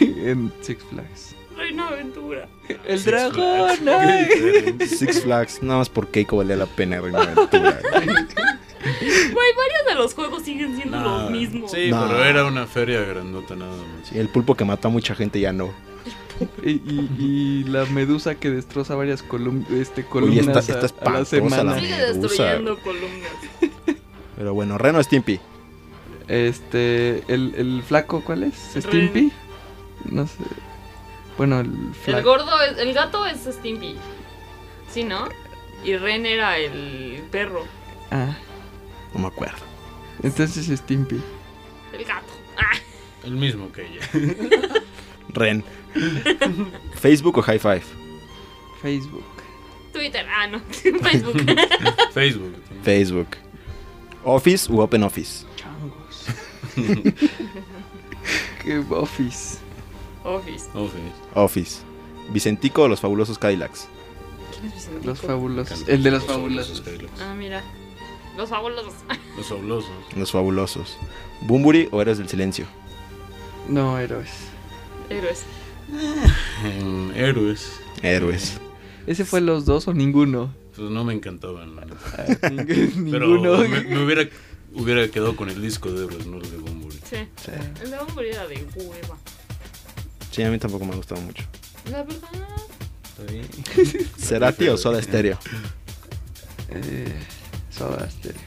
en 0.00 0.52
Six 0.60 0.82
Flags. 0.90 1.34
Reina 1.56 1.88
Aventura. 1.88 2.48
El 2.86 2.98
Six 2.98 3.04
dragón, 3.04 3.76
Flags. 3.78 4.98
Six 4.98 5.22
Flags. 5.22 5.62
Nada 5.62 5.78
más 5.80 5.88
por 5.88 6.08
Keiko 6.08 6.36
valía 6.36 6.56
la 6.56 6.66
pena 6.66 7.00
Reino 7.00 7.18
Aventura. 7.20 7.80
Güey, 8.00 9.34
varios 9.56 9.86
de 9.88 9.94
los 9.96 10.14
juegos 10.14 10.42
siguen 10.44 10.76
siendo 10.76 10.98
No, 11.00 11.22
los 11.22 11.30
mismos. 11.30 11.70
Sí, 11.72 11.90
No. 11.90 12.06
pero 12.06 12.24
era 12.24 12.44
una 12.46 12.66
feria 12.66 13.00
grandota 13.02 13.56
nada 13.56 13.72
más. 13.76 14.08
Sí, 14.08 14.18
el 14.18 14.28
pulpo 14.28 14.54
que 14.54 14.64
mata 14.64 14.88
a 14.88 14.90
mucha 14.90 15.14
gente 15.14 15.40
ya 15.40 15.52
no. 15.52 15.72
Y, 16.62 16.70
y- 16.70 17.10
y 17.18 17.64
la 17.64 17.84
medusa 17.86 18.34
que 18.36 18.50
destroza 18.50 18.94
varias 18.94 19.22
colum 19.22 19.64
este, 19.70 20.04
columnas 20.04 20.68
está- 20.68 20.86
está 20.86 21.04
a- 21.04 21.10
a, 21.10 21.18
la 21.20 21.24
semana. 21.24 21.64
la 21.64 21.80
Sigue 21.80 21.96
Medusa. 21.96 22.20
destruyendo 22.44 22.78
columnas. 22.80 23.30
Pero 24.36 24.54
bueno, 24.54 24.78
Reno 24.78 24.98
o 24.98 25.02
Stimpy. 25.02 25.40
Este, 26.28 27.22
el, 27.32 27.54
el 27.56 27.82
flaco, 27.82 28.22
¿cuál 28.24 28.44
es? 28.44 28.74
Ren. 28.74 28.82
¿Stimpy? 28.82 29.32
No 30.04 30.26
sé. 30.26 30.34
Bueno, 31.36 31.60
el 31.60 31.66
El 31.66 31.94
flaco. 31.94 32.28
gordo, 32.30 32.62
es- 32.62 32.78
el 32.78 32.92
gato 32.94 33.24
es 33.26 33.38
Stimpy. 33.50 33.96
¿Sí, 34.92 35.04
no? 35.04 35.28
Y 35.84 35.96
Ren 35.96 36.26
era 36.26 36.58
el 36.58 37.22
perro. 37.30 37.64
Ah, 38.10 38.36
No 39.14 39.20
me 39.20 39.26
acuerdo. 39.28 39.58
entonces 40.22 40.66
Stimpy. 40.78 41.20
El 41.92 42.04
gato. 42.04 42.26
Ah, 42.56 42.76
El 43.24 43.32
mismo 43.32 43.70
que 43.72 43.86
ella. 43.86 44.00
Ren. 45.30 45.64
¿Facebook 46.94 47.38
o 47.38 47.42
High 47.42 47.58
Five? 47.58 47.82
Facebook. 48.82 49.24
Twitter. 49.92 50.26
Ah, 50.28 50.46
no. 50.46 50.60
Facebook. 50.70 51.36
Facebook. 52.12 52.54
Facebook. 52.82 53.28
¿Office 54.24 54.70
u 54.70 54.80
Open 54.80 55.02
Office? 55.02 55.44
Changos. 55.56 56.26
Qué 58.62 58.78
office. 58.90 59.58
Office. 60.24 60.68
Office. 60.74 61.12
Office. 61.34 61.82
¿Vicentico 62.30 62.82
o 62.82 62.88
los 62.88 63.00
fabulosos 63.00 63.38
Cadillacs? 63.38 63.88
¿Quién 64.52 64.66
es 64.66 64.74
Vicentico? 64.74 65.06
Los 65.06 65.20
fabulosos. 65.20 65.88
El 65.88 66.02
de 66.02 66.10
los 66.10 66.24
fabulosos. 66.24 66.80
Cadillacs. 66.82 67.20
Ah, 67.20 67.34
mira. 67.34 67.62
Los 68.36 68.50
fabulosos. 68.50 68.94
Los 69.36 69.46
fabulosos. 69.46 69.90
Los 70.16 70.30
fabulosos. 70.30 70.98
¿Bumburi 71.42 71.88
o 71.90 72.00
Héroes 72.02 72.18
del 72.18 72.28
Silencio? 72.28 72.66
No, 73.68 73.98
héroes. 73.98 74.30
Héroes. 75.10 75.44
Héroes. 77.14 77.70
Héroes. 78.02 78.58
¿Ese 79.06 79.24
fue 79.24 79.40
los 79.40 79.64
dos 79.64 79.88
o 79.88 79.94
ninguno? 79.94 80.52
Pues 80.76 80.90
no 80.90 81.04
me 81.04 81.14
encantaban. 81.14 81.78
Ah, 81.78 82.24
ning- 82.50 83.10
Pero 83.10 83.26
ninguno. 83.26 83.58
me, 83.58 83.80
me 83.82 84.04
hubiera, 84.04 84.28
hubiera 84.74 85.08
quedado 85.08 85.34
con 85.34 85.48
el 85.50 85.60
disco 85.62 85.90
de 85.90 86.04
héroes, 86.04 86.26
no 86.26 86.36
el 86.38 86.50
de 86.50 86.56
Bumburi. 86.58 86.96
Sí. 87.08 87.16
Sí. 87.42 87.50
El 87.82 87.90
de 87.90 87.98
Bumburi 87.98 88.28
era 88.28 88.46
de 88.46 88.66
hueva. 88.76 89.16
Sí, 90.30 90.42
a 90.42 90.50
mí 90.50 90.58
tampoco 90.58 90.84
me 90.84 90.92
ha 90.92 90.96
gustado 90.96 91.20
mucho. 91.22 91.44
La 91.90 92.02
verdad. 92.04 92.28
Está 93.18 93.32
bien. 93.32 93.46
¿Cerati 94.18 94.68
o 94.68 94.76
Soda 94.76 95.02
Stereo? 95.02 95.38
Eh, 96.70 97.12
Soda 97.70 98.08
Stereo. 98.10 98.42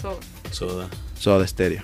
So, 0.00 0.20
Soda. 0.50 0.88
Soda 1.18 1.46
Stereo. 1.46 1.82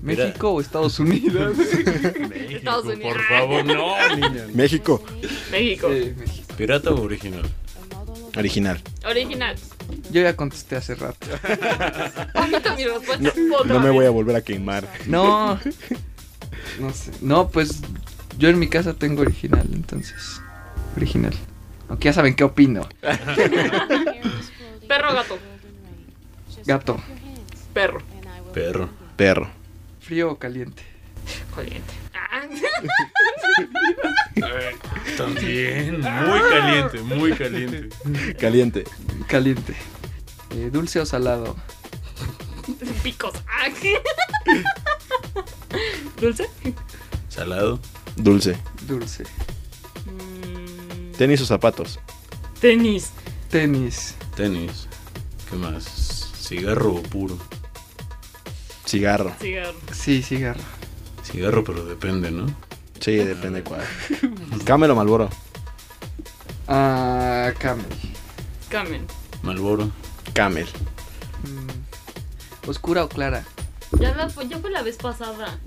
Mira. 0.00 0.26
¿México 0.26 0.50
o 0.50 0.60
Estados 0.60 0.98
Unidos? 1.00 1.58
Estados 2.50 2.84
Unidos. 2.86 3.12
Por 3.12 3.22
favor, 3.24 3.64
no, 3.64 4.16
niña. 4.16 4.46
México. 4.54 5.02
México. 5.50 5.88
México. 5.88 6.24
¿Pirata 6.56 6.90
o 6.90 7.00
original? 7.02 7.44
Original. 8.36 8.80
Original. 9.04 9.56
Yo 10.10 10.22
ya 10.22 10.36
contesté 10.36 10.76
hace 10.76 10.94
rato. 10.94 11.26
Omito 12.34 12.76
mi 12.76 12.84
respuesta. 12.84 13.32
otra 13.58 13.74
No 13.74 13.80
me 13.80 13.90
voy 13.90 14.04
a 14.06 14.10
volver 14.10 14.36
a 14.36 14.40
quemar. 14.42 14.88
No. 15.06 15.58
No 16.80 16.92
sé. 16.92 17.12
No, 17.22 17.48
pues 17.48 17.80
Yo 18.38 18.48
en 18.50 18.58
mi 18.58 18.68
casa 18.68 18.92
tengo 18.92 19.22
original, 19.22 19.66
entonces. 19.72 20.42
Original. 20.96 21.32
Aunque 21.88 22.06
ya 22.06 22.12
saben 22.12 22.34
qué 22.34 22.44
opino. 22.44 22.86
Perro 24.86 25.10
o 25.10 25.14
gato. 25.14 25.38
Gato. 26.66 27.00
Perro. 27.72 28.02
Perro. 28.52 28.88
Perro. 29.16 29.50
¿Frío 30.06 30.30
o 30.30 30.38
caliente? 30.38 30.84
Caliente. 31.52 31.92
Ah. 32.14 32.42
También. 35.16 36.00
Muy 36.00 36.40
caliente, 36.48 37.00
muy 37.00 37.32
caliente. 37.32 37.88
Caliente. 38.38 38.84
Caliente. 39.26 39.74
Eh, 40.50 40.70
¿Dulce 40.72 41.00
o 41.00 41.06
salado? 41.06 41.56
Picos. 43.02 43.34
¿Dulce? 46.20 46.48
Salado. 47.28 47.80
Dulce. 48.14 48.56
Dulce. 48.86 49.24
Mm, 50.04 51.10
Tenis 51.18 51.40
o 51.40 51.46
zapatos. 51.46 51.98
Tenis. 52.60 53.10
Tenis. 53.50 54.14
Tenis. 54.36 54.86
¿Qué 55.50 55.56
más? 55.56 56.30
Cigarro 56.38 56.94
o 56.94 57.02
puro. 57.02 57.36
Cigarro. 58.86 59.34
Cigarro. 59.40 59.74
Sí, 59.92 60.22
cigarro. 60.22 60.60
Cigarro, 61.24 61.64
pero 61.64 61.84
depende, 61.84 62.30
¿no? 62.30 62.46
Sí, 63.00 63.16
depende 63.16 63.62
cuál. 63.62 63.82
Camel 64.64 64.90
o 64.92 64.94
Malboro. 64.96 65.28
Ah, 66.68 67.52
camel. 67.58 67.84
Camen. 68.70 69.06
Malboro. 69.42 69.90
Camel. 70.32 70.66
Mm, 71.44 72.68
¿Oscura 72.68 73.04
o 73.04 73.08
clara? 73.08 73.44
Ya, 74.00 74.14
la, 74.14 74.28
fue- 74.28 74.48
ya 74.48 74.58
fue 74.58 74.70
la 74.70 74.82
vez 74.82 74.96
pasada. 74.96 75.58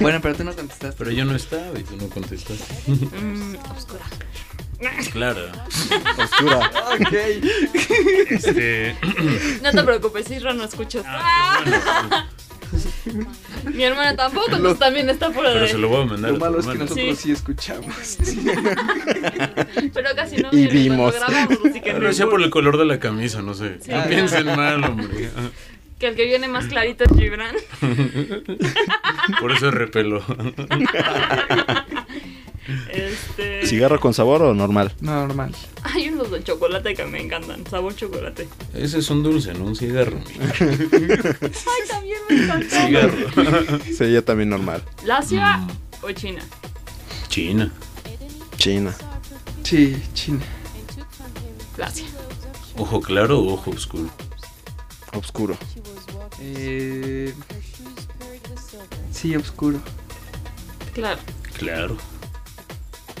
Bueno, 0.00 0.20
pero 0.20 0.34
tú 0.34 0.44
no 0.44 0.54
contestaste. 0.54 0.96
Pero 0.98 1.10
yo 1.10 1.24
no 1.24 1.34
estaba 1.34 1.78
y 1.78 1.82
tú 1.84 1.96
no 1.96 2.08
contestaste. 2.08 2.90
Mm, 2.90 3.56
oscura. 3.76 4.04
Clara. 5.12 5.52
Oscura. 6.18 6.70
Ok. 6.94 7.12
Este. 8.30 8.96
No 9.62 9.70
te 9.72 9.82
preocupes, 9.82 10.30
Isra 10.30 10.52
no 10.54 10.64
escuchas. 10.64 11.04
Ah, 11.06 11.60
bueno. 11.64 11.80
Mi 13.72 13.84
hermana 13.84 14.16
tampoco, 14.16 14.50
entonces 14.56 14.78
también 14.78 15.08
está 15.08 15.30
fuera 15.30 15.52
Pero 15.52 15.66
se 15.68 15.74
de. 15.74 15.78
lo 15.78 15.88
voy 15.88 16.02
a 16.02 16.04
mandar. 16.06 16.32
Lo 16.32 16.38
malo 16.38 16.58
es 16.58 16.66
que 16.66 16.74
nosotros 16.74 16.98
Sí. 16.98 17.16
sí, 17.16 17.32
escuchamos. 17.32 18.18
Pero 19.94 20.10
casi 20.16 20.36
no 20.38 20.48
Y 20.52 20.66
vimos. 20.66 21.14
grabamos, 21.14 21.58
así 21.64 21.80
que 21.80 21.90
Pero 21.92 22.00
no 22.00 22.08
decía 22.08 22.26
por 22.26 22.42
el 22.42 22.50
color 22.50 22.76
de 22.78 22.84
la 22.84 22.98
camisa, 22.98 23.42
no 23.42 23.54
sé. 23.54 23.78
Sí. 23.80 23.90
No 23.92 24.04
piensen 24.06 24.46
mal, 24.46 24.82
hombre. 24.84 25.30
Que 25.98 26.08
el 26.08 26.16
que 26.16 26.24
viene 26.26 26.48
más 26.48 26.66
clarito 26.66 27.04
es 27.04 27.10
Gibran. 27.16 27.54
Por 29.40 29.52
eso 29.52 29.70
repelo. 29.70 30.22
Este. 32.90 33.66
¿Cigarro 33.66 34.00
con 34.00 34.14
sabor 34.14 34.42
o 34.42 34.54
normal? 34.54 34.94
Normal. 35.00 35.54
Hay 35.82 36.08
unos 36.08 36.30
de 36.30 36.42
chocolate 36.42 36.94
que 36.94 37.04
me 37.04 37.20
encantan. 37.20 37.66
Sabor 37.66 37.94
chocolate. 37.94 38.48
Ese 38.74 38.98
es 38.98 39.10
un 39.10 39.22
dulce, 39.22 39.52
no 39.54 39.64
un 39.64 39.76
cigarro. 39.76 40.18
Ay, 40.60 41.88
también 41.88 42.18
me 42.28 42.44
encanta. 42.44 42.86
Cigarro. 42.86 43.78
Sería 43.96 44.24
también 44.24 44.48
normal. 44.48 44.82
¿Lacia 45.04 45.58
Mm. 45.58 45.68
o 46.02 46.10
China? 46.12 46.42
China. 47.28 47.70
China. 48.56 48.94
Sí, 49.62 50.00
China. 50.14 50.40
Lacia. 51.76 52.06
Ojo 52.78 53.00
claro 53.00 53.40
o 53.40 53.52
ojo 53.54 53.70
oscuro. 53.70 54.08
Obscuro. 55.12 55.56
Eh, 56.40 57.32
sí, 59.12 59.36
oscuro. 59.36 59.80
Claro. 60.92 61.20
Claro. 61.58 61.96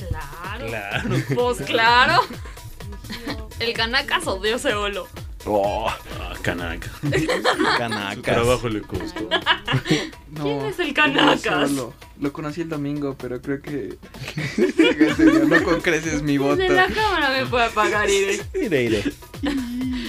Claro. 0.08 0.66
Claro. 0.66 1.16
Pues 1.34 1.58
claro. 1.66 2.20
El 3.60 3.72
canacas 3.72 4.26
odió 4.26 4.56
ese 4.56 4.74
olo. 4.74 5.06
Oh, 5.46 5.88
Ah, 6.20 6.32
canaca. 6.42 6.90
canacas. 7.78 8.14
Su 8.16 8.22
trabajo 8.22 8.68
le 8.68 8.80
costó. 8.82 9.28
No, 10.34 10.42
¿Quién 10.42 10.64
es 10.66 10.78
el 10.80 10.88
no 10.88 10.94
Canacas? 10.94 11.70
solo. 11.70 11.94
Lo 12.20 12.32
conocí 12.32 12.62
el 12.62 12.68
domingo, 12.68 13.14
pero 13.16 13.40
creo 13.40 13.62
que 13.62 13.96
no 15.48 15.62
con 15.62 15.80
creces 15.80 16.22
mi 16.22 16.38
voto. 16.38 16.56
De 16.56 16.70
la 16.70 16.88
cámara 16.88 17.30
me 17.30 17.46
puede 17.46 17.66
apagar, 17.66 18.10
Ire. 18.10 18.40
Iré, 18.60 18.82
iré. 18.82 19.04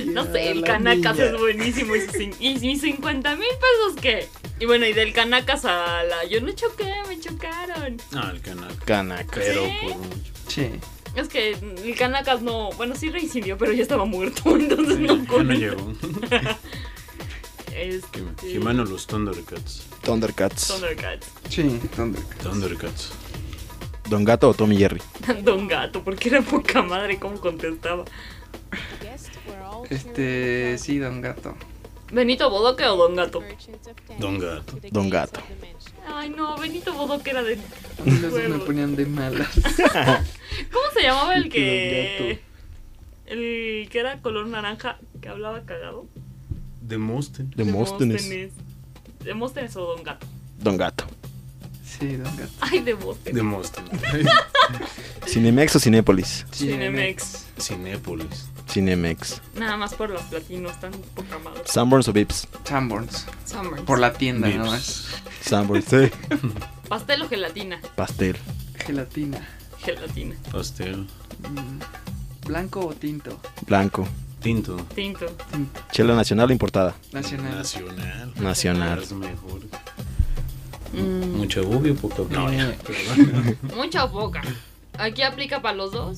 No 0.07 0.23
sé, 0.31 0.49
el 0.49 0.63
canacas 0.63 1.15
niña. 1.17 1.25
es 1.29 1.37
buenísimo. 1.39 1.93
Y 2.39 2.55
mis 2.57 2.81
50 2.81 3.35
mil 3.35 3.47
pesos, 3.49 4.01
¿qué? 4.01 4.27
Y 4.59 4.65
bueno, 4.65 4.85
y 4.85 4.93
del 4.93 5.11
canacas 5.13 5.65
a 5.65 6.03
la. 6.03 6.25
Yo 6.25 6.41
no 6.41 6.51
choqué, 6.53 6.93
me 7.07 7.19
chocaron. 7.19 7.97
Ah, 8.13 8.31
el 8.33 8.41
canaca. 8.41 8.85
Canacas. 8.85 9.27
Pero 9.33 9.65
¿Sí? 9.65 9.71
por 9.81 9.97
mucho. 9.97 10.31
Sí. 10.47 10.69
Es 11.15 11.27
que 11.27 11.51
el 11.51 11.95
canacas 11.97 12.41
no. 12.41 12.71
Bueno, 12.71 12.95
sí 12.95 13.09
reincidió, 13.09 13.57
pero 13.57 13.71
ya 13.73 13.83
estaba 13.83 14.05
muerto. 14.05 14.43
Entonces 14.57 14.97
Sí, 14.97 15.03
no 15.03 15.23
ya 15.23 15.43
no 15.43 15.53
llegó. 15.53 15.93
Este, 17.75 18.23
Jimano 18.41 18.85
los 18.85 19.05
Thundercats. 19.05 19.83
Thundercats. 20.01 20.67
Thundercats. 20.69 21.27
Sí, 21.49 21.81
¿dónde? 21.97 22.19
Thundercats. 22.41 23.11
Don 24.09 24.23
Gato 24.23 24.49
o 24.49 24.53
Tommy 24.53 24.77
Jerry. 24.77 25.01
Don 25.43 25.67
Gato, 25.67 26.01
porque 26.01 26.29
era 26.29 26.41
poca 26.41 26.81
madre 26.81 27.19
cómo 27.19 27.37
contestaba. 27.41 28.05
Este, 29.89 30.77
sí, 30.77 30.99
Don 30.99 31.19
Gato. 31.19 31.57
¿Benito 32.15 32.49
Bodoque 32.49 32.85
o 32.85 32.95
Don 32.95 33.13
Gato? 33.13 33.43
Don 34.19 34.39
Gato. 34.39 34.79
Don 34.89 35.09
Gato. 35.09 35.41
Ay, 36.07 36.29
no, 36.29 36.57
Benito 36.57 36.93
Bodoque 36.93 37.31
era 37.31 37.43
de. 37.43 37.57
Los 38.05 38.33
me 38.33 38.59
ponían 38.59 38.95
de 38.95 39.05
malas. 39.05 39.49
¿Cómo 40.71 40.85
se 40.93 41.01
llamaba 41.03 41.35
el 41.35 41.49
que. 41.51 42.39
El 43.25 43.89
que 43.89 43.99
era 43.99 44.21
color 44.21 44.47
naranja, 44.47 44.97
que 45.21 45.27
hablaba 45.27 45.61
cagado? 45.65 46.05
Demosten. 46.81 47.51
Demóstenes. 47.53 48.53
¿Demóstenes 49.19 49.75
o 49.75 49.81
Don 49.81 50.03
Gato? 50.03 50.25
Don 50.59 50.77
Gato. 50.77 51.05
Sí, 51.83 52.15
Don 52.15 52.37
Gato. 52.37 52.51
Ay, 52.61 52.79
Demóstenes. 52.79 53.35
Demosten. 53.35 53.83
Cinemex 55.27 55.75
o 55.75 55.79
Cinépolis. 55.79 56.45
Cinemex. 56.53 57.47
Cinépolis. 57.59 58.47
Cinemex. 58.67 59.41
Nada 59.55 59.77
más 59.77 59.93
por 59.93 60.09
los 60.09 60.21
platinos, 60.23 60.79
tan 60.79 60.91
poca 60.91 61.37
madre. 61.39 61.61
Sanborns 61.65 62.07
o 62.07 62.13
Vips. 62.13 62.47
Sanborns. 62.63 63.25
Summers. 63.45 63.81
Por 63.83 63.99
la 63.99 64.13
tienda, 64.13 64.47
Vips. 64.47 64.57
nada 64.59 64.71
más. 64.71 65.05
Sanborns, 65.41 65.85
sí. 65.85 66.11
Pastel 66.89 67.21
o 67.23 67.29
gelatina. 67.29 67.79
Pastel. 67.95 68.37
Gelatina. 68.85 69.39
Gelatina. 69.79 70.35
Pastel. 70.51 71.07
Mm, 71.49 71.79
¿Blanco 72.47 72.79
o 72.87 72.93
tinto? 72.93 73.39
Blanco. 73.67 74.07
Tinto. 74.41 74.75
Tinto. 74.93 75.25
Tinto. 75.51 75.81
Chela 75.91 76.13
nacional 76.15 76.49
o 76.49 76.51
importada. 76.51 76.93
Nacional. 77.11 77.55
Nacional. 77.55 78.33
Nacional. 78.35 78.99
Las 78.99 79.11
mejores. 79.13 79.69
Mm, 80.93 81.37
Mucha 81.37 81.61
bubia 81.61 81.93
o 81.93 81.95
poca 81.95 82.23
No, 82.29 82.51
ya. 82.53 82.75
Mucha 83.75 84.03
o 84.05 84.11
poca. 84.11 84.41
Aquí 84.97 85.23
aplica 85.23 85.61
para 85.61 85.75
los 85.75 85.91
dos. 85.91 86.17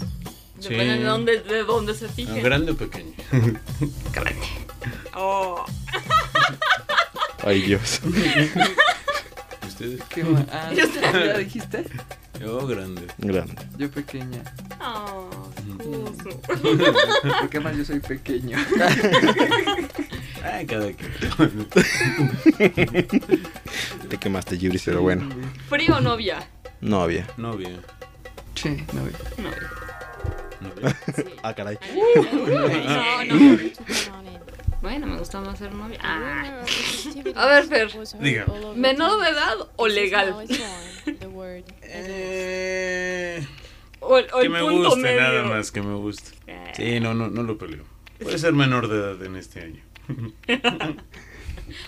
Sí. 0.60 0.70
Depende 0.70 0.98
de 0.98 1.04
dónde, 1.04 1.40
de 1.42 1.64
dónde 1.64 1.94
se 1.94 2.08
fijen. 2.10 2.42
¿Grande 2.44 2.72
o 2.72 2.78
pequeño? 2.78 3.14
Grande. 4.14 4.48
Oh. 5.16 5.64
Ay, 7.46 7.62
Dios. 7.62 8.02
¿Ustedes? 9.68 10.02
¿Qué 10.10 10.24
ma- 10.24 10.46
ah, 10.52 10.72
¿Ya 10.74 11.38
dijiste? 11.38 11.86
Yo 12.40 12.66
grande. 12.68 13.08
Grande. 13.18 13.56
Yo 13.78 13.90
pequeña. 13.90 14.44
Oh. 14.82 15.30
Porque 17.42 17.60
más 17.60 17.76
yo 17.78 17.84
soy 17.86 18.00
pequeño. 18.00 18.58
Ah, 20.44 20.62
cada 20.68 20.92
que. 20.94 21.06
Te 24.10 24.18
quemaste, 24.18 24.58
Gibris, 24.58 24.84
pero 24.86 25.02
bueno. 25.02 25.28
¿Frío 25.70 25.96
o 25.98 26.00
novia? 26.02 26.40
Novia. 26.82 27.28
Novia. 27.38 27.70
Sí, 28.56 28.84
no. 28.94 29.02
Novia. 29.02 29.18
Novia. 29.38 29.70
Sí. 31.16 31.24
Ah, 31.44 31.54
caray. 31.54 31.78
No, 31.96 33.24
no. 33.26 33.58
Bueno, 34.82 35.08
me 35.08 35.18
gusta 35.18 35.42
más 35.42 35.58
ser 35.58 35.74
novia. 35.74 35.98
Ah. 36.02 36.64
A 37.36 37.46
ver, 37.48 37.64
Fer. 37.66 37.90
Diga. 38.20 38.46
¿Menor 38.76 39.20
de 39.22 39.30
edad 39.30 39.56
o 39.76 39.88
legal? 39.88 40.36
Eh, 41.82 43.46
O, 44.00 44.18
el- 44.18 44.28
o 44.34 44.40
que 44.40 44.50
me 44.50 44.60
punto 44.62 44.90
guste, 44.90 45.02
medio. 45.02 45.20
nada 45.22 45.44
más 45.44 45.72
que 45.72 45.82
me 45.82 45.96
guste. 45.96 46.32
Eh, 46.48 46.72
Sí, 46.76 47.00
no, 47.00 47.14
no, 47.14 47.30
no 47.30 47.44
lo 47.44 47.58
peleo. 47.58 47.84
Puede 48.22 48.38
ser 48.38 48.54
menor 48.54 48.88
de 48.88 48.98
edad 48.98 49.24
en 49.26 49.36
este 49.36 49.62
año. 49.62 49.84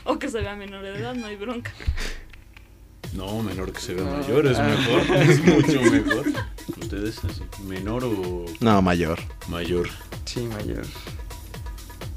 O 0.04 0.18
que 0.20 0.28
se 0.30 0.42
vea 0.42 0.56
menor 0.56 0.82
de 0.84 0.98
edad, 0.98 1.14
no 1.16 1.28
hay 1.28 1.36
bronca. 1.36 1.72
No, 3.14 3.42
menor 3.42 3.72
que 3.74 3.82
se 3.82 3.94
vea 3.96 4.04
No. 4.06 4.18
mayor 4.18 4.46
es 4.48 4.58
Ah. 4.60 4.64
mejor, 4.64 5.02
es 5.18 5.44
mucho 5.44 5.82
mejor. 5.92 6.26
¿Ustedes 6.82 7.24
así? 7.26 7.42
¿Menor 7.66 8.04
o 8.06 8.46
No, 8.60 8.82
mayor. 8.82 9.20
mayor? 9.48 9.90
Sí, 10.26 10.42
mayor. 10.42 10.86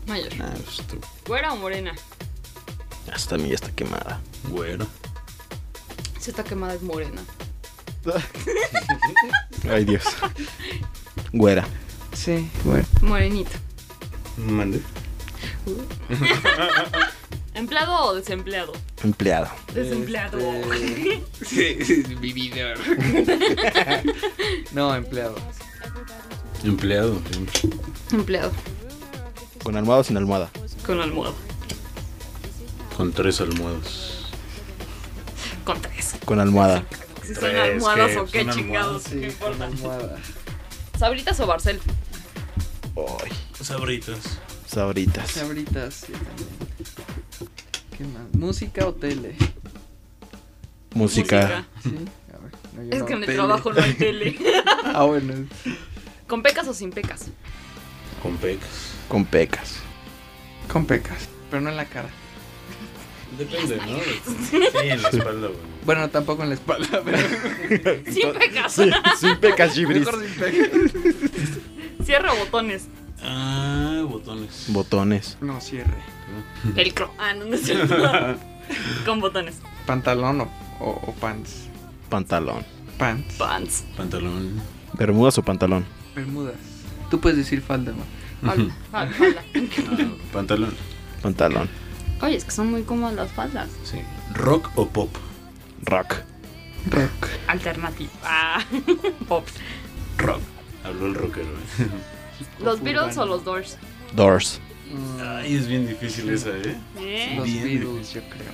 Mayor. 0.07 0.32
Ah, 0.40 0.53
pues 0.64 0.86
tú, 0.86 0.99
¿Güera 1.26 1.53
o 1.53 1.57
morena? 1.57 1.93
Hasta 3.12 3.34
a 3.36 3.38
mí 3.38 3.49
ya 3.49 3.55
está 3.55 3.70
quemada. 3.72 4.20
güero. 4.49 4.86
Si 6.20 6.30
está 6.30 6.45
quemada 6.45 6.74
es 6.74 6.82
morena. 6.82 7.22
Ay, 9.70 9.84
Dios. 9.84 10.05
Güera. 11.32 11.66
Sí, 12.12 12.49
bueno. 12.64 12.84
Morenito. 13.01 13.51
Mande. 14.36 14.80
¿Empleado 17.55 18.07
o 18.07 18.15
desempleado? 18.15 18.73
Empleado. 19.03 19.49
Desempleado. 19.75 20.39
Este, 20.73 21.23
Sí, 21.45 22.03
vividor. 22.19 22.79
no, 24.73 24.95
empleado. 24.95 25.35
Empleado. 26.65 27.21
siempre. 27.31 27.61
Empleado. 28.13 28.53
¿Con 29.63 29.77
almohada 29.77 30.01
o 30.01 30.05
sin 30.05 30.17
almohada? 30.17 30.51
Con 30.87 31.01
almohada. 31.01 31.35
Con 32.97 33.13
tres 33.13 33.41
almohadas. 33.41 34.23
Con 35.65 35.81
tres. 35.81 36.15
Con 36.25 36.41
almohada. 36.41 36.85
Si 37.25 37.35
son 37.35 37.55
almohadas 37.55 38.11
¿qué? 38.13 38.19
o 38.19 38.27
qué 38.27 38.47
chingados. 38.51 39.03
Sí, 39.05 39.21
¿Qué 39.21 39.33
con 39.35 39.53
importa? 39.53 39.65
almohada. 39.67 40.19
¿Sabritas 40.99 41.39
o 41.41 41.47
Barcel? 41.47 41.81
Ay, 42.97 43.33
Sabritas. 43.61 44.19
sabritas. 44.67 45.31
Sabritas, 45.31 45.95
sí, 45.95 46.13
también. 46.13 46.49
¿Qué 48.03 48.09
más? 48.09 48.23
¿Música 48.35 48.87
o 48.89 48.93
tele? 48.95 49.37
Música. 50.95 51.67
Sí. 51.83 51.91
A 52.35 52.39
ver, 52.39 52.53
no, 52.75 52.83
yo 52.83 52.91
Es 52.93 52.99
no, 53.01 53.07
que 53.07 53.13
en 53.13 53.19
el 53.21 53.27
tele. 53.27 53.39
trabajo 53.39 53.73
no 53.73 53.83
hay 53.83 53.95
tele. 53.95 54.37
Ah, 54.85 55.05
bueno. 55.05 55.47
¿Con 56.27 56.43
pecas 56.43 56.67
o 56.69 56.75
sin 56.75 56.91
pecas? 56.91 57.27
Con 58.23 58.37
pecas. 58.37 58.93
Con 59.09 59.25
pecas. 59.25 59.77
Con 60.71 60.85
pecas, 60.87 61.29
pero 61.51 61.61
no 61.63 61.71
en 61.71 61.77
la 61.77 61.85
cara. 61.87 62.09
Depende, 63.39 63.77
¿no? 63.77 63.99
Sí, 64.51 64.89
en 64.89 65.01
la 65.03 65.09
espalda, 65.09 65.49
güey. 65.49 65.61
Bueno, 65.87 66.11
tampoco 66.11 66.43
en 66.43 66.51
la 66.51 66.55
espalda, 66.57 67.01
pero 67.05 67.19
Sin 68.13 68.33
pecas. 68.33 68.73
sin 69.19 69.37
pecas, 69.41 69.75
Gibris. 69.75 70.05
mejor 70.05 70.23
sin 70.25 70.35
pecas. 70.35 72.33
O 72.33 72.37
botones. 72.39 72.89
Ah, 73.23 74.05
botones. 74.09 74.65
Botones. 74.69 75.39
No, 75.41 75.61
cierre. 75.61 75.95
Velcro. 76.64 77.11
Ah, 77.18 77.35
no, 77.35 77.45
no 77.45 77.55
es 77.55 77.62
cierto. 77.62 77.95
Con 79.07 79.20
botones. 79.20 79.61
¿Pantalón 79.87 80.43
o, 80.43 80.51
o, 80.80 80.91
o 80.91 81.14
pants? 81.14 81.68
Pantalón. 82.09 82.64
Pants. 82.99 83.35
Pants. 83.37 83.85
Pantalón. 83.97 84.62
¿Bermudas 84.95 85.39
o 85.39 85.43
pantalón? 85.43 85.85
Bermudas. 86.14 86.57
Tú 87.11 87.20
puedes 87.20 87.39
decir 87.39 87.61
falda, 87.61 87.93
¿no? 87.93 88.49
Falda. 88.49 88.74
Falda. 88.91 89.12
falda. 89.14 89.43
Ah, 89.89 90.14
pantalón. 90.33 90.74
Pantalón. 91.22 91.68
Oye, 92.20 92.37
es 92.37 92.45
que 92.45 92.51
son 92.51 92.70
muy 92.70 92.83
cómodas 92.83 93.14
las 93.14 93.33
faldas. 93.33 93.68
Sí. 93.85 94.01
¿Rock 94.35 94.70
o 94.76 94.89
pop? 94.89 95.11
Rock. 95.85 96.16
Rock. 96.91 97.28
Alternativo. 97.49 98.11
Ah. 98.24 98.62
Pop. 99.28 99.47
Rock. 100.18 100.41
Habló 100.85 101.07
el 101.07 101.14
rockero, 101.14 101.49
¿eh? 101.49 101.87
¿Los 102.62 102.83
Beatles 102.83 103.16
o 103.18 103.26
los 103.26 103.45
Doors? 103.45 103.78
Doors. 104.14 104.61
Ay, 105.20 105.57
es 105.57 105.68
bien 105.68 105.86
difícil 105.86 106.28
esa, 106.30 106.51
¿eh? 106.51 106.76
¿Eh? 106.99 107.34
Los 107.36 107.47
Bien 107.47 107.64
Beatles, 107.64 108.12
yo 108.12 108.20
creo. 108.28 108.53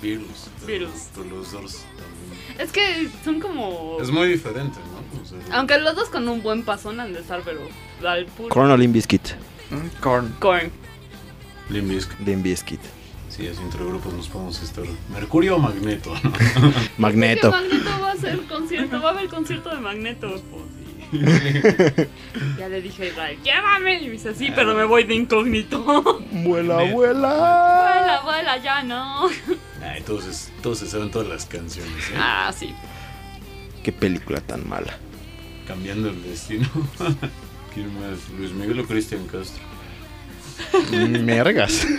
Beatles. 0.00 0.50
Beatles. 0.66 1.10
Los, 1.16 1.26
los 1.26 1.52
dos 1.52 1.84
también. 1.96 2.60
Es 2.60 2.72
que 2.72 3.08
son 3.24 3.40
como. 3.40 3.98
Es 4.00 4.10
muy 4.10 4.28
diferente, 4.28 4.78
¿no? 4.78 5.20
O 5.20 5.24
sea, 5.24 5.38
Aunque 5.58 5.78
los 5.78 5.96
dos 5.96 6.08
con 6.08 6.28
un 6.28 6.42
buen 6.42 6.62
pasón 6.62 7.00
han 7.00 7.12
de 7.12 7.20
estar, 7.20 7.42
pero 7.44 7.60
al 8.06 8.26
puro. 8.26 8.50
Corn 8.50 8.70
o 8.70 8.76
Limp 8.76 8.94
Bizkit. 8.94 9.30
Mm, 9.70 10.00
Corn. 10.00 10.70
Limp 11.70 12.42
Bizkit. 12.44 12.80
Sí, 13.28 13.46
así 13.48 13.60
entre 13.60 13.84
grupos 13.84 14.14
nos 14.14 14.28
podemos 14.28 14.62
estar. 14.62 14.84
Mercurio 15.12 15.56
o 15.56 15.58
Magneto, 15.58 16.14
¿no? 16.22 16.32
Magneto. 16.98 17.50
¿Qué 17.50 17.56
Magneto 17.56 17.90
va 18.00 18.08
a 18.08 18.12
hacer 18.12 18.40
concierto? 18.46 19.02
Va 19.02 19.08
a 19.10 19.12
haber 19.12 19.28
concierto 19.28 19.68
de 19.74 19.80
Magneto. 19.80 20.40
Ya 21.12 22.68
le 22.68 22.80
dije 22.82 23.04
a 23.04 23.06
Israel, 23.06 23.38
llévame. 23.42 24.00
Y 24.02 24.06
me 24.06 24.12
dice, 24.12 24.34
sí, 24.34 24.50
pero 24.54 24.74
me 24.74 24.84
voy 24.84 25.04
de 25.04 25.14
incógnito. 25.14 25.82
Vuela, 26.32 26.82
vuela. 26.84 26.92
vuela, 26.92 28.20
vuela, 28.24 28.56
ya 28.62 28.82
no. 28.82 29.28
Ay, 29.82 30.02
todos, 30.02 30.26
es- 30.26 30.52
todos 30.62 30.78
se 30.78 30.86
saben 30.88 31.10
todas 31.10 31.28
las 31.28 31.46
canciones, 31.46 32.08
¿eh? 32.10 32.14
Ah, 32.18 32.52
sí. 32.56 32.74
Qué 33.82 33.92
película 33.92 34.40
tan 34.40 34.68
mala. 34.68 34.96
Cambiando 35.66 36.08
el 36.10 36.22
destino. 36.22 36.68
¿Quién 37.74 37.92
más? 38.00 38.18
Luis 38.38 38.52
Miguel 38.52 38.80
o 38.80 38.86
Cristian 38.86 39.26
Castro. 39.26 39.62
Mergas. 41.22 41.86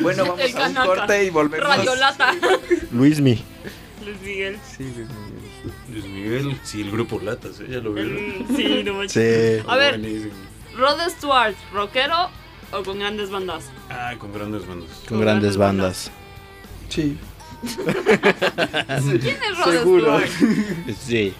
Bueno, 0.00 0.24
vamos 0.24 0.40
El 0.40 0.46
a 0.56 0.60
un 0.68 0.72
canaca. 0.74 0.86
corte 0.86 1.24
y 1.24 1.30
volvemos. 1.30 1.68
Radiolata. 1.68 2.34
Luismi. 2.90 3.44
Luis 4.04 4.20
Miguel. 4.22 4.58
Sí, 4.76 4.84
Luis 4.84 4.96
Miguel. 4.96 5.31
Luis 5.92 6.04
Miguel, 6.06 6.58
sí, 6.62 6.80
el 6.80 6.90
grupo 6.90 7.20
Latas, 7.20 7.60
¿eh? 7.60 7.66
Ya 7.70 7.78
lo 7.80 7.92
vieron. 7.92 8.16
Sí, 8.56 8.82
no 8.84 8.94
manches. 8.94 9.60
Sí. 9.60 9.64
A 9.68 9.76
ver. 9.76 9.98
Buenísimo. 9.98 10.32
Rod 10.76 11.00
Stewart, 11.10 11.54
rockero 11.72 12.30
o 12.72 12.82
con 12.82 12.98
grandes 12.98 13.30
bandas. 13.30 13.70
Ah, 13.90 14.14
con 14.18 14.32
grandes 14.32 14.66
bandas. 14.66 14.88
Con 15.08 15.20
grandes 15.20 15.56
bandas. 15.56 16.10
Sí. 16.88 17.18
¿Quién 17.62 19.36
es 19.50 19.58
Rod 19.58 19.72
Seguro. 19.72 20.20
Stewart? 20.20 20.96
Sí. 20.98 21.34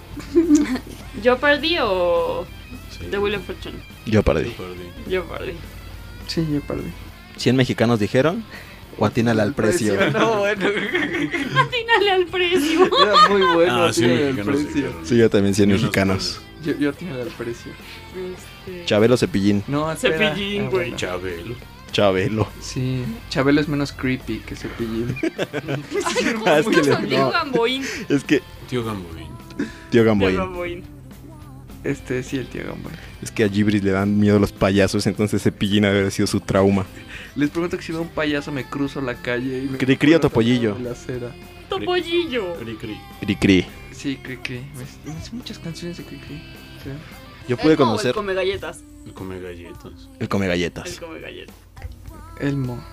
¿Yo 1.22 1.38
perdí 1.38 1.78
o 1.80 2.46
Sí. 2.90 3.06
The 3.10 3.18
Wheel 3.18 3.36
of 3.36 3.46
Fortune? 3.46 3.78
Yo 4.06 4.22
perdí. 4.22 4.50
Yo 4.50 4.56
perdí. 4.56 5.10
Yo 5.10 5.24
perdí. 5.24 5.52
Sí, 6.26 6.46
yo 6.52 6.60
perdí. 6.60 6.90
100 7.38 7.56
mexicanos 7.56 7.98
dijeron. 7.98 8.44
O 8.98 9.06
atínale 9.06 9.42
al 9.42 9.54
precio. 9.54 9.94
No, 10.12 10.36
bueno. 10.40 10.66
Atínale 10.66 12.10
al 12.10 12.26
precio. 12.26 12.86
Era 13.02 13.28
muy 13.28 13.42
bueno. 13.54 13.84
Ah, 13.84 13.92
sí, 13.92 14.04
al 14.04 14.10
mexicanos 14.34 14.62
precio. 14.64 14.92
Sí, 15.04 15.16
yo 15.16 15.30
también 15.30 15.54
100 15.54 15.68
Y 15.68 15.72
unos 15.72 15.82
mexicanos. 15.82 16.40
Yo, 16.64 16.72
yo 16.78 16.90
atínale 16.90 17.22
al 17.22 17.28
precio. 17.28 17.72
Este, 18.14 18.84
Chabelo 18.84 19.16
Cepillín. 19.16 19.64
No, 19.66 19.90
espera. 19.90 20.34
Cepillín, 20.34 20.62
Ah, 20.66 20.68
güey. 20.70 20.70
bueno. 20.90 20.96
Chabelo. 20.96 21.54
Chabelo. 21.90 22.48
Sí, 22.60 23.04
Chabelo 23.28 23.60
es 23.60 23.68
menos 23.68 23.92
creepy 23.92 24.38
que 24.40 24.56
Cepillín. 24.56 25.14
Ay, 25.22 26.32
¿cómo 26.34 26.46
Ah, 26.46 26.58
es 26.58 26.66
que 26.68 26.82
no. 27.16 27.30
Gamboín? 27.30 27.84
Es 28.08 28.24
que. 28.24 28.42
Tío 28.68 28.84
Gamboín. 28.84 29.26
Tío 29.90 30.04
Gamboín. 30.04 30.36
Gamboín. 30.36 30.84
Este, 31.84 32.22
sí, 32.22 32.36
el 32.38 32.46
tío 32.46 32.62
Gamboy. 32.64 32.92
Es 33.22 33.30
que 33.30 33.44
a 33.44 33.48
Gibris 33.48 33.82
le 33.82 33.90
dan 33.90 34.18
miedo 34.18 34.38
los 34.38 34.52
payasos, 34.52 35.06
entonces 35.06 35.42
Cepillín 35.42 35.84
haber 35.84 36.10
sido 36.12 36.26
su 36.26 36.40
trauma. 36.40 36.86
Les 37.34 37.50
pregunto 37.50 37.76
que 37.76 37.82
si 37.82 37.92
veo 37.92 38.02
un 38.02 38.08
payaso 38.08 38.52
me 38.52 38.64
cruzo 38.64 39.00
la 39.00 39.14
calle 39.16 39.64
y 39.64 39.68
me... 39.68 39.78
Cri, 39.78 39.96
cri 39.96 40.14
o 40.14 40.20
topollillo. 40.20 40.76
en 40.76 40.84
La 40.84 40.92
acera. 40.92 41.32
Topollillo. 41.68 42.54
Cri 42.58 42.76
Cri. 42.76 42.96
Cri 43.20 43.36
Cri. 43.36 43.66
Sí, 43.92 44.16
Cri 44.22 44.36
Cri. 44.36 44.58
Me, 44.58 45.14
muchas 45.32 45.58
canciones 45.58 45.96
de 45.96 46.04
Cri 46.04 46.18
Cri. 46.18 46.42
creo. 46.82 46.96
Yo 47.48 47.56
pude 47.56 47.76
conocer 47.76 48.10
El 48.10 48.14
come 48.14 48.34
galletas. 48.34 48.84
El 49.04 49.12
come 49.14 49.40
galletas. 49.40 50.08
el 50.20 50.28
come 50.28 50.44
El 50.44 50.50
galletas. 50.50 51.00
come 51.00 51.20
galletas. 51.20 51.56
Elmo. 52.40 52.84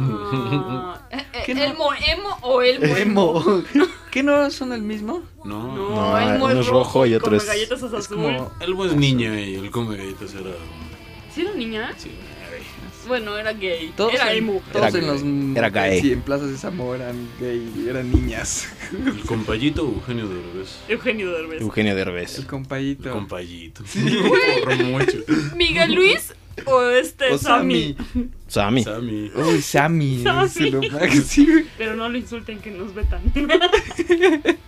Ah, 0.00 1.00
¿Qué 1.46 1.54
no? 1.54 1.62
¿Elmo 1.64 1.90
emo 2.06 2.38
o 2.42 2.62
Elmo 2.62 2.96
Emo. 2.96 3.62
¿Qué 4.10 4.22
no 4.22 4.50
son 4.50 4.72
el 4.72 4.82
mismo? 4.82 5.22
No. 5.44 5.76
No, 5.76 5.90
No, 5.90 6.18
Elmo 6.18 6.46
uno 6.46 6.60
es 6.60 6.66
rojo 6.66 7.04
y 7.06 7.10
el 7.10 7.16
otro 7.16 7.26
come 7.30 7.36
es- 7.38 7.46
galletas 7.46 7.82
es 7.82 7.92
Es 7.92 7.94
azul. 8.06 8.16
como... 8.16 8.52
Elmo 8.60 8.84
es 8.86 8.94
niña 8.94 9.38
y 9.40 9.54
el 9.56 9.70
come 9.70 9.96
galletas 9.96 10.34
era. 10.34 10.50
¿Sí 11.34 11.42
era 11.42 11.52
niña? 11.54 11.92
Sí. 11.96 12.10
Bueno, 13.06 13.38
era 13.38 13.54
gay. 13.54 13.90
Todos 13.96 14.12
era 14.12 14.32
en, 14.32 14.38
emo. 14.38 14.60
Todos 14.70 14.92
Era 14.94 14.98
en 14.98 15.06
los... 15.06 15.22
gay. 15.22 15.52
Era 15.56 15.70
gay. 15.70 16.00
Sí, 16.00 16.12
en 16.12 16.20
plazas 16.20 16.50
de 16.50 16.58
Zamora 16.58 17.04
eran 17.04 17.28
gay, 17.40 17.86
eran 17.88 18.10
niñas. 18.10 18.68
El 18.92 19.20
compayito 19.24 19.82
Eugenio 19.82 20.28
Derbez. 20.28 20.78
Eugenio 20.88 21.30
Derbez. 21.32 21.62
Eugenio 21.62 21.92
El 21.92 21.96
Derbez. 21.96 22.44
compayito. 22.44 23.08
El 23.08 23.14
compayito. 23.14 23.82
Mucho. 24.84 25.18
Miguel 25.56 25.94
Luis 25.94 26.34
o 26.66 26.82
este 26.88 27.32
O 27.32 27.38
Sammy. 27.38 27.96
Sammy. 28.46 28.82
Sammy. 28.82 28.84
Sammy. 28.84 29.30
Uy, 29.34 29.62
Sammy. 29.62 30.22
Sammy. 30.24 30.46
Es 30.46 30.72
lo 30.72 30.82
máximo. 30.82 31.60
Pero 31.76 31.96
no 31.96 32.08
lo 32.08 32.18
insulten 32.18 32.60
que 32.60 32.70
nos 32.70 32.94
vetan. 32.94 33.20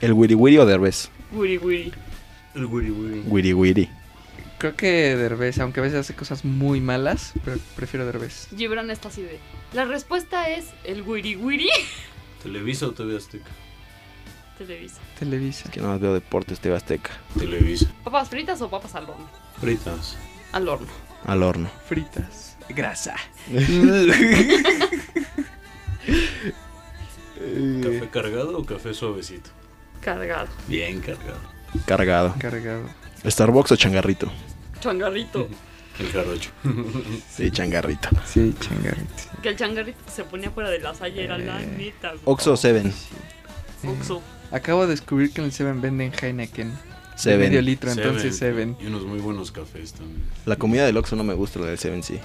El 0.00 0.12
Wiri 0.14 0.34
Wiri 0.34 0.58
o 0.58 0.66
Derbez. 0.66 1.10
Wiri 1.32 1.58
wiri. 1.58 1.92
El 2.54 2.66
Wiri 2.66 2.90
Wiri. 2.90 3.22
Wiri 3.26 3.52
Wiri. 3.52 3.88
Creo 4.58 4.76
que 4.76 5.16
Derbez, 5.16 5.58
aunque 5.58 5.80
a 5.80 5.82
veces 5.82 6.00
hace 6.00 6.14
cosas 6.14 6.44
muy 6.44 6.80
malas, 6.80 7.32
pero 7.44 7.58
prefiero 7.76 8.04
Derbez. 8.06 8.48
Gibran 8.56 8.90
está 8.90 9.08
así 9.08 9.22
de. 9.22 9.38
La 9.72 9.84
respuesta 9.84 10.48
es 10.50 10.66
el 10.84 11.02
wiri 11.02 11.36
wiri. 11.36 11.68
Televisa 12.42 12.86
o 12.86 12.92
TV 12.92 13.16
Azteca. 13.16 13.50
Televisa. 14.58 15.00
Televisa. 15.18 15.70
Que 15.70 15.80
no 15.80 15.88
más 15.88 16.00
veo 16.00 16.12
deportes 16.12 16.60
TV 16.60 16.76
Azteca. 16.76 17.10
Televisa. 17.38 17.90
¿Papas 18.04 18.28
fritas 18.28 18.60
o 18.60 18.68
papas 18.68 18.94
al 18.94 19.04
horno? 19.04 19.28
Fritas. 19.60 20.16
Al 20.52 20.68
horno. 20.68 20.88
Al 21.24 21.42
horno. 21.42 21.70
Fritas. 21.88 22.56
Grasa. 22.68 23.14
¿Café 27.82 28.08
cargado 28.12 28.58
o 28.58 28.64
café 28.64 28.92
suavecito? 28.94 29.50
Cargado. 30.00 30.48
Bien 30.68 31.00
cargado. 31.00 31.38
Cargado. 31.86 32.34
Cargado. 32.38 32.82
Starbucks 33.24 33.72
o 33.72 33.76
changarrito. 33.76 34.30
Changarrito. 34.80 35.48
El 35.98 36.08
jarocho. 36.12 36.50
Sí, 37.30 37.50
changarrito. 37.50 38.08
Sí, 38.26 38.54
changarrito. 38.58 39.14
Que 39.42 39.50
el 39.50 39.56
changarrito 39.56 39.98
que 40.04 40.10
se 40.10 40.24
ponía 40.24 40.50
fuera 40.50 40.70
de 40.70 40.78
la 40.80 40.94
saya 40.94 41.22
era 41.22 41.36
la 41.38 41.60
Eh. 41.62 41.66
neta. 41.76 42.10
güey. 42.10 42.20
Oxo 42.24 42.56
Seven. 42.56 42.90
Sí. 42.92 43.86
Oxxo. 43.88 44.22
Acabo 44.50 44.82
de 44.82 44.88
descubrir 44.88 45.32
que 45.32 45.40
en 45.40 45.46
el 45.46 45.52
Seven 45.52 45.80
venden 45.80 46.12
Heineken. 46.20 46.72
De 47.24 47.36
medio 47.36 47.62
litro, 47.62 47.90
entonces 47.90 48.36
Seven. 48.36 48.76
Y 48.80 48.86
unos 48.86 49.04
muy 49.04 49.18
buenos 49.20 49.52
cafés 49.52 49.92
también. 49.92 50.22
La 50.46 50.56
comida 50.56 50.86
del 50.86 50.96
Oxxo 50.96 51.16
no 51.16 51.24
me 51.24 51.34
gusta, 51.34 51.58
la 51.60 51.66
del 51.66 51.78
Seven 51.78 52.02
sí. 52.02 52.18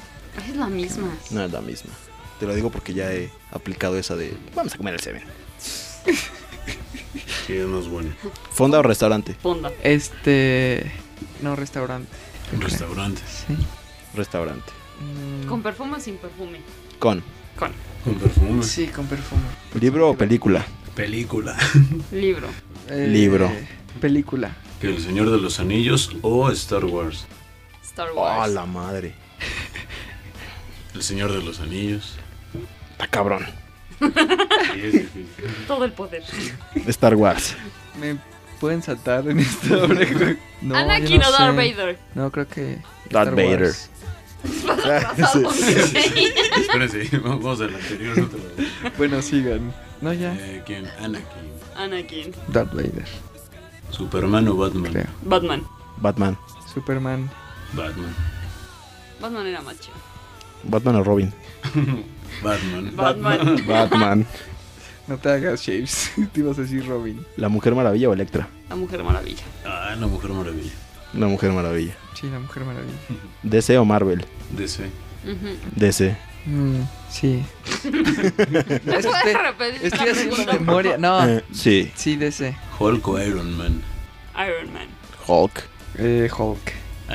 Es 0.50 0.56
la 0.56 0.68
misma. 0.68 1.10
No 1.32 1.44
es 1.44 1.52
la 1.52 1.62
misma. 1.62 1.92
Te 2.40 2.46
lo 2.46 2.54
digo 2.54 2.70
porque 2.70 2.94
ya 2.94 3.14
he 3.14 3.30
aplicado 3.52 3.98
esa 3.98 4.16
de 4.16 4.36
vamos 4.54 4.74
a 4.74 4.78
comer 4.78 4.96
el 4.96 5.00
Seven. 5.00 5.24
Sí, 7.48 7.54
es 7.54 7.68
más 7.68 7.88
bueno. 7.88 8.10
¿Fonda 8.52 8.80
o 8.80 8.84
restaurante? 8.84 9.36
Fonda. 9.36 9.72
Este. 9.84 10.92
No, 11.42 11.56
restaurante. 11.56 12.10
Un 12.54 12.62
restaurante. 12.62 13.22
Sí. 13.28 13.56
Restaurante. 14.16 14.72
Mm, 15.00 15.48
¿Con 15.48 15.62
perfume 15.62 15.98
o 15.98 16.00
sin 16.00 16.18
perfume? 16.18 16.60
Con. 17.00 17.24
Con. 17.58 17.72
Con 18.04 18.16
perfume. 18.16 18.64
Sí, 18.64 18.88
con 18.88 19.06
perfume. 19.08 19.44
¿Libro 19.80 20.10
o 20.10 20.18
película? 20.18 20.66
Película. 20.96 21.56
Libro. 22.12 22.48
Eh, 22.90 23.08
Libro. 23.08 23.52
Película. 24.00 24.56
Que 24.86 24.92
El 24.92 25.02
Señor 25.02 25.32
de 25.32 25.40
los 25.40 25.60
Anillos 25.60 26.12
o 26.22 26.52
Star 26.52 26.86
Wars. 26.86 27.26
Star 27.84 28.10
¡Oh, 28.14 28.22
Wars. 28.22 28.54
la 28.54 28.68
madre! 28.68 29.16
El 30.94 31.02
Señor 31.02 31.32
de 31.32 31.42
los 31.42 31.60
Anillos. 31.60 32.18
Está 32.92 33.08
cabrón. 33.08 33.44
Sí, 34.00 34.06
es 34.84 34.92
difícil. 34.94 35.28
Todo 35.66 35.86
el 35.86 35.92
poder. 35.92 36.22
Star 36.86 37.16
Wars. 37.16 37.56
¿Me 38.00 38.20
pueden 38.60 38.84
saltar 38.84 39.28
en 39.28 39.40
esta 39.40 39.76
hora? 39.76 40.36
No, 40.62 40.76
Anakin 40.76 41.20
no 41.20 41.30
o 41.30 41.32
Darth. 41.32 41.56
Vader. 41.56 42.00
No, 42.14 42.32
creo 42.32 42.48
que. 42.48 42.78
Darth 43.10 43.30
Star 43.30 43.36
Vader. 43.36 43.74
Wars. 45.44 45.66
Espérense, 46.60 47.18
vamos 47.18 47.60
al 47.60 47.74
anterior 47.74 48.20
otra 48.20 48.40
vez. 48.56 48.98
Bueno, 49.00 49.20
sigan. 49.24 49.74
No, 50.02 50.14
ya. 50.14 50.36
Eh, 50.36 50.62
¿Quién? 50.64 50.86
Anakin. 51.00 51.26
Anakin. 51.76 52.36
Darth 52.50 52.72
Vader, 52.72 53.06
Superman 53.96 54.48
o 54.48 54.56
Batman. 54.56 54.92
creo. 54.92 55.06
Batman. 55.24 55.64
Batman. 55.98 56.38
Superman. 56.74 57.30
Batman. 57.74 58.14
Batman 59.22 59.48
era 59.48 59.62
macho. 59.62 59.92
Batman 60.64 60.96
o 60.98 61.04
Robin. 61.04 61.34
Batman. 62.44 62.96
Batman. 62.96 63.68
Batman. 63.68 64.26
No 65.08 65.20
te 65.20 65.30
hagas 65.30 65.62
shapes. 65.62 66.12
te 66.34 66.40
ibas 66.40 66.58
a 66.58 66.62
decir 66.64 66.84
Robin. 66.88 67.24
¿La 67.38 67.48
Mujer 67.48 67.76
Maravilla 67.76 68.10
o 68.10 68.14
Electra? 68.14 68.48
La 68.68 68.76
Mujer 68.76 69.04
Maravilla. 69.04 69.44
Ah, 69.64 69.96
la 69.96 70.08
Mujer 70.08 70.32
Maravilla. 70.32 70.72
La 71.14 71.28
Mujer 71.28 71.52
Maravilla. 71.52 71.96
Sí, 72.20 72.28
la 72.28 72.40
Mujer 72.40 72.64
Maravilla. 72.66 72.98
DC 73.44 73.78
o 73.78 73.86
Marvel. 73.86 74.26
DC. 74.58 74.84
Ujú. 75.24 75.58
DC. 75.76 76.18
Mm, 76.46 76.82
sí. 77.10 77.44
¿Puedes 77.82 79.06
Estoy, 79.06 79.34
repetir 79.34 79.82
la 79.82 79.88
estoy 79.88 80.10
haciendo 80.10 80.54
memoria. 80.54 80.98
No. 80.98 81.28
Eh, 81.28 81.44
sí. 81.52 81.92
Sí, 81.96 82.16
de 82.16 82.28
ese. 82.28 82.56
Hulk 82.80 83.08
o 83.08 83.22
Iron 83.22 83.58
Man. 83.58 83.82
Iron 84.36 84.74
Man. 84.74 84.88
Hulk. 85.28 85.64
Eh, 85.98 86.30
Hulk. 86.38 86.74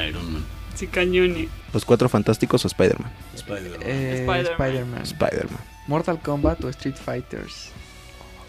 Iron 0.09 0.33
Man. 0.33 0.45
Sí, 0.75 0.87
cañoni. 0.87 1.49
Los 1.73 1.85
Cuatro 1.85 2.09
Fantásticos 2.09 2.65
o 2.65 2.69
Spider-Man. 2.69 3.13
Spider-Man. 3.35 3.81
Eh, 3.83 4.27
Spider-Man. 4.27 5.03
Spider-Man. 5.03 5.03
Spider-Man. 5.03 5.61
Mortal 5.87 6.21
Kombat 6.21 6.65
o 6.65 6.69
Street 6.71 6.97
Fighters. 6.97 7.71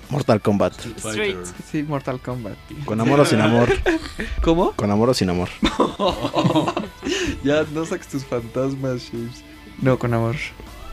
Mortal 0.09 0.41
Kombat. 0.41 0.73
Street. 0.97 1.37
Sí, 1.71 1.83
Mortal 1.83 2.19
Kombat. 2.19 2.57
Con 2.85 2.99
amor 2.99 3.21
o 3.21 3.25
sin 3.25 3.39
amor. 3.39 3.69
¿Cómo? 4.41 4.71
Con 4.73 4.91
amor 4.91 5.09
o 5.09 5.13
sin 5.13 5.29
amor. 5.29 5.49
ya 7.43 7.63
no 7.71 7.85
saques 7.85 8.07
tus 8.07 8.25
fantasmas, 8.25 9.03
Shapes. 9.03 9.43
No, 9.81 9.97
con 9.97 10.13
amor. 10.13 10.35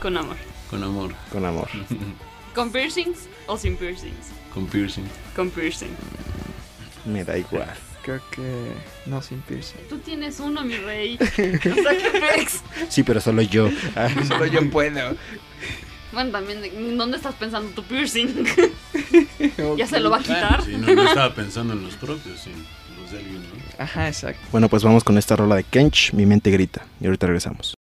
Con 0.01 0.15
amor. 0.15 0.37
Con 0.69 0.83
amor. 0.83 1.13
Con 1.31 1.45
amor. 1.45 1.67
¿Con 2.55 2.71
piercings 2.71 3.27
o 3.47 3.57
sin 3.57 3.75
piercings? 3.75 4.31
Con 4.53 4.65
piercing. 4.65 5.05
Con 5.35 5.49
piercing. 5.49 5.89
Me 7.05 7.23
da 7.23 7.37
igual. 7.37 7.73
Creo 8.03 8.21
que 8.31 8.71
no 9.05 9.21
sin 9.21 9.41
piercing. 9.41 9.81
Tú 9.89 9.99
tienes 9.99 10.39
uno, 10.39 10.63
mi 10.63 10.77
rey. 10.77 11.17
O 11.21 11.25
sea, 11.25 11.59
que 11.59 12.19
Rex. 12.19 12.61
Sí, 12.87 13.03
pero 13.03 13.19
solo 13.19 13.41
yo. 13.41 13.69
Solo 14.27 14.45
yo 14.45 14.69
puedo. 14.69 15.15
Bueno, 16.11 16.31
también, 16.31 16.63
¿en 16.63 16.97
¿dónde 16.97 17.17
estás 17.17 17.35
pensando 17.35 17.69
tu 17.71 17.83
piercing? 17.83 18.45
¿Ya 19.77 19.85
se 19.85 19.99
lo 19.99 20.09
va 20.09 20.17
a 20.17 20.21
quitar? 20.21 20.63
Sí, 20.63 20.75
no, 20.77 20.87
no 20.93 21.03
estaba 21.03 21.35
pensando 21.35 21.73
en 21.73 21.83
los 21.83 21.95
propios, 21.95 22.39
sí. 22.39 22.51
Los 22.99 23.11
de 23.11 23.19
alguien, 23.19 23.43
¿no? 23.43 23.83
Ajá, 23.83 24.07
exacto. 24.07 24.41
Bueno, 24.51 24.69
pues 24.69 24.83
vamos 24.83 25.03
con 25.03 25.17
esta 25.17 25.35
rola 25.35 25.55
de 25.55 25.63
Kench, 25.63 26.13
Mi 26.13 26.25
mente 26.25 26.49
grita. 26.51 26.85
Y 26.99 27.05
ahorita 27.05 27.27
regresamos. 27.27 27.78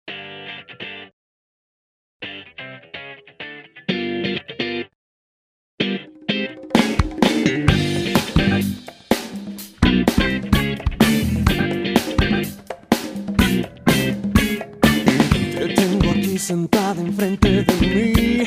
Sentada 16.49 17.03
enfrente 17.03 17.63
de 17.63 17.75
mí, 17.87 18.43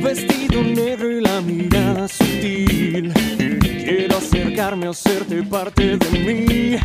vestido 0.00 0.62
negro 0.62 1.10
y 1.10 1.20
la 1.20 1.40
mirada 1.40 2.06
sutil. 2.06 3.12
Quiero 3.60 4.18
acercarme 4.18 4.86
a 4.86 4.90
hacerte 4.90 5.42
parte 5.42 5.96
de 5.96 6.10
mí, 6.10 6.76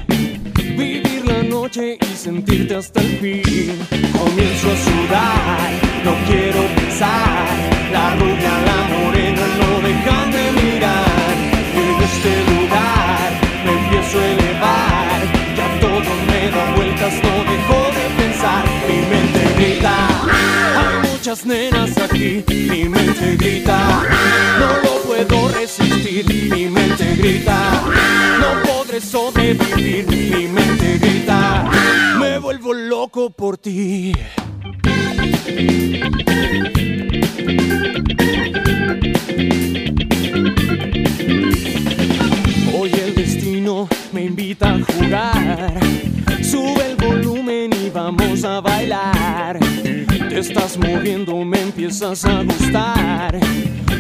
vivir 0.75 1.23
la 1.27 1.43
noche 1.43 1.99
y 2.01 2.15
sentirte 2.17 2.73
hasta 2.73 2.99
el 3.01 3.17
fin. 3.19 3.77
Comienzo 4.11 4.71
a 4.71 4.77
sudar, 4.88 5.82
mi 22.41 22.89
mente 22.89 23.36
grita, 23.36 24.03
no 24.59 24.77
lo 24.81 25.01
puedo 25.05 25.49
resistir. 25.49 26.25
Mi 26.49 26.67
mente 26.67 27.15
grita, 27.15 27.84
no 28.39 28.61
podré 28.63 28.99
sobrevivir. 28.99 30.07
Mi 30.07 30.47
mente 30.47 30.97
grita, 30.97 31.69
me 32.19 32.39
vuelvo 32.39 32.73
loco 32.73 33.29
por 33.29 33.57
ti. 33.57 34.13
Estás 50.43 50.77
moviendo, 50.77 51.37
me 51.45 51.61
empiezas 51.61 52.25
a 52.25 52.43
gustar. 52.43 53.39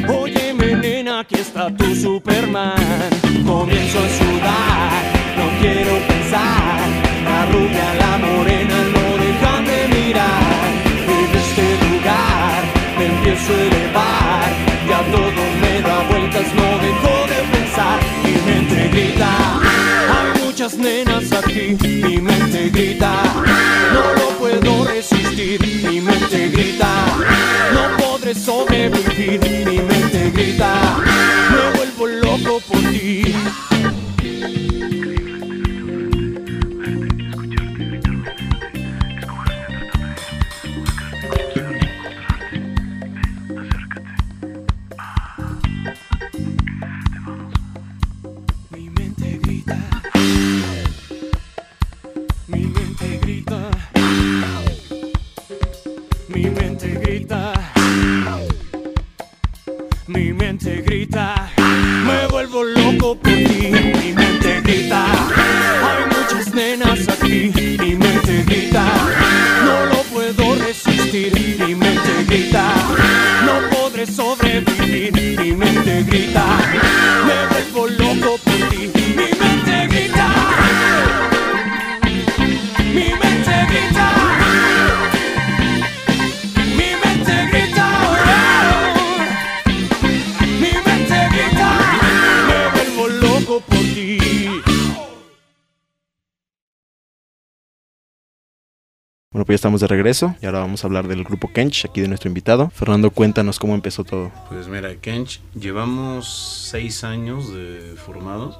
Óyeme, 0.09 0.75
nena, 0.75 1.21
aquí 1.21 1.35
está 1.35 1.73
tu 1.73 1.95
Superman. 1.95 3.09
Comienzo 3.45 3.99
a 3.99 4.09
sudar, 4.19 5.01
no 5.37 5.45
quiero 5.61 5.93
pensar. 6.05 6.89
La 7.23 7.45
rubia, 7.45 7.87
la 8.03 8.17
morena 8.25 8.77
no 8.95 9.05
dejan 9.23 9.63
de 9.71 9.79
mirar. 9.95 10.67
En 11.15 11.29
este 11.43 11.65
lugar 11.85 12.59
me 12.97 13.05
empiezo 13.05 13.53
a 13.53 13.61
elevar. 13.67 14.49
Ya 14.89 14.99
todo 15.15 15.43
me 15.61 15.81
da 15.81 15.97
vueltas, 16.09 16.47
no 16.59 16.67
dejo 16.85 17.15
de 17.31 17.39
pensar. 17.53 17.99
Mi 18.23 18.35
mente 18.51 18.89
grita, 18.89 19.62
muchas 20.63 20.79
nenas 20.79 21.31
aquí. 21.33 21.75
Mi 21.81 22.21
mente 22.21 22.69
grita, 22.69 23.11
no 23.93 24.13
lo 24.13 24.29
puedo 24.39 24.85
resistir. 24.85 25.59
Mi 25.61 25.99
mente 25.99 26.49
grita, 26.49 26.87
no 27.73 27.97
podré 27.97 28.33
sobrevivir. 28.33 29.41
Mi 29.65 29.79
mente 29.79 30.31
grita, 30.31 30.73
me 31.51 31.77
vuelvo 31.77 32.07
loco 32.07 32.61
por 32.61 32.79
ti. 32.91 33.35
Estamos 99.55 99.81
de 99.81 99.87
regreso 99.87 100.35
y 100.41 100.45
ahora 100.45 100.59
vamos 100.59 100.83
a 100.83 100.87
hablar 100.87 101.07
del 101.07 101.23
grupo 101.23 101.51
Kench, 101.51 101.85
aquí 101.85 102.01
de 102.01 102.07
nuestro 102.07 102.27
invitado. 102.27 102.69
Fernando, 102.69 103.11
cuéntanos 103.11 103.59
cómo 103.59 103.75
empezó 103.75 104.03
todo. 104.03 104.31
Pues 104.49 104.67
mira, 104.67 104.95
Kench, 104.95 105.41
llevamos 105.53 106.67
seis 106.69 107.03
años 107.03 107.53
de 107.53 107.95
formados. 107.97 108.59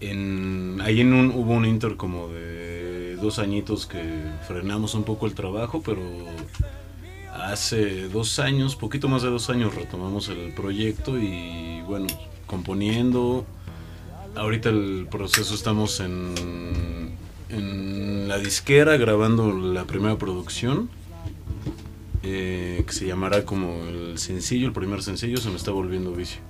En, 0.00 0.78
ahí 0.82 1.00
en 1.00 1.14
un, 1.14 1.30
hubo 1.30 1.52
un 1.52 1.64
inter 1.64 1.96
como 1.96 2.28
de 2.28 3.16
dos 3.16 3.38
añitos 3.38 3.86
que 3.86 4.02
frenamos 4.46 4.94
un 4.94 5.04
poco 5.04 5.26
el 5.26 5.34
trabajo, 5.34 5.82
pero 5.84 6.00
hace 7.32 8.08
dos 8.08 8.38
años, 8.38 8.76
poquito 8.76 9.08
más 9.08 9.22
de 9.22 9.30
dos 9.30 9.50
años, 9.50 9.74
retomamos 9.74 10.28
el 10.28 10.52
proyecto 10.54 11.18
y 11.18 11.82
bueno, 11.82 12.06
componiendo. 12.46 13.44
Ahorita 14.34 14.68
el 14.68 15.06
proceso 15.10 15.54
estamos 15.54 16.00
en, 16.00 17.14
en 17.48 18.28
la 18.28 18.38
disquera 18.38 18.96
grabando 18.96 19.52
la 19.52 19.86
primera 19.86 20.16
producción. 20.18 20.90
eh, 22.22 22.82
que 22.86 22.92
se 22.92 23.06
llamará 23.06 23.44
como 23.44 23.84
el 23.86 24.18
sencillo, 24.18 24.66
el 24.66 24.72
primer 24.72 25.02
sencillo, 25.02 25.36
se 25.38 25.50
me 25.50 25.56
está 25.56 25.70
volviendo 25.70 26.12
vicio. 26.12 26.40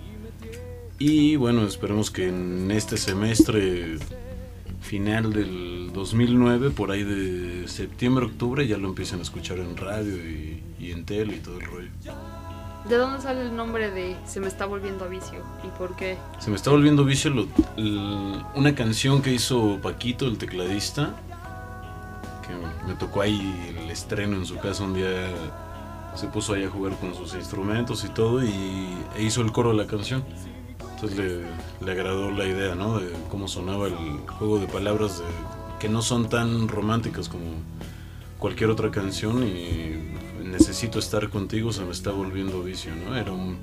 Y 0.98 1.36
bueno, 1.36 1.66
esperemos 1.66 2.10
que 2.10 2.28
en 2.28 2.70
este 2.70 2.96
semestre 2.96 3.98
final 4.80 5.32
del 5.32 5.90
2009, 5.92 6.70
por 6.70 6.90
ahí 6.90 7.02
de 7.04 7.68
septiembre, 7.68 8.26
octubre, 8.26 8.66
ya 8.66 8.78
lo 8.78 8.88
empiecen 8.88 9.18
a 9.20 9.22
escuchar 9.22 9.58
en 9.58 9.76
radio 9.76 10.16
y, 10.16 10.62
y 10.78 10.92
en 10.92 11.04
tele 11.04 11.36
y 11.36 11.40
todo 11.40 11.58
el 11.60 11.66
rollo. 11.66 11.90
¿De 12.88 12.96
dónde 12.96 13.20
sale 13.20 13.42
el 13.42 13.56
nombre 13.56 13.90
de 13.90 14.16
Se 14.26 14.38
me 14.40 14.46
está 14.46 14.64
volviendo 14.66 15.04
a 15.04 15.08
vicio? 15.08 15.40
¿Y 15.64 15.68
por 15.78 15.96
qué? 15.96 16.16
Se 16.38 16.50
me 16.50 16.56
está 16.56 16.70
volviendo 16.70 17.04
vicio 17.04 17.30
lo- 17.30 17.46
una 18.54 18.74
canción 18.74 19.22
que 19.22 19.32
hizo 19.32 19.78
Paquito, 19.82 20.26
el 20.26 20.38
tecladista, 20.38 21.14
que 22.46 22.86
me 22.86 22.94
tocó 22.94 23.22
ahí 23.22 23.74
el 23.76 23.90
estreno 23.90 24.36
en 24.36 24.46
su 24.46 24.56
casa 24.58 24.84
un 24.84 24.94
día. 24.94 25.28
Se 26.14 26.28
puso 26.28 26.54
ahí 26.54 26.64
a 26.64 26.70
jugar 26.70 26.94
con 26.98 27.14
sus 27.14 27.34
instrumentos 27.34 28.04
y 28.04 28.08
todo 28.08 28.42
y 28.42 28.88
e 29.16 29.22
hizo 29.22 29.42
el 29.42 29.52
coro 29.52 29.70
de 29.70 29.76
la 29.76 29.86
canción. 29.86 30.24
Entonces 30.94 31.18
le, 31.18 31.84
le 31.84 31.92
agradó 31.92 32.30
la 32.30 32.46
idea, 32.46 32.74
¿no? 32.74 32.98
De 33.00 33.10
cómo 33.30 33.48
sonaba 33.48 33.88
el 33.88 33.94
juego 34.38 34.58
de 34.58 34.66
palabras 34.66 35.18
de, 35.18 35.24
que 35.78 35.88
no 35.90 36.00
son 36.00 36.28
tan 36.30 36.68
románticas 36.68 37.28
como 37.28 37.44
cualquier 38.38 38.70
otra 38.70 38.90
canción 38.90 39.42
y 39.46 40.14
necesito 40.58 40.98
estar 40.98 41.28
contigo, 41.28 41.72
se 41.72 41.84
me 41.84 41.92
está 41.92 42.10
volviendo 42.10 42.62
vicio, 42.62 42.92
¿no? 42.96 43.16
Era 43.16 43.32
un, 43.32 43.58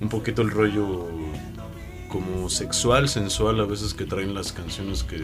un 0.00 0.08
poquito 0.08 0.42
el 0.42 0.50
rollo 0.50 1.08
como 2.08 2.48
sexual, 2.50 3.08
sensual 3.08 3.60
a 3.60 3.64
veces 3.64 3.94
que 3.94 4.04
traen 4.04 4.34
las 4.34 4.52
canciones 4.52 5.04
que 5.04 5.18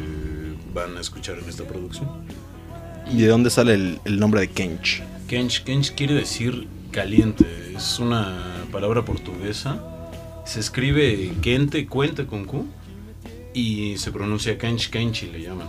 van 0.73 0.97
a 0.97 1.01
escuchar 1.01 1.39
en 1.39 1.49
esta 1.49 1.65
producción. 1.65 2.09
¿Y 3.13 3.23
de 3.23 3.29
dónde 3.29 3.51
sale 3.51 3.75
el, 3.75 4.01
el 4.05 4.19
nombre 4.19 4.41
de 4.41 4.49
Kench? 4.49 5.03
Kench, 5.29 5.63
Kench 5.65 5.95
quiere 5.95 6.15
decir 6.15 6.69
caliente, 6.91 7.45
es 7.77 7.99
una 7.99 8.65
palabra 8.73 9.05
portuguesa. 9.05 9.83
Se 10.47 10.61
escribe 10.61 11.33
Kente, 11.43 11.87
cuente 11.87 12.27
con 12.27 12.45
Q, 12.45 12.67
y 13.53 13.97
se 13.99 14.11
pronuncia 14.11 14.57
Kench, 14.59 14.91
Kenchi 14.91 15.27
le 15.27 15.43
llaman. 15.43 15.69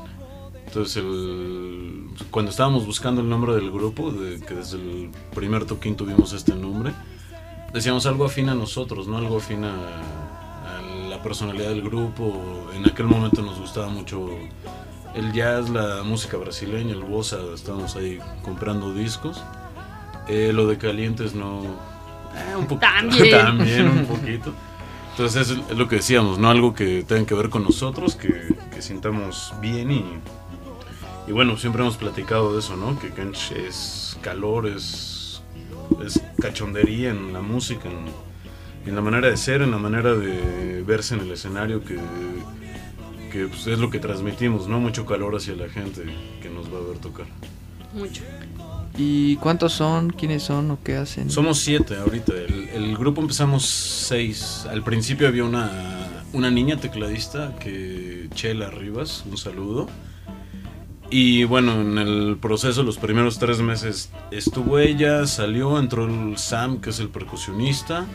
Entonces, 0.75 0.97
el- 0.97 2.09
cuando 2.31 2.51
estábamos 2.51 2.85
buscando 2.85 3.21
el 3.21 3.29
nombre 3.29 3.55
del 3.55 3.71
grupo, 3.71 4.11
de, 4.11 4.41
que 4.41 4.55
desde 4.55 4.75
el 4.75 5.09
primer 5.33 5.63
toquín 5.63 5.95
tuvimos 5.95 6.33
este 6.33 6.53
nombre, 6.53 6.91
decíamos 7.73 8.05
algo 8.05 8.25
afín 8.25 8.49
a 8.49 8.55
nosotros, 8.55 9.07
¿no? 9.07 9.15
Algo 9.17 9.37
afín 9.37 9.63
a, 9.63 9.71
a 9.73 10.81
la 11.09 11.23
personalidad 11.23 11.69
del 11.69 11.81
grupo. 11.81 12.67
En 12.73 12.85
aquel 12.85 13.05
momento 13.05 13.41
nos 13.41 13.57
gustaba 13.57 13.87
mucho 13.87 14.27
el 15.13 15.31
jazz, 15.31 15.69
la 15.69 16.03
música 16.03 16.35
brasileña, 16.35 16.91
el 16.91 17.05
bossa, 17.05 17.37
estábamos 17.53 17.95
ahí 17.95 18.19
comprando 18.43 18.93
discos. 18.93 19.41
Eh, 20.27 20.51
lo 20.53 20.67
de 20.67 20.77
calientes 20.77 21.33
no... 21.35 21.61
eh, 21.63 22.55
un 22.57 22.65
poquito. 22.67 22.81
También. 22.91 23.31
También 23.45 23.87
un 23.87 24.05
poquito. 24.07 24.53
Entonces 25.11 25.51
es, 25.51 25.77
lo 25.77 25.87
que 25.87 25.95
decíamos, 25.95 26.37
¿no? 26.37 26.49
Algo 26.49 26.73
que 26.73 27.05
tenga 27.07 27.25
que 27.25 27.33
ver 27.33 27.49
con 27.49 27.63
nosotros, 27.63 28.17
que, 28.17 28.53
que 28.73 28.81
sintamos 28.81 29.53
bien 29.61 29.89
y... 29.89 30.03
Y 31.27 31.31
bueno, 31.31 31.57
siempre 31.57 31.81
hemos 31.81 31.97
platicado 31.97 32.53
de 32.53 32.59
eso, 32.59 32.77
¿no? 32.77 32.99
Que 32.99 33.09
Kench 33.11 33.51
es 33.51 34.17
calor, 34.21 34.67
es, 34.67 35.41
es 36.05 36.21
cachondería 36.39 37.09
en 37.09 37.33
la 37.33 37.41
música, 37.41 37.89
en, 37.89 38.05
en 38.87 38.95
la 38.95 39.01
manera 39.01 39.29
de 39.29 39.37
ser, 39.37 39.63
en 39.63 39.71
la 39.71 39.77
manera 39.77 40.13
de 40.13 40.83
verse 40.83 41.15
en 41.15 41.21
el 41.21 41.31
escenario, 41.31 41.83
que, 41.83 41.97
que 43.31 43.47
pues, 43.47 43.65
es 43.65 43.79
lo 43.79 43.89
que 43.89 43.97
transmitimos, 43.97 44.67
¿no? 44.67 44.79
Mucho 44.79 45.05
calor 45.05 45.35
hacia 45.35 45.55
la 45.55 45.67
gente 45.67 46.03
que 46.43 46.49
nos 46.49 46.71
va 46.71 46.77
a 46.77 46.89
ver 46.89 46.99
tocar. 46.99 47.25
Mucho. 47.93 48.21
¿Y 48.97 49.37
cuántos 49.37 49.73
son? 49.73 50.11
¿Quiénes 50.11 50.43
son 50.43 50.69
o 50.71 50.79
qué 50.83 50.95
hacen? 50.95 51.29
Somos 51.29 51.57
siete 51.59 51.97
ahorita. 51.97 52.33
El, 52.33 52.69
el 52.69 52.97
grupo 52.97 53.19
empezamos 53.19 53.65
seis. 53.65 54.65
Al 54.69 54.83
principio 54.83 55.27
había 55.27 55.43
una, 55.43 56.23
una 56.33 56.51
niña 56.51 56.77
tecladista 56.77 57.55
que 57.59 58.29
Chela 58.35 58.69
Rivas, 58.69 59.23
un 59.29 59.37
saludo. 59.37 59.87
Y 61.17 61.45
bueno, 61.45 61.79
en 61.79 61.97
el 61.97 62.37
proceso, 62.41 62.83
los 62.83 62.97
primeros 62.97 63.39
tres 63.39 63.61
meses 63.61 64.09
estuvo 64.31 64.79
ella, 64.79 65.25
salió, 65.27 65.79
entró 65.79 66.03
el 66.03 66.37
Sam, 66.37 66.81
que 66.81 66.89
es 66.89 66.99
el 66.99 67.07
percusionista. 67.07 68.05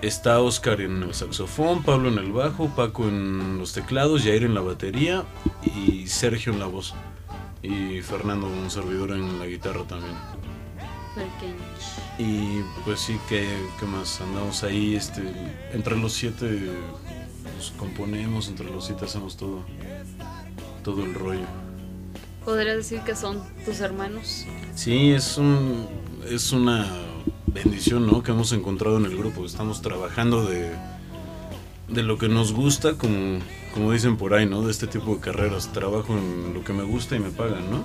Está 0.00 0.40
Oscar 0.40 0.80
en 0.80 1.02
el 1.02 1.12
saxofón, 1.12 1.82
Pablo 1.82 2.08
en 2.08 2.16
el 2.16 2.32
bajo, 2.32 2.68
Paco 2.68 3.06
en 3.06 3.58
los 3.58 3.74
teclados, 3.74 4.22
Jair 4.22 4.44
en 4.44 4.54
la 4.54 4.62
batería 4.62 5.24
y 5.76 6.06
Sergio 6.06 6.54
en 6.54 6.60
la 6.60 6.64
voz. 6.64 6.94
Y 7.62 8.00
Fernando, 8.00 8.46
un 8.46 8.70
servidor 8.70 9.10
en 9.10 9.38
la 9.38 9.44
guitarra 9.44 9.82
también. 9.82 10.14
Y 12.18 12.62
pues 12.86 13.00
sí, 13.00 13.18
que 13.28 13.44
más? 13.86 14.22
Andamos 14.22 14.64
ahí, 14.64 14.96
este, 14.96 15.20
entre 15.74 15.94
los 15.94 16.14
siete 16.14 16.70
pues, 17.54 17.70
componemos, 17.76 18.48
entre 18.48 18.70
los 18.70 18.86
siete 18.86 19.04
hacemos 19.04 19.36
todo, 19.36 19.62
todo 20.82 21.04
el 21.04 21.12
rollo. 21.12 21.63
¿Podrías 22.44 22.76
decir 22.76 23.00
que 23.00 23.16
son 23.16 23.42
tus 23.64 23.80
hermanos? 23.80 24.44
Sí, 24.74 25.12
es 25.12 25.38
un, 25.38 25.86
es 26.28 26.52
una 26.52 26.86
bendición, 27.46 28.06
¿no? 28.06 28.22
Que 28.22 28.32
hemos 28.32 28.52
encontrado 28.52 28.98
en 28.98 29.06
el 29.06 29.16
grupo. 29.16 29.46
Estamos 29.46 29.80
trabajando 29.80 30.44
de, 30.44 30.70
de 31.88 32.02
lo 32.02 32.18
que 32.18 32.28
nos 32.28 32.52
gusta, 32.52 32.98
como, 32.98 33.38
como 33.72 33.92
dicen 33.92 34.16
por 34.16 34.34
ahí, 34.34 34.46
¿no? 34.46 34.62
De 34.62 34.70
este 34.70 34.86
tipo 34.86 35.14
de 35.14 35.20
carreras. 35.20 35.72
Trabajo 35.72 36.16
en 36.18 36.52
lo 36.52 36.62
que 36.64 36.72
me 36.72 36.82
gusta 36.82 37.16
y 37.16 37.20
me 37.20 37.30
pagan, 37.30 37.70
¿no? 37.70 37.84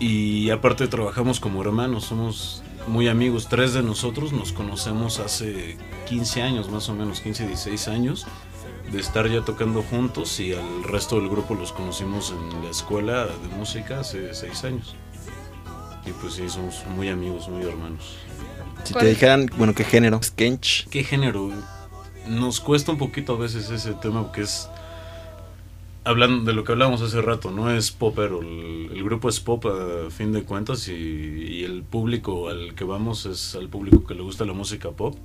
Y 0.00 0.50
aparte 0.50 0.88
trabajamos 0.88 1.38
como 1.38 1.62
hermanos, 1.62 2.06
somos 2.06 2.64
muy 2.88 3.06
amigos. 3.06 3.48
Tres 3.48 3.74
de 3.74 3.82
nosotros 3.82 4.32
nos 4.32 4.52
conocemos 4.52 5.20
hace 5.20 5.76
15 6.08 6.42
años, 6.42 6.68
más 6.68 6.88
o 6.88 6.94
menos, 6.94 7.20
15, 7.20 7.46
16 7.46 7.88
años, 7.88 8.26
de 8.92 9.00
estar 9.00 9.28
ya 9.28 9.40
tocando 9.42 9.82
juntos 9.82 10.38
y 10.38 10.52
al 10.52 10.84
resto 10.84 11.16
del 11.16 11.28
grupo 11.30 11.54
los 11.54 11.72
conocimos 11.72 12.30
en 12.30 12.62
la 12.62 12.70
escuela 12.70 13.26
de 13.26 13.48
música 13.56 14.00
hace 14.00 14.34
6 14.34 14.64
años. 14.64 14.94
Y 16.04 16.10
pues 16.12 16.34
sí, 16.34 16.48
somos 16.48 16.84
muy 16.94 17.08
amigos, 17.08 17.48
muy 17.48 17.62
hermanos. 17.62 18.16
Si 18.84 18.92
¿Cuál 18.92 19.04
te 19.04 19.10
dijeran, 19.10 19.50
bueno, 19.56 19.74
¿qué 19.74 19.84
género 19.84 20.20
Kench? 20.36 20.88
¿Qué 20.88 21.04
género? 21.04 21.50
Nos 22.28 22.60
cuesta 22.60 22.92
un 22.92 22.98
poquito 22.98 23.34
a 23.34 23.38
veces 23.38 23.70
ese 23.70 23.94
tema 23.94 24.22
porque 24.24 24.42
es 24.42 24.68
hablando 26.04 26.44
de 26.44 26.52
lo 26.52 26.64
que 26.64 26.72
hablábamos 26.72 27.00
hace 27.00 27.22
rato, 27.22 27.50
no 27.50 27.70
es 27.70 27.92
popero, 27.92 28.42
el, 28.42 28.90
el 28.92 29.04
grupo 29.04 29.28
es 29.28 29.40
pop 29.40 29.64
a 29.66 30.10
fin 30.10 30.32
de 30.32 30.42
cuentas 30.42 30.88
y, 30.88 30.92
y 30.92 31.64
el 31.64 31.82
público 31.82 32.48
al 32.48 32.74
que 32.74 32.84
vamos 32.84 33.24
es 33.24 33.54
al 33.54 33.68
público 33.68 34.04
que 34.04 34.14
le 34.14 34.22
gusta 34.22 34.44
la 34.44 34.52
música 34.52 34.90
pop. 34.90 35.16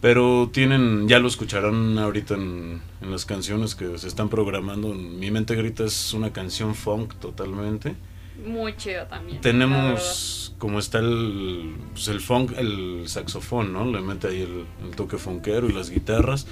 Pero 0.00 0.48
tienen, 0.52 1.08
ya 1.08 1.18
lo 1.18 1.26
escucharán 1.26 1.98
ahorita 1.98 2.34
en, 2.34 2.80
en 3.02 3.10
las 3.10 3.24
canciones 3.24 3.74
que 3.74 3.98
se 3.98 4.06
están 4.06 4.28
programando. 4.28 4.94
Mi 4.94 5.30
mente 5.30 5.56
grita 5.56 5.84
es 5.84 6.12
una 6.14 6.32
canción 6.32 6.74
funk 6.76 7.14
totalmente. 7.14 7.96
Muy 8.46 8.76
chido 8.76 9.04
también. 9.06 9.40
Tenemos, 9.40 10.54
como 10.58 10.78
está 10.78 11.00
el, 11.00 11.74
pues 11.92 12.06
el 12.06 12.20
funk, 12.20 12.52
el 12.56 13.02
saxofón, 13.08 13.72
¿no? 13.72 13.84
Le 13.90 14.00
mete 14.00 14.28
ahí 14.28 14.42
el, 14.42 14.64
el 14.88 14.94
toque 14.94 15.18
funkero 15.18 15.68
y 15.68 15.72
las 15.72 15.90
guitarras. 15.90 16.46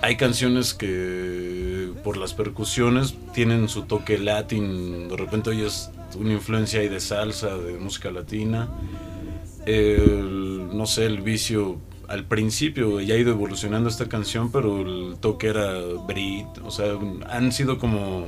Hay 0.00 0.16
canciones 0.16 0.72
que 0.72 1.92
por 2.02 2.16
las 2.16 2.32
percusiones 2.32 3.14
tienen 3.34 3.68
su 3.68 3.82
toque 3.82 4.16
latín, 4.16 5.08
de 5.10 5.16
repente 5.18 5.50
oyes 5.50 5.90
una 6.18 6.32
influencia 6.32 6.80
ahí 6.80 6.88
de 6.88 7.00
salsa, 7.00 7.58
de 7.58 7.74
música 7.74 8.10
latina. 8.10 8.70
El- 9.66 10.68
no 10.74 10.86
sé, 10.86 11.04
el 11.04 11.20
vicio 11.20 11.78
al 12.10 12.24
principio 12.24 13.00
ya 13.00 13.14
ha 13.14 13.18
ido 13.18 13.30
evolucionando 13.30 13.88
esta 13.88 14.08
canción, 14.08 14.50
pero 14.50 14.80
el 14.80 15.16
toque 15.20 15.46
era 15.46 15.74
Brit, 16.08 16.46
o 16.64 16.70
sea, 16.70 16.98
han 17.28 17.52
sido 17.52 17.78
como 17.78 18.26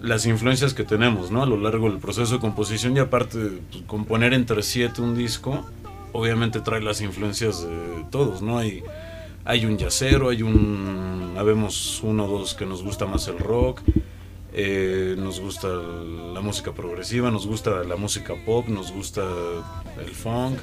las 0.00 0.24
influencias 0.24 0.72
que 0.72 0.84
tenemos, 0.84 1.32
¿no? 1.32 1.42
A 1.42 1.46
lo 1.46 1.56
largo 1.56 1.90
del 1.90 1.98
proceso 1.98 2.34
de 2.34 2.40
composición 2.40 2.96
y 2.96 3.00
aparte 3.00 3.38
pues, 3.70 3.82
componer 3.88 4.34
entre 4.34 4.62
siete 4.62 5.02
un 5.02 5.16
disco, 5.16 5.66
obviamente 6.12 6.60
trae 6.60 6.80
las 6.80 7.00
influencias 7.00 7.62
de 7.62 8.04
todos, 8.10 8.40
¿no? 8.40 8.58
Hay, 8.58 8.84
hay 9.44 9.66
un 9.66 9.78
yacero, 9.78 10.28
hay 10.28 10.42
un, 10.42 11.34
habemos 11.36 12.00
uno 12.04 12.26
o 12.26 12.38
dos 12.38 12.54
que 12.54 12.66
nos 12.66 12.84
gusta 12.84 13.06
más 13.06 13.26
el 13.26 13.38
rock, 13.38 13.80
eh, 14.52 15.16
nos 15.18 15.40
gusta 15.40 15.66
la 15.68 16.40
música 16.40 16.72
progresiva, 16.72 17.32
nos 17.32 17.48
gusta 17.48 17.82
la 17.82 17.96
música 17.96 18.34
pop, 18.46 18.68
nos 18.68 18.92
gusta 18.92 19.22
el 19.98 20.10
funk. 20.10 20.58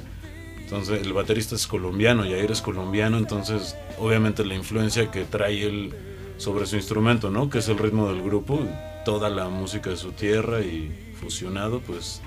Entonces 0.70 1.04
el 1.04 1.12
baterista 1.12 1.56
es 1.56 1.66
colombiano, 1.66 2.24
Yair 2.24 2.52
es 2.52 2.62
colombiano, 2.62 3.18
entonces 3.18 3.76
obviamente 3.98 4.44
la 4.44 4.54
influencia 4.54 5.10
que 5.10 5.24
trae 5.24 5.66
él 5.66 5.92
sobre 6.36 6.64
su 6.64 6.76
instrumento, 6.76 7.28
¿no? 7.28 7.50
Que 7.50 7.58
es 7.58 7.68
el 7.68 7.76
ritmo 7.76 8.06
del 8.06 8.22
grupo, 8.22 8.60
toda 9.04 9.28
la 9.30 9.48
música 9.48 9.90
de 9.90 9.96
su 9.96 10.12
tierra 10.12 10.60
y 10.60 11.12
fusionado, 11.20 11.80
pues 11.80 12.22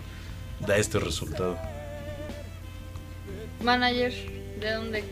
da 0.59 0.75
este 0.75 0.99
resultado. 0.99 1.57
Manager, 3.63 4.11
¿de 4.59 4.73
dónde? 4.73 5.03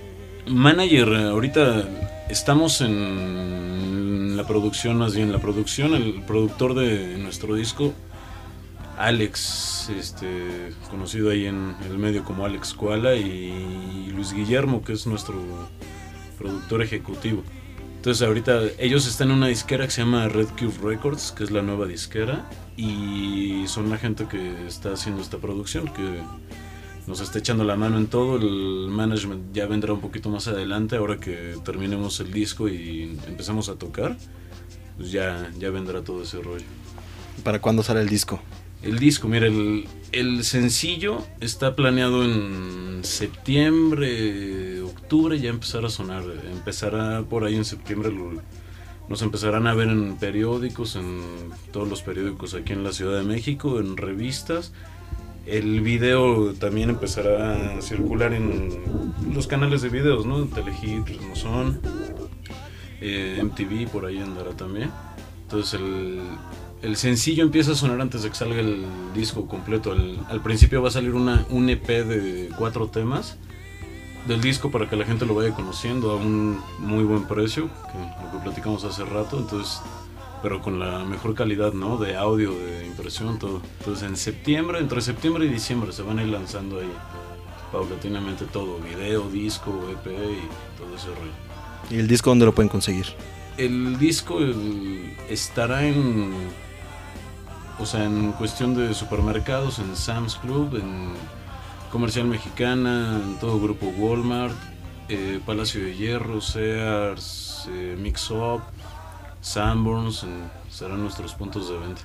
Manager, 0.47 1.15
ahorita 1.15 1.87
estamos 2.27 2.81
en 2.81 4.35
la 4.35 4.45
producción, 4.45 4.97
más 4.97 5.15
bien 5.15 5.31
la 5.31 5.39
producción, 5.39 5.93
el 5.93 6.21
productor 6.23 6.73
de 6.73 7.17
nuestro 7.17 7.55
disco, 7.55 7.93
Alex, 9.05 9.89
este, 9.89 10.73
conocido 10.89 11.31
ahí 11.31 11.45
en 11.45 11.75
el 11.85 11.97
medio 11.97 12.23
como 12.23 12.45
Alex 12.45 12.73
Koala, 12.73 13.15
y 13.15 14.11
Luis 14.13 14.33
Guillermo, 14.33 14.83
que 14.83 14.93
es 14.93 15.07
nuestro 15.07 15.35
productor 16.37 16.81
ejecutivo. 16.81 17.43
Entonces 17.97 18.25
ahorita 18.27 18.61
ellos 18.79 19.07
están 19.07 19.29
en 19.29 19.37
una 19.37 19.47
disquera 19.47 19.85
que 19.85 19.91
se 19.91 20.01
llama 20.01 20.27
Red 20.27 20.47
Cube 20.57 20.73
Records, 20.81 21.31
que 21.31 21.43
es 21.43 21.51
la 21.51 21.61
nueva 21.61 21.85
disquera, 21.85 22.49
y 22.77 23.63
son 23.67 23.89
la 23.89 23.97
gente 23.97 24.27
que 24.27 24.65
está 24.65 24.93
haciendo 24.93 25.21
esta 25.21 25.37
producción, 25.37 25.87
que 25.93 26.21
nos 27.05 27.21
está 27.21 27.39
echando 27.39 27.63
la 27.63 27.75
mano 27.75 27.97
en 27.97 28.07
todo. 28.07 28.37
El 28.37 28.87
management 28.89 29.53
ya 29.53 29.67
vendrá 29.67 29.93
un 29.93 30.01
poquito 30.01 30.29
más 30.29 30.47
adelante, 30.47 30.95
ahora 30.95 31.17
que 31.17 31.55
terminemos 31.63 32.19
el 32.19 32.31
disco 32.31 32.67
y 32.67 33.17
empecemos 33.27 33.69
a 33.69 33.75
tocar, 33.75 34.17
pues 34.97 35.11
ya, 35.11 35.51
ya 35.59 35.69
vendrá 35.69 36.03
todo 36.03 36.23
ese 36.23 36.41
rollo. 36.41 36.65
¿Para 37.43 37.59
cuándo 37.59 37.83
sale 37.83 38.01
el 38.01 38.09
disco? 38.09 38.39
El 38.83 38.97
disco, 38.97 39.27
mira, 39.27 39.45
el, 39.45 39.87
el 40.11 40.43
sencillo 40.43 41.23
está 41.39 41.75
planeado 41.75 42.23
en 42.23 43.03
septiembre, 43.03 44.81
octubre, 44.81 45.39
ya 45.39 45.49
empezar 45.49 45.85
a 45.85 45.89
sonar. 45.89 46.23
Empezará 46.51 47.21
por 47.23 47.43
ahí 47.43 47.55
en 47.55 47.65
septiembre, 47.65 48.11
nos 49.07 49.21
empezarán 49.21 49.67
a 49.67 49.73
ver 49.73 49.89
en 49.89 50.17
periódicos, 50.17 50.95
en 50.95 51.21
todos 51.71 51.87
los 51.87 52.01
periódicos 52.01 52.53
aquí 52.53 52.73
en 52.73 52.83
la 52.83 52.91
Ciudad 52.91 53.19
de 53.19 53.23
México, 53.23 53.79
en 53.79 53.97
revistas. 53.97 54.73
El 55.45 55.81
video 55.81 56.53
también 56.53 56.89
empezará 56.89 57.77
a 57.77 57.81
circular 57.81 58.33
en 58.33 59.13
los 59.33 59.47
canales 59.47 59.81
de 59.81 59.89
videos, 59.89 60.25
¿no? 60.25 60.45
Telehit, 60.45 61.07
Ritmozón, 61.07 61.81
eh, 62.99 63.41
MTV, 63.43 63.89
por 63.91 64.05
ahí 64.05 64.19
andará 64.19 64.51
también. 64.51 64.91
Entonces 65.43 65.79
el, 65.79 66.19
el 66.81 66.95
sencillo 66.97 67.43
empieza 67.43 67.71
a 67.71 67.75
sonar 67.75 68.01
antes 68.01 68.23
de 68.23 68.29
que 68.29 68.35
salga 68.35 68.59
el 68.59 68.83
disco 69.13 69.47
completo. 69.47 69.91
Al, 69.91 70.19
al 70.29 70.41
principio 70.41 70.81
va 70.81 70.87
a 70.89 70.91
salir 70.91 71.13
una, 71.13 71.45
un 71.49 71.69
EP 71.69 71.87
de 71.87 72.49
cuatro 72.57 72.87
temas 72.87 73.37
del 74.27 74.41
disco 74.41 74.69
para 74.71 74.89
que 74.89 74.95
la 74.95 75.05
gente 75.05 75.25
lo 75.25 75.33
vaya 75.35 75.53
conociendo 75.53 76.11
a 76.11 76.15
un 76.15 76.59
muy 76.79 77.03
buen 77.03 77.25
precio, 77.25 77.69
que 77.91 78.25
lo 78.25 78.31
que 78.31 78.37
platicamos 78.43 78.83
hace 78.83 79.03
rato, 79.03 79.37
entonces, 79.39 79.81
pero 80.43 80.61
con 80.61 80.79
la 80.79 81.03
mejor 81.05 81.33
calidad, 81.33 81.73
¿no? 81.73 81.97
De 81.97 82.15
audio, 82.17 82.51
de 82.51 82.85
impresión, 82.85 83.39
todo. 83.39 83.61
Entonces 83.79 84.07
en 84.07 84.15
septiembre, 84.17 84.79
entre 84.79 85.01
septiembre 85.01 85.45
y 85.45 85.49
diciembre 85.49 85.91
se 85.91 86.03
van 86.03 86.19
a 86.19 86.23
ir 86.23 86.29
lanzando 86.29 86.79
ahí 86.79 86.91
paulatinamente 87.71 88.45
todo, 88.45 88.79
video, 88.79 89.29
disco, 89.29 89.71
EP 89.91 90.05
y 90.07 90.77
todo 90.77 90.95
ese 90.95 91.07
rollo. 91.07 91.31
¿Y 91.89 91.97
el 91.99 92.07
disco 92.07 92.29
dónde 92.29 92.45
lo 92.45 92.53
pueden 92.53 92.69
conseguir? 92.69 93.05
El 93.57 93.97
disco 93.97 94.39
el- 94.39 95.15
estará 95.29 95.85
en. 95.85 96.31
O 97.81 97.85
sea, 97.85 98.03
en 98.05 98.31
cuestión 98.33 98.75
de 98.75 98.93
supermercados, 98.93 99.79
en 99.79 99.95
Sam's 99.95 100.35
Club, 100.35 100.75
en 100.75 101.13
Comercial 101.91 102.27
Mexicana, 102.27 103.19
en 103.23 103.37
todo 103.39 103.59
grupo 103.59 103.87
Walmart, 103.97 104.55
eh, 105.09 105.39
Palacio 105.45 105.83
de 105.83 105.95
Hierro, 105.95 106.41
Sears, 106.41 107.67
eh, 107.69 107.97
Mix 107.99 108.29
Up, 108.29 108.61
Sanborns, 109.41 110.23
en- 110.23 110.49
serán 110.69 111.01
nuestros 111.01 111.33
puntos 111.33 111.69
de 111.69 111.77
venta. 111.79 112.01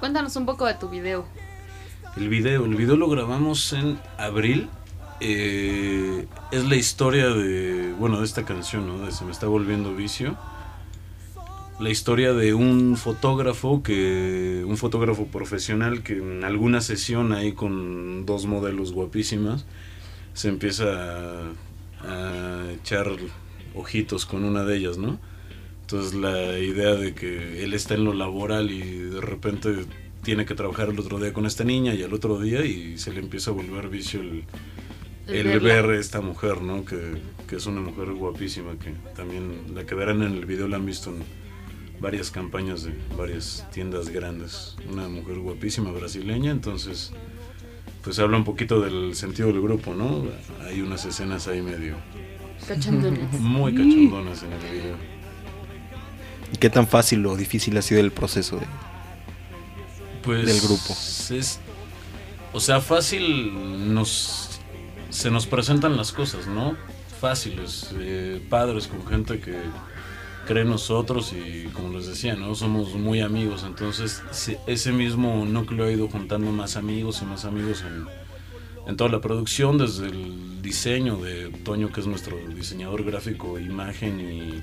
Cuéntanos 0.00 0.34
un 0.36 0.44
poco 0.46 0.66
de 0.66 0.74
tu 0.74 0.88
video. 0.88 1.24
El 2.16 2.28
video, 2.28 2.64
el 2.64 2.74
video 2.74 2.96
lo 2.96 3.08
grabamos 3.08 3.72
en 3.72 3.98
abril. 4.18 4.68
eh, 5.20 6.26
es 6.50 6.64
la 6.66 6.76
historia 6.76 7.28
de, 7.28 7.94
bueno, 7.98 8.18
de 8.18 8.26
esta 8.26 8.44
canción, 8.44 8.86
¿no? 8.86 8.98
De 9.06 9.12
Se 9.12 9.24
me 9.24 9.32
está 9.32 9.46
volviendo 9.46 9.94
vicio. 9.94 10.36
La 11.78 11.90
historia 11.90 12.32
de 12.32 12.54
un 12.54 12.96
fotógrafo 12.96 13.82
que, 13.82 14.64
un 14.66 14.78
fotógrafo 14.78 15.26
profesional 15.26 16.02
que 16.02 16.14
en 16.14 16.42
alguna 16.42 16.80
sesión 16.80 17.32
ahí 17.32 17.52
con 17.52 18.24
dos 18.24 18.46
modelos 18.46 18.92
guapísimas 18.92 19.66
se 20.32 20.48
empieza 20.48 20.84
a, 20.84 21.52
a 22.02 22.72
echar 22.72 23.08
ojitos 23.74 24.24
con 24.24 24.44
una 24.44 24.64
de 24.64 24.76
ellas, 24.76 24.96
¿no? 24.96 25.18
Entonces 25.82 26.14
la 26.14 26.58
idea 26.58 26.94
de 26.94 27.14
que 27.14 27.62
él 27.62 27.74
está 27.74 27.94
en 27.94 28.04
lo 28.04 28.14
laboral 28.14 28.70
y 28.70 28.80
de 28.82 29.20
repente 29.20 29.84
tiene 30.22 30.46
que 30.46 30.54
trabajar 30.54 30.88
el 30.88 30.98
otro 30.98 31.20
día 31.20 31.32
con 31.32 31.46
esta 31.46 31.62
niña 31.62 31.94
y 31.94 32.02
el 32.02 32.12
otro 32.12 32.40
día 32.40 32.64
y 32.64 32.98
se 32.98 33.12
le 33.12 33.20
empieza 33.20 33.50
a 33.50 33.54
volver 33.54 33.88
vicio 33.88 34.20
el, 34.20 34.44
El 35.28 35.46
el 35.46 35.60
verla. 35.60 35.82
ver 35.82 35.90
esta 36.00 36.20
mujer, 36.20 36.62
¿no? 36.62 36.84
Que, 36.84 37.20
que 37.46 37.56
es 37.56 37.66
una 37.66 37.80
mujer 37.80 38.12
guapísima, 38.12 38.78
que 38.78 38.94
también 39.14 39.74
la 39.74 39.84
que 39.84 39.94
verán 39.94 40.22
en 40.22 40.32
el 40.32 40.46
video 40.46 40.68
la 40.68 40.76
han 40.76 40.86
visto 40.86 41.10
en 41.10 41.22
varias 42.00 42.30
campañas 42.30 42.84
de 42.84 42.92
varias 43.16 43.66
tiendas 43.72 44.08
grandes. 44.08 44.76
Una 44.90 45.08
mujer 45.08 45.38
guapísima 45.38 45.90
brasileña, 45.90 46.50
entonces 46.50 47.12
pues 48.02 48.18
habla 48.20 48.36
un 48.36 48.44
poquito 48.44 48.80
del 48.80 49.16
sentido 49.16 49.48
del 49.48 49.60
grupo, 49.60 49.92
¿no? 49.94 50.24
Hay 50.64 50.80
unas 50.80 51.04
escenas 51.04 51.48
ahí 51.48 51.60
medio 51.60 51.96
Cachondones. 52.66 53.32
muy 53.40 53.72
cachondonas 53.72 54.42
en 54.42 54.52
el 54.52 54.58
video. 54.60 54.96
¿Y 56.52 56.56
qué 56.58 56.70
tan 56.70 56.86
fácil 56.86 57.26
o 57.26 57.36
difícil 57.36 57.76
ha 57.76 57.82
sido 57.82 58.00
el 58.00 58.12
proceso 58.12 58.58
de, 58.58 58.66
pues, 60.22 60.46
del 60.46 60.60
grupo. 60.60 60.92
Es, 61.30 61.60
o 62.52 62.60
sea, 62.60 62.80
fácil 62.80 63.92
nos 63.94 64.60
se 65.10 65.30
nos 65.30 65.46
presentan 65.46 65.96
las 65.96 66.12
cosas, 66.12 66.46
¿no? 66.46 66.76
Fáciles, 67.20 67.90
eh, 67.98 68.40
padres 68.50 68.86
con 68.86 69.06
gente 69.06 69.40
que 69.40 69.56
cree 70.46 70.62
en 70.62 70.70
nosotros 70.70 71.34
y 71.34 71.64
como 71.68 71.90
les 71.96 72.06
decía, 72.06 72.36
¿no? 72.36 72.54
Somos 72.54 72.94
muy 72.94 73.20
amigos, 73.20 73.64
entonces 73.66 74.22
se- 74.30 74.58
ese 74.66 74.92
mismo 74.92 75.44
núcleo 75.44 75.86
ha 75.86 75.92
ido 75.92 76.08
juntando 76.08 76.50
más 76.52 76.76
amigos 76.76 77.20
y 77.20 77.26
más 77.26 77.44
amigos 77.44 77.84
en, 77.86 78.06
en 78.86 78.96
toda 78.96 79.10
la 79.10 79.20
producción, 79.20 79.76
desde 79.76 80.06
el 80.06 80.62
diseño 80.62 81.16
de 81.16 81.50
Toño, 81.64 81.92
que 81.92 82.00
es 82.00 82.06
nuestro 82.06 82.36
diseñador 82.54 83.04
gráfico, 83.04 83.58
imagen 83.58 84.20
y, 84.20 84.62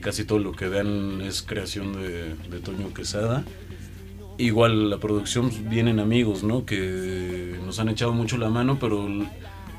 casi 0.00 0.24
todo 0.24 0.40
lo 0.40 0.50
que 0.50 0.68
vean 0.68 1.20
es 1.20 1.42
creación 1.42 1.92
de, 1.92 2.58
Toño 2.58 2.92
Quesada. 2.92 3.44
Igual 4.38 4.90
la 4.90 4.98
producción 4.98 5.50
pues, 5.50 5.68
vienen 5.68 6.00
amigos, 6.00 6.42
¿no? 6.42 6.66
Que 6.66 7.56
nos 7.64 7.78
han 7.78 7.88
echado 7.88 8.12
mucho 8.12 8.36
la 8.36 8.50
mano, 8.50 8.76
pero 8.80 9.08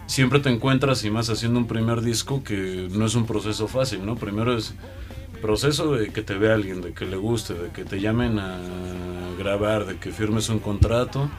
siempre 0.08 0.40
te 0.40 0.50
encuentras, 0.50 1.04
y 1.04 1.10
más 1.10 1.30
haciendo 1.30 1.60
un 1.60 1.68
primer 1.68 2.02
disco, 2.02 2.44
que 2.44 2.88
no 2.92 3.06
es 3.06 3.16
un 3.16 3.26
proceso 3.26 3.68
fácil, 3.68 4.06
¿no? 4.06 4.16
Primero 4.16 4.58
es 4.58 4.74
proceso 5.50 5.94
de 5.94 6.10
que 6.10 6.24
te 6.24 6.34
vea 6.36 6.56
alguien, 6.56 6.82
de 6.82 6.92
que 6.94 7.06
le 7.06 7.18
guste, 7.18 7.54
de 7.54 7.70
que 7.70 7.84
te 7.86 8.00
llamen 8.02 8.40
a 8.40 8.58
grabar, 9.38 9.86
de 9.86 9.98
que 9.98 10.12
firmes 10.12 10.50
un 10.50 10.58
contrato. 10.58 11.30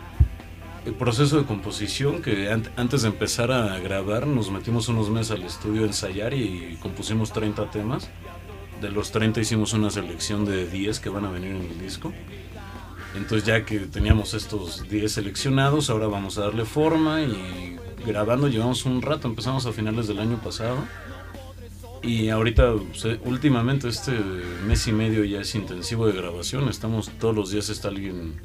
El 0.84 0.94
proceso 0.94 1.38
de 1.38 1.44
composición, 1.44 2.22
que 2.22 2.48
an- 2.52 2.70
antes 2.76 3.02
de 3.02 3.08
empezar 3.08 3.50
a 3.50 3.76
grabar 3.80 4.28
nos 4.28 4.52
metimos 4.52 4.88
unos 4.88 5.10
meses 5.10 5.32
al 5.32 5.42
estudio 5.42 5.82
a 5.82 5.86
ensayar 5.86 6.34
y 6.34 6.78
compusimos 6.80 7.32
30 7.32 7.68
temas. 7.72 8.08
De 8.80 8.90
los 8.90 9.10
30 9.10 9.40
hicimos 9.40 9.72
una 9.72 9.90
selección 9.90 10.44
de 10.44 10.68
10 10.68 11.00
que 11.00 11.08
van 11.08 11.24
a 11.24 11.30
venir 11.30 11.50
en 11.56 11.62
el 11.62 11.78
disco. 11.80 12.12
Entonces 13.16 13.44
ya 13.44 13.64
que 13.64 13.80
teníamos 13.80 14.34
estos 14.34 14.88
10 14.88 15.10
seleccionados, 15.10 15.90
ahora 15.90 16.06
vamos 16.06 16.38
a 16.38 16.42
darle 16.42 16.64
forma 16.64 17.22
y 17.22 17.76
grabando 18.06 18.46
llevamos 18.46 18.84
un 18.84 19.02
rato, 19.02 19.26
empezamos 19.26 19.66
a 19.66 19.72
finales 19.72 20.06
del 20.06 20.20
año 20.20 20.36
pasado. 20.36 20.76
Y 22.06 22.28
ahorita, 22.28 22.72
pues, 22.88 23.04
eh, 23.04 23.20
últimamente, 23.24 23.88
este 23.88 24.12
mes 24.64 24.86
y 24.86 24.92
medio 24.92 25.24
ya 25.24 25.40
es 25.40 25.54
intensivo 25.56 26.06
de 26.06 26.12
grabación. 26.12 26.68
Estamos 26.68 27.10
todos 27.18 27.34
los 27.34 27.50
días, 27.50 27.68
está 27.68 27.88
alguien 27.88 28.40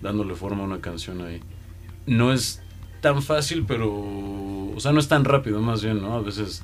dándole 0.00 0.36
forma 0.36 0.62
a 0.62 0.66
una 0.66 0.80
canción 0.80 1.20
ahí. 1.20 1.40
No 2.06 2.32
es 2.32 2.62
tan 3.00 3.20
fácil, 3.20 3.64
pero. 3.66 3.90
O 3.90 4.76
sea, 4.78 4.92
no 4.92 5.00
es 5.00 5.08
tan 5.08 5.24
rápido, 5.24 5.60
más 5.60 5.82
bien, 5.82 6.00
¿no? 6.00 6.14
A 6.14 6.20
veces 6.20 6.62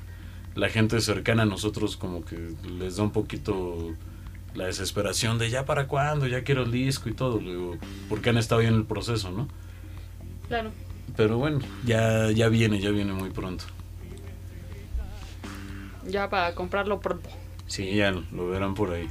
la 0.55 0.68
gente 0.68 1.01
cercana 1.01 1.43
a 1.43 1.47
nosotros, 1.47 1.97
como 1.97 2.24
que 2.24 2.55
les 2.78 2.97
da 2.97 3.03
un 3.03 3.11
poquito 3.11 3.95
la 4.55 4.66
desesperación 4.66 5.39
de 5.39 5.51
ya 5.51 5.64
para 5.64 5.89
cuándo, 5.89 6.28
ya 6.28 6.45
quiero 6.45 6.62
el 6.62 6.70
disco 6.70 7.09
y 7.09 7.14
todo, 7.14 7.39
digo, 7.39 7.76
porque 8.09 8.30
han 8.30 8.39
estado 8.39 8.61
ahí 8.61 8.68
en 8.68 8.74
el 8.74 8.84
proceso, 8.84 9.32
¿no? 9.32 9.49
Claro. 10.47 10.70
Pero 11.16 11.36
bueno, 11.36 11.59
ya, 11.84 12.30
ya 12.30 12.49
viene, 12.49 12.80
ya 12.80 12.91
viene 12.91 13.12
muy 13.12 13.30
pronto. 13.30 13.64
Ya 16.09 16.28
para 16.28 16.54
comprarlo 16.54 17.00
pronto. 17.00 17.28
Sí, 17.66 17.94
ya 17.94 18.11
lo 18.11 18.48
verán 18.48 18.74
por 18.74 18.92
ahí. 18.92 19.09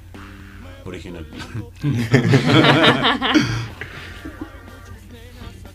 original. 0.85 1.27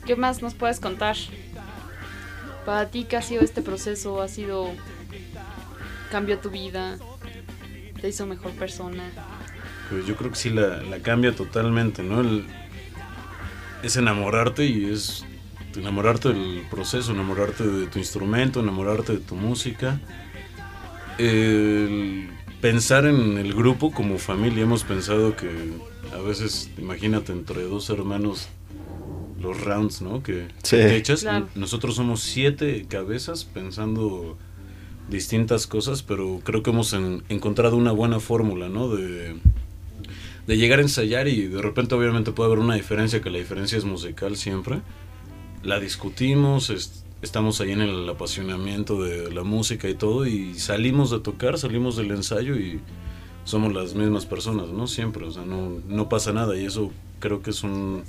¿Qué 0.06 0.16
más 0.16 0.42
nos 0.42 0.54
puedes 0.54 0.80
contar? 0.80 1.16
Para 2.66 2.88
ti, 2.90 3.04
¿qué 3.04 3.16
ha 3.16 3.22
sido 3.22 3.42
este 3.42 3.62
proceso? 3.62 4.20
¿Ha 4.22 4.28
sido... 4.28 4.70
cambió 6.10 6.38
tu 6.38 6.50
vida? 6.50 6.98
¿Te 8.00 8.08
hizo 8.08 8.26
mejor 8.26 8.50
persona? 8.52 9.04
Pues 9.90 10.06
yo 10.06 10.16
creo 10.16 10.30
que 10.30 10.36
sí 10.36 10.50
la, 10.50 10.78
la 10.82 10.98
cambia 11.00 11.34
totalmente, 11.34 12.02
¿no? 12.02 12.20
El- 12.20 12.46
es 13.82 13.96
enamorarte 13.96 14.64
y 14.64 14.90
es 14.92 15.24
enamorarte 15.76 16.28
del 16.28 16.62
proceso, 16.70 17.12
enamorarte 17.12 17.64
de 17.66 17.86
tu 17.86 17.98
instrumento, 17.98 18.60
enamorarte 18.60 19.12
de 19.14 19.18
tu 19.18 19.34
música. 19.34 19.98
El 21.18 22.28
pensar 22.60 23.06
en 23.06 23.38
el 23.38 23.54
grupo 23.54 23.90
como 23.90 24.18
familia, 24.18 24.62
hemos 24.62 24.84
pensado 24.84 25.36
que 25.36 25.48
a 26.14 26.20
veces, 26.20 26.70
imagínate, 26.78 27.32
entre 27.32 27.62
dos 27.62 27.90
hermanos, 27.90 28.48
los 29.40 29.60
rounds, 29.60 30.02
¿no? 30.02 30.22
Que 30.22 30.46
Sí. 30.62 30.76
te 30.76 30.96
echas. 30.96 31.22
Claro. 31.22 31.48
Nosotros 31.54 31.96
somos 31.96 32.20
siete 32.22 32.86
cabezas 32.88 33.44
pensando 33.44 34.36
distintas 35.08 35.66
cosas, 35.66 36.02
pero 36.02 36.40
creo 36.44 36.62
que 36.62 36.70
hemos 36.70 36.92
en- 36.92 37.24
encontrado 37.28 37.76
una 37.76 37.90
buena 37.92 38.20
fórmula, 38.20 38.68
¿no? 38.68 38.88
De, 38.88 39.34
de 40.46 40.56
llegar 40.56 40.78
a 40.78 40.82
ensayar 40.82 41.26
y 41.28 41.46
de 41.48 41.60
repente 41.60 41.94
obviamente 41.94 42.30
puede 42.32 42.48
haber 42.48 42.60
una 42.60 42.74
diferencia, 42.76 43.20
que 43.20 43.30
la 43.30 43.38
diferencia 43.38 43.76
es 43.78 43.84
musical 43.84 44.36
siempre. 44.36 44.80
La 45.64 45.80
discutimos, 45.80 46.70
es- 46.70 47.01
estamos 47.22 47.60
ahí 47.60 47.70
en 47.70 47.80
el 47.80 48.08
apasionamiento 48.08 49.00
de 49.02 49.32
la 49.32 49.44
música 49.44 49.88
y 49.88 49.94
todo, 49.94 50.26
y 50.26 50.54
salimos 50.58 51.10
de 51.10 51.20
tocar, 51.20 51.56
salimos 51.56 51.96
del 51.96 52.10
ensayo 52.10 52.56
y 52.56 52.80
somos 53.44 53.72
las 53.72 53.94
mismas 53.94 54.26
personas, 54.26 54.68
¿no? 54.68 54.86
Siempre, 54.86 55.24
o 55.24 55.30
sea, 55.30 55.44
no, 55.44 55.80
no 55.88 56.08
pasa 56.08 56.32
nada 56.32 56.56
y 56.56 56.66
eso 56.66 56.90
creo 57.20 57.42
que 57.42 57.50
es 57.50 57.62
un, 57.62 58.02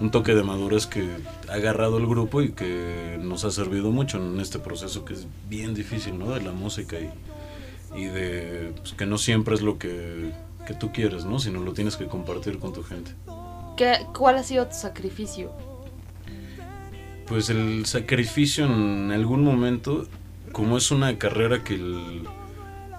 un 0.00 0.10
toque 0.10 0.34
de 0.34 0.42
madurez 0.42 0.86
que 0.86 1.08
ha 1.48 1.54
agarrado 1.54 1.98
el 1.98 2.06
grupo 2.06 2.42
y 2.42 2.52
que 2.52 3.18
nos 3.20 3.44
ha 3.44 3.50
servido 3.50 3.90
mucho 3.90 4.18
en 4.18 4.40
este 4.40 4.58
proceso 4.58 5.04
que 5.04 5.14
es 5.14 5.26
bien 5.48 5.74
difícil, 5.74 6.18
¿no? 6.18 6.30
De 6.30 6.40
la 6.40 6.52
música 6.52 6.96
y, 6.98 7.10
y 7.96 8.04
de 8.06 8.72
pues, 8.76 8.92
que 8.92 9.06
no 9.06 9.18
siempre 9.18 9.54
es 9.54 9.62
lo 9.62 9.78
que, 9.78 10.32
que 10.66 10.74
tú 10.74 10.92
quieres, 10.92 11.24
¿no? 11.24 11.38
Sino 11.38 11.60
lo 11.60 11.72
tienes 11.72 11.96
que 11.96 12.06
compartir 12.06 12.58
con 12.58 12.72
tu 12.72 12.82
gente. 12.82 13.12
¿Qué, 13.76 14.06
¿Cuál 14.16 14.36
ha 14.36 14.42
sido 14.42 14.66
tu 14.66 14.74
sacrificio? 14.74 15.52
Pues 17.28 17.50
el 17.50 17.84
sacrificio 17.86 18.64
en 18.64 19.12
algún 19.12 19.42
momento, 19.44 20.06
como 20.52 20.78
es 20.78 20.90
una 20.90 21.18
carrera 21.18 21.62
que 21.62 21.74
el- 21.74 22.22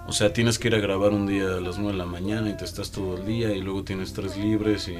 o 0.06 0.12
sea, 0.12 0.32
tienes 0.32 0.58
que 0.58 0.68
ir 0.68 0.74
a 0.74 0.78
grabar 0.78 1.10
un 1.12 1.26
día 1.26 1.56
a 1.56 1.60
las 1.60 1.78
9 1.78 1.92
de 1.92 1.98
la 1.98 2.06
mañana 2.06 2.48
y 2.50 2.56
te 2.56 2.64
estás 2.64 2.90
todo 2.90 3.16
el 3.16 3.26
día 3.26 3.52
y 3.54 3.60
luego 3.60 3.82
tienes 3.84 4.12
tres 4.12 4.36
libres 4.36 4.88
y, 4.88 4.96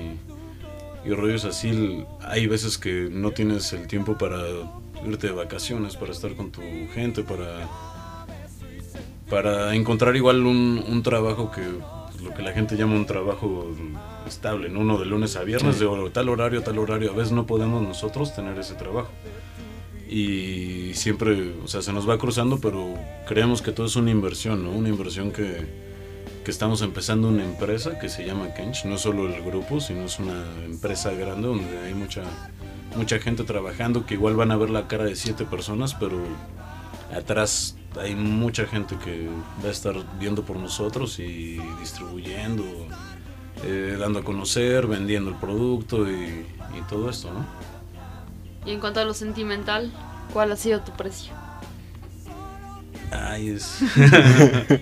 y 1.09 1.13
rollos 1.15 1.45
así, 1.45 2.05
hay 2.23 2.47
veces 2.47 2.77
que 2.79 3.09
no 3.11 3.31
tienes 3.31 3.73
el 3.73 3.87
tiempo 3.87 4.19
para 4.19 4.41
irte 5.07 5.29
de 5.29 5.33
vacaciones, 5.33 5.97
para 5.97 6.13
estar 6.13 6.35
con 6.35 6.51
tu 6.51 6.61
gente, 6.95 7.23
para 7.23 7.69
para 9.31 9.77
encontrar 9.77 10.17
igual 10.17 10.45
un, 10.45 10.83
un 10.89 11.03
trabajo 11.05 11.53
que 11.53 11.63
pues, 11.63 12.21
lo 12.21 12.35
que 12.35 12.43
la 12.43 12.51
gente 12.53 12.77
llama 12.77 12.97
un 12.97 13.07
trabajo 13.07 13.73
estable, 14.31 14.69
¿no? 14.71 14.81
uno 14.81 14.97
de 14.99 15.05
lunes 15.07 15.37
a 15.37 15.45
viernes, 15.45 15.79
de 15.79 15.87
hor- 15.87 16.11
tal 16.13 16.29
horario, 16.31 16.63
tal 16.63 16.79
horario. 16.79 17.11
A 17.13 17.15
veces 17.15 17.33
no 17.33 17.47
podemos 17.47 17.83
nosotros 17.83 18.35
tener 18.35 18.59
ese 18.59 18.75
trabajo. 18.75 19.11
Y 20.09 20.93
siempre, 20.95 21.53
o 21.63 21.69
sea, 21.69 21.83
se 21.83 21.93
nos 21.93 22.09
va 22.09 22.19
cruzando, 22.19 22.59
pero 22.59 22.95
creemos 23.29 23.63
que 23.63 23.71
todo 23.73 23.87
es 23.87 23.95
una 23.97 24.11
inversión, 24.11 24.65
¿no? 24.65 24.71
Una 24.71 24.89
inversión 24.89 25.31
que, 25.31 25.67
que 26.45 26.51
estamos 26.51 26.83
empezando 26.83 27.29
una 27.29 27.45
empresa 27.45 27.99
que 27.99 28.09
se 28.09 28.25
llama 28.27 28.53
Kench, 28.55 28.87
no 28.87 28.99
solo 28.99 29.27
el 29.33 29.41
grupo, 29.43 29.81
sino 29.81 30.05
es 30.05 30.19
una 30.19 30.43
empresa 30.65 31.13
grande 31.13 31.47
donde 31.47 31.79
hay 31.79 31.95
mucha, 31.95 32.23
mucha 32.97 33.21
gente 33.21 33.45
trabajando 33.45 34.05
que 34.05 34.15
igual 34.15 34.35
van 34.35 34.51
a 34.51 34.57
ver 34.57 34.71
la 34.71 34.89
cara 34.89 35.05
de 35.05 35.15
siete 35.15 35.45
personas, 35.45 35.95
pero 35.95 36.19
atrás 37.15 37.77
hay 38.01 38.17
mucha 38.17 38.67
gente 38.67 38.97
que 39.05 39.29
va 39.65 39.69
a 39.69 39.73
estar 39.73 39.95
viendo 40.19 40.43
por 40.45 40.57
nosotros 40.57 41.21
y 41.21 41.59
distribuyendo, 41.79 42.65
eh, 43.65 43.97
dando 43.99 44.21
a 44.21 44.25
conocer, 44.25 44.87
vendiendo 44.87 45.31
el 45.31 45.37
producto 45.37 46.11
y, 46.11 46.47
y 46.77 46.83
todo 46.89 47.11
esto, 47.11 47.33
¿no? 47.33 47.45
Y 48.67 48.73
en 48.73 48.81
cuanto 48.81 49.01
a 49.01 49.05
lo 49.05 49.15
sentimental, 49.15 49.93
¿cuál 50.33 50.53
ha 50.53 50.57
sido 50.57 50.81
tu 50.81 50.93
precio? 50.93 51.33
Ay, 53.11 53.51
es... 53.51 53.81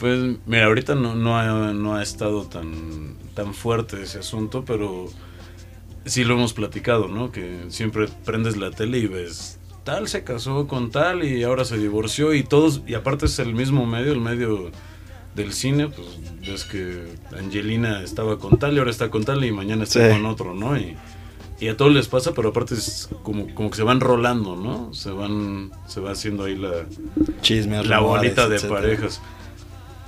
pues 0.00 0.38
mira, 0.46 0.66
ahorita 0.66 0.94
no, 0.94 1.14
no, 1.14 1.38
ha, 1.38 1.72
no 1.72 1.94
ha 1.94 2.02
estado 2.02 2.44
tan, 2.44 3.16
tan 3.34 3.54
fuerte 3.54 4.02
ese 4.02 4.18
asunto, 4.18 4.64
pero 4.64 5.06
sí 6.04 6.24
lo 6.24 6.34
hemos 6.34 6.52
platicado, 6.52 7.08
¿no? 7.08 7.30
Que 7.30 7.66
siempre 7.68 8.08
prendes 8.24 8.56
la 8.56 8.70
tele 8.70 8.98
y 8.98 9.06
ves, 9.06 9.60
tal 9.84 10.08
se 10.08 10.24
casó 10.24 10.66
con 10.66 10.90
tal 10.90 11.24
y 11.24 11.42
ahora 11.42 11.64
se 11.64 11.78
divorció 11.78 12.34
y 12.34 12.42
todos, 12.42 12.82
y 12.86 12.94
aparte 12.94 13.26
es 13.26 13.38
el 13.38 13.54
mismo 13.54 13.86
medio, 13.86 14.12
el 14.12 14.20
medio 14.20 14.70
del 15.34 15.52
cine, 15.52 15.88
pues 15.88 16.06
ves 16.46 16.64
que 16.64 17.04
Angelina 17.36 18.02
estaba 18.02 18.38
con 18.38 18.58
tal 18.58 18.74
y 18.74 18.78
ahora 18.78 18.90
está 18.90 19.10
con 19.10 19.24
tal 19.24 19.44
y 19.44 19.50
mañana 19.52 19.82
está 19.84 20.06
Sí. 20.08 20.12
con 20.14 20.26
otro, 20.26 20.54
¿no? 20.54 20.76
Y, 20.76 20.96
y 21.60 21.68
a 21.68 21.76
todos 21.76 21.92
les 21.92 22.08
pasa, 22.08 22.32
pero 22.34 22.50
aparte 22.50 22.74
es 22.74 23.08
como, 23.22 23.52
como 23.54 23.70
que 23.70 23.76
se 23.76 23.82
van 23.82 24.00
rolando, 24.00 24.54
¿no? 24.56 24.92
Se 24.94 25.10
van, 25.10 25.70
se 25.86 26.00
va 26.00 26.12
haciendo 26.12 26.44
ahí 26.44 26.56
la, 26.56 26.84
Chismes, 27.42 27.86
la 27.86 28.00
bolita 28.00 28.48
de 28.48 28.56
etcétera. 28.56 28.80
parejas. 28.80 29.20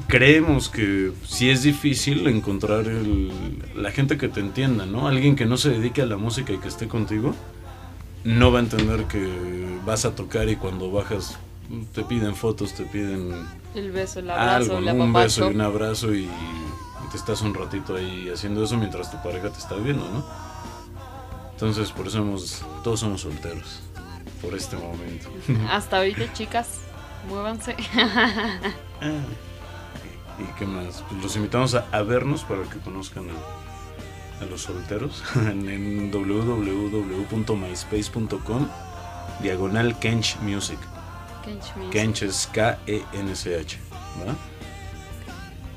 Creemos 0.08 0.68
que 0.68 1.12
sí 1.26 1.50
es 1.50 1.62
difícil 1.64 2.26
encontrar 2.28 2.86
el- 2.86 3.32
la 3.74 3.90
gente 3.90 4.16
que 4.18 4.28
te 4.28 4.40
entienda, 4.40 4.86
¿no? 4.86 5.08
Alguien 5.08 5.34
que 5.34 5.46
no 5.46 5.56
se 5.56 5.70
dedique 5.70 6.02
a 6.02 6.06
la 6.06 6.16
música 6.16 6.52
y 6.52 6.58
que 6.58 6.68
esté 6.68 6.86
contigo, 6.86 7.34
no 8.22 8.52
va 8.52 8.58
a 8.60 8.62
entender 8.62 9.04
que 9.04 9.26
vas 9.84 10.04
a 10.04 10.14
tocar 10.14 10.48
y 10.48 10.56
cuando 10.56 10.90
bajas 10.92 11.38
te 11.94 12.02
piden 12.04 12.34
fotos, 12.34 12.74
te 12.74 12.84
piden 12.84 13.46
El 13.74 13.90
beso, 13.90 14.20
el 14.20 14.30
abrazo, 14.30 14.76
algo, 14.76 14.92
¿no? 14.92 15.04
un 15.04 15.12
beso 15.12 15.50
y 15.50 15.54
un 15.54 15.60
abrazo 15.60 16.14
y, 16.14 16.30
te 17.10 17.16
estás 17.16 17.40
un 17.42 17.54
ratito 17.54 17.96
ahí 17.96 18.30
haciendo 18.32 18.62
eso 18.64 18.76
mientras 18.76 19.10
tu 19.10 19.20
pareja 19.22 19.50
te 19.50 19.58
está 19.58 19.74
viendo, 19.76 20.08
¿no? 20.08 20.24
Entonces 21.52 21.92
por 21.92 22.08
eso 22.08 22.18
hemos, 22.18 22.62
todos 22.82 23.00
somos 23.00 23.22
solteros, 23.22 23.80
por 24.42 24.54
este 24.54 24.76
momento. 24.76 25.28
Hasta 25.70 25.96
ahorita, 25.98 26.32
chicas, 26.32 26.80
muévanse. 27.28 27.76
Ah, 28.98 29.10
¿Y 30.38 30.44
qué 30.58 30.64
más? 30.66 31.04
Pues 31.08 31.22
los 31.22 31.36
invitamos 31.36 31.74
a, 31.74 31.84
a 31.92 32.02
vernos 32.02 32.44
para 32.44 32.62
que 32.62 32.78
conozcan 32.78 33.26
a, 33.30 33.34
a 34.42 34.46
los 34.46 34.62
solteros 34.62 35.22
en, 35.36 35.68
en 35.68 36.10
www.myspace.com 36.10 38.68
diagonal 39.40 39.98
Kench 39.98 40.38
Music. 40.40 40.78
Kench 41.90 42.22
es 42.22 42.48
K-E-N-C-H. 42.52 43.78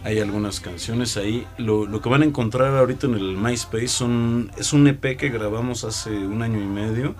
Hay 0.03 0.19
algunas 0.19 0.59
canciones 0.61 1.17
ahí. 1.17 1.45
Lo, 1.57 1.85
lo 1.85 2.01
que 2.01 2.09
van 2.09 2.21
a 2.21 2.25
encontrar 2.25 2.75
ahorita 2.77 3.07
en 3.07 3.15
el 3.15 3.35
MySpace 3.37 3.89
son, 3.89 4.49
es 4.57 4.71
un 4.73 4.87
EP 4.87 5.17
que 5.17 5.29
grabamos 5.29 5.83
hace 5.83 6.11
un 6.11 6.41
año 6.41 6.59
y 6.59 6.67
medio. 6.67 7.15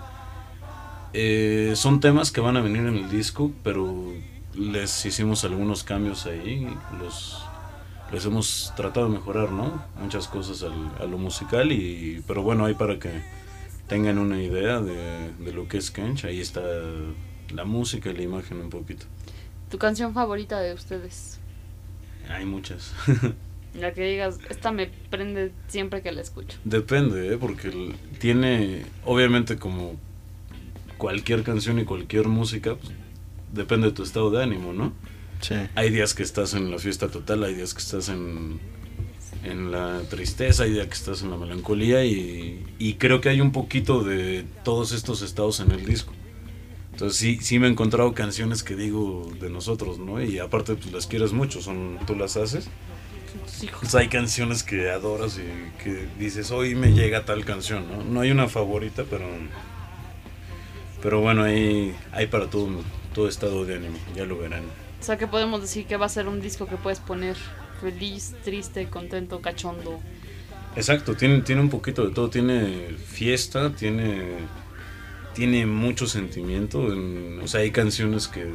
Eh, 1.14 1.74
son 1.76 2.00
temas 2.00 2.32
que 2.32 2.39
van 2.39 2.56
a 2.56 2.62
venir 2.62 2.82
en 2.86 2.95
el 2.95 3.10
disco, 3.10 3.52
pero 3.64 4.14
les 4.56 5.06
hicimos 5.06 5.43
algunos 5.43 5.84
cambios 5.84 6.26
ahí. 6.26 6.68
Los, 7.00 7.43
les 8.14 8.26
hemos 8.26 8.72
tratado 8.78 9.08
de 9.08 9.14
mejorar, 9.14 9.52
¿no? 9.52 9.84
Muchas 10.00 10.28
cosas 10.28 10.64
al- 10.64 10.93
a 11.04 11.06
lo 11.06 11.18
musical, 11.18 11.72
y, 11.72 12.24
pero 12.28 12.43
bueno, 12.43 12.66
ahí 12.66 12.76
para 12.76 12.97
que 12.97 13.22
tengan 13.88 14.20
una 14.20 14.41
idea 14.41 14.80
de, 14.80 15.34
de 15.34 15.52
lo 15.52 15.68
que 15.68 15.80
es 15.80 15.91
Kench. 15.91 16.24
Ahí 16.26 16.39
está 16.39 16.62
la 17.52 17.66
música 17.66 18.10
y 18.10 18.14
la 18.14 18.24
imagen 18.24 18.60
un 18.60 18.70
poquito. 18.70 19.06
¿Tu 19.70 19.78
canción 19.78 20.14
favorita 20.14 20.60
de 20.60 20.74
ustedes? 20.74 21.39
Hay 22.30 22.45
muchas. 22.45 22.93
La 23.74 23.93
que 23.93 24.04
digas, 24.04 24.39
esta 24.50 24.72
me 24.72 24.88
prende 25.10 25.52
siempre 25.68 26.02
que 26.02 26.12
la 26.12 26.22
escucho. 26.22 26.58
Depende, 26.64 27.34
¿eh? 27.34 27.38
porque 27.38 27.93
tiene, 28.20 28.84
obviamente 29.06 29.58
como 29.58 29.95
cualquier 30.97 31.43
canción 31.43 31.78
y 31.80 31.86
cualquier 31.86 32.28
música, 32.28 32.76
pues, 32.76 32.91
depende 33.54 33.88
de 33.88 33.93
tu 33.93 34.04
estado 34.04 34.32
de 34.32 34.43
ánimo, 34.43 34.74
¿no? 34.74 34.93
Sí. 35.41 35.56
Hay 35.76 35.91
días 35.91 36.16
que 36.16 36.24
estás 36.24 36.56
en 36.56 36.72
la 36.72 36.80
fiesta 36.80 37.10
total, 37.10 37.43
hay 37.43 37.54
días 37.54 37.74
que 37.76 37.80
estás 37.80 38.10
en, 38.10 38.60
en 39.43 39.72
la 39.72 40.02
tristeza, 40.10 40.64
hay 40.64 40.72
días 40.72 40.88
que 40.88 40.95
estás 40.95 41.22
en 41.22 41.30
la 41.30 41.38
melancolía 41.38 42.04
y, 42.04 42.66
y 42.80 42.95
creo 42.95 43.22
que 43.22 43.30
hay 43.30 43.39
un 43.39 43.52
poquito 43.52 44.04
de 44.04 44.45
todos 44.64 44.91
estos 44.91 45.22
estados 45.22 45.60
en 45.60 45.72
el 45.72 45.86
disco. 45.86 46.14
Entonces 47.00 47.18
sí, 47.18 47.39
sí 47.41 47.60
me 47.60 47.68
he 47.68 47.70
encontrado 47.70 48.14
canciones 48.14 48.62
que 48.62 48.76
digo 48.76 49.32
de 49.39 49.50
nosotros, 49.50 50.00
¿no? 50.00 50.22
Y 50.22 50.38
aparte 50.39 50.76
pues 50.76 50.91
las 50.91 51.08
quieres 51.08 51.32
mucho, 51.32 51.62
son 51.62 51.97
tú 52.06 52.14
las 52.14 52.36
haces. 52.36 52.68
Pues 53.80 53.95
hay 53.95 54.10
canciones 54.10 54.64
que 54.64 54.89
adoras 54.89 55.38
y 55.38 55.82
que 55.82 56.10
dices, 56.20 56.52
hoy 56.52 56.76
me 56.76 56.91
llega 56.91 57.24
tal 57.24 57.45
canción, 57.45 57.89
¿no? 57.89 58.04
No 58.04 58.20
hay 58.20 58.32
una 58.32 58.50
favorita, 58.50 59.06
pero... 59.10 59.26
Pero 61.02 61.22
bueno, 61.22 61.43
hay, 61.43 61.95
hay 62.12 62.28
para 62.28 62.50
todo, 62.50 62.68
todo 63.14 63.30
estado 63.30 63.64
de 63.64 63.76
ánimo, 63.76 63.97
ya 64.14 64.26
lo 64.26 64.38
verán. 64.38 64.64
O 65.00 65.04
sea 65.04 65.18
que 65.18 65.26
podemos 65.26 65.62
decir 65.62 65.86
que 65.86 65.95
va 65.95 66.06
a 66.06 66.10
ser 66.10 66.28
un 66.28 66.41
disco 66.41 66.66
que 66.66 66.76
puedes 66.76 67.00
poner 67.00 67.38
feliz, 67.80 68.36
triste, 68.43 68.89
contento, 68.89 69.39
cachondo. 69.39 70.02
Exacto, 70.76 71.16
tiene, 71.16 71.43
tiene 71.43 71.62
un 71.62 71.70
poquito 71.70 72.06
de 72.06 72.14
todo. 72.14 72.30
Tiene 72.30 72.89
fiesta, 73.06 73.74
tiene, 73.74 74.39
tiene 75.34 75.66
mucho 75.66 76.08
sentimiento. 76.08 76.92
en- 76.94 77.40
o 77.44 77.48
sea, 77.48 77.62
hay 77.62 77.72
canciones 77.72 78.28
que, 78.28 78.46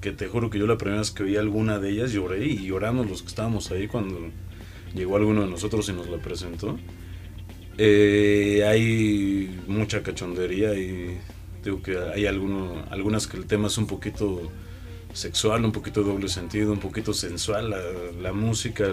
que 0.00 0.12
te 0.12 0.26
juro 0.28 0.50
que 0.50 0.58
yo 0.58 0.66
la 0.66 0.76
primera 0.78 1.00
vez 1.00 1.10
que 1.10 1.22
oí 1.24 1.36
alguna 1.36 1.78
de 1.78 1.90
ellas 1.90 2.12
lloré 2.12 2.46
y 2.46 2.66
lloramos 2.66 3.08
los 3.08 3.22
que 3.22 3.28
estábamos 3.28 3.70
ahí 3.70 3.86
cuando 3.88 4.30
llegó 4.94 5.16
alguno 5.16 5.42
de 5.42 5.48
nosotros 5.48 5.88
y 5.88 5.92
nos 5.92 6.08
la 6.08 6.18
presentó. 6.18 6.78
Eh, 7.76 8.62
hay 8.66 9.60
mucha 9.66 10.02
cachondería 10.02 10.74
y 10.74 11.18
digo 11.64 11.82
que 11.82 11.98
hay 11.98 12.26
alguno, 12.26 12.84
algunas 12.90 13.26
que 13.26 13.36
el 13.36 13.46
tema 13.46 13.66
es 13.66 13.78
un 13.78 13.86
poquito 13.86 14.52
sexual, 15.12 15.64
un 15.64 15.72
poquito 15.72 16.02
doble 16.02 16.28
sentido, 16.28 16.72
un 16.72 16.78
poquito 16.80 17.12
sensual, 17.14 17.74
la, 18.20 18.32
música, 18.32 18.86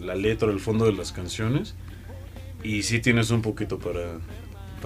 la 0.00 0.14
letra, 0.14 0.50
el 0.50 0.60
fondo 0.60 0.86
de 0.86 0.92
las 0.92 1.12
canciones. 1.12 1.74
Y 2.62 2.82
sí 2.82 3.00
tienes 3.00 3.30
un 3.30 3.42
poquito 3.42 3.78
para, 3.78 4.18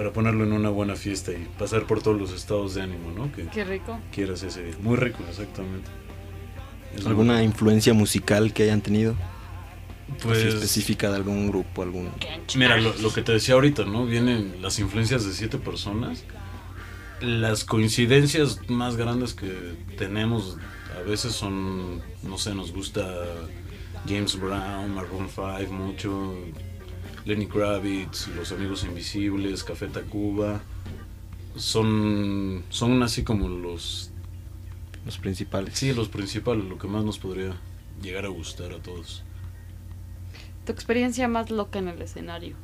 para 0.01 0.15
ponerlo 0.15 0.45
en 0.45 0.53
una 0.55 0.71
buena 0.71 0.97
fiesta 0.97 1.31
y 1.31 1.47
pasar 1.59 1.87
por 1.87 2.01
todos 2.03 2.19
los 2.19 2.33
estados 2.33 2.75
de 2.75 2.81
ánimo, 2.81 3.11
¿no? 3.15 3.31
Que 3.33 3.45
Qué 3.49 3.65
rico. 3.65 4.01
quieras 4.11 4.43
ese 4.43 4.63
día. 4.65 4.75
Muy 4.81 4.97
rico, 4.97 5.19
exactamente. 5.29 5.91
Es 6.97 7.05
¿Alguna 7.05 7.35
muy- 7.35 7.43
influencia 7.43 7.93
musical 7.93 8.55
que 8.55 8.63
hayan 8.63 8.81
tenido? 8.81 9.15
pues, 10.23 10.39
Así 10.39 10.49
específica 10.49 11.11
de 11.11 11.17
algún 11.17 11.49
grupo, 11.51 11.83
algún... 11.83 12.09
Mira, 12.57 12.79
lo, 12.79 12.95
lo 12.97 13.13
que 13.13 13.21
te 13.21 13.33
decía 13.33 13.53
ahorita, 13.57 13.85
¿no? 13.85 14.07
Vienen 14.07 14.63
las 14.63 14.79
influencias 14.79 15.27
de 15.27 15.35
siete 15.35 15.59
personas. 15.59 16.25
Las 17.21 17.65
coincidencias 17.65 18.59
más 18.71 18.97
grandes 18.97 19.35
que 19.35 19.53
tenemos 19.99 20.57
a 20.99 21.03
veces 21.07 21.33
son, 21.35 22.01
no 22.23 22.39
sé, 22.39 22.55
nos 22.55 22.73
gusta 22.73 23.07
James 24.09 24.41
Brown, 24.41 24.95
Maroon 24.95 25.29
5 25.29 25.71
mucho, 25.75 26.35
Lenny 27.31 27.47
Kravitz, 27.47 28.27
Los 28.35 28.51
Amigos 28.51 28.83
Invisibles, 28.83 29.63
Café 29.63 29.87
Tacuba. 29.87 30.61
Son, 31.55 32.65
son 32.71 33.01
así 33.05 33.23
como 33.23 33.49
los, 33.49 34.11
Los 35.07 35.19
principales. 35.19 35.79
sí, 35.79 35.93
los 35.95 36.09
principales, 36.09 36.65
lo 36.65 36.77
que 36.77 36.89
más 36.89 37.05
nos 37.05 37.19
podría 37.21 37.53
llegar 38.03 38.25
a 38.25 38.29
gustar 38.29 38.73
a 38.73 38.79
todos. 38.79 39.23
Tu 40.67 40.73
experiencia 40.73 41.29
más 41.29 41.51
loca 41.53 41.79
en 41.79 41.87
el 41.87 42.03
escenario. 42.03 42.57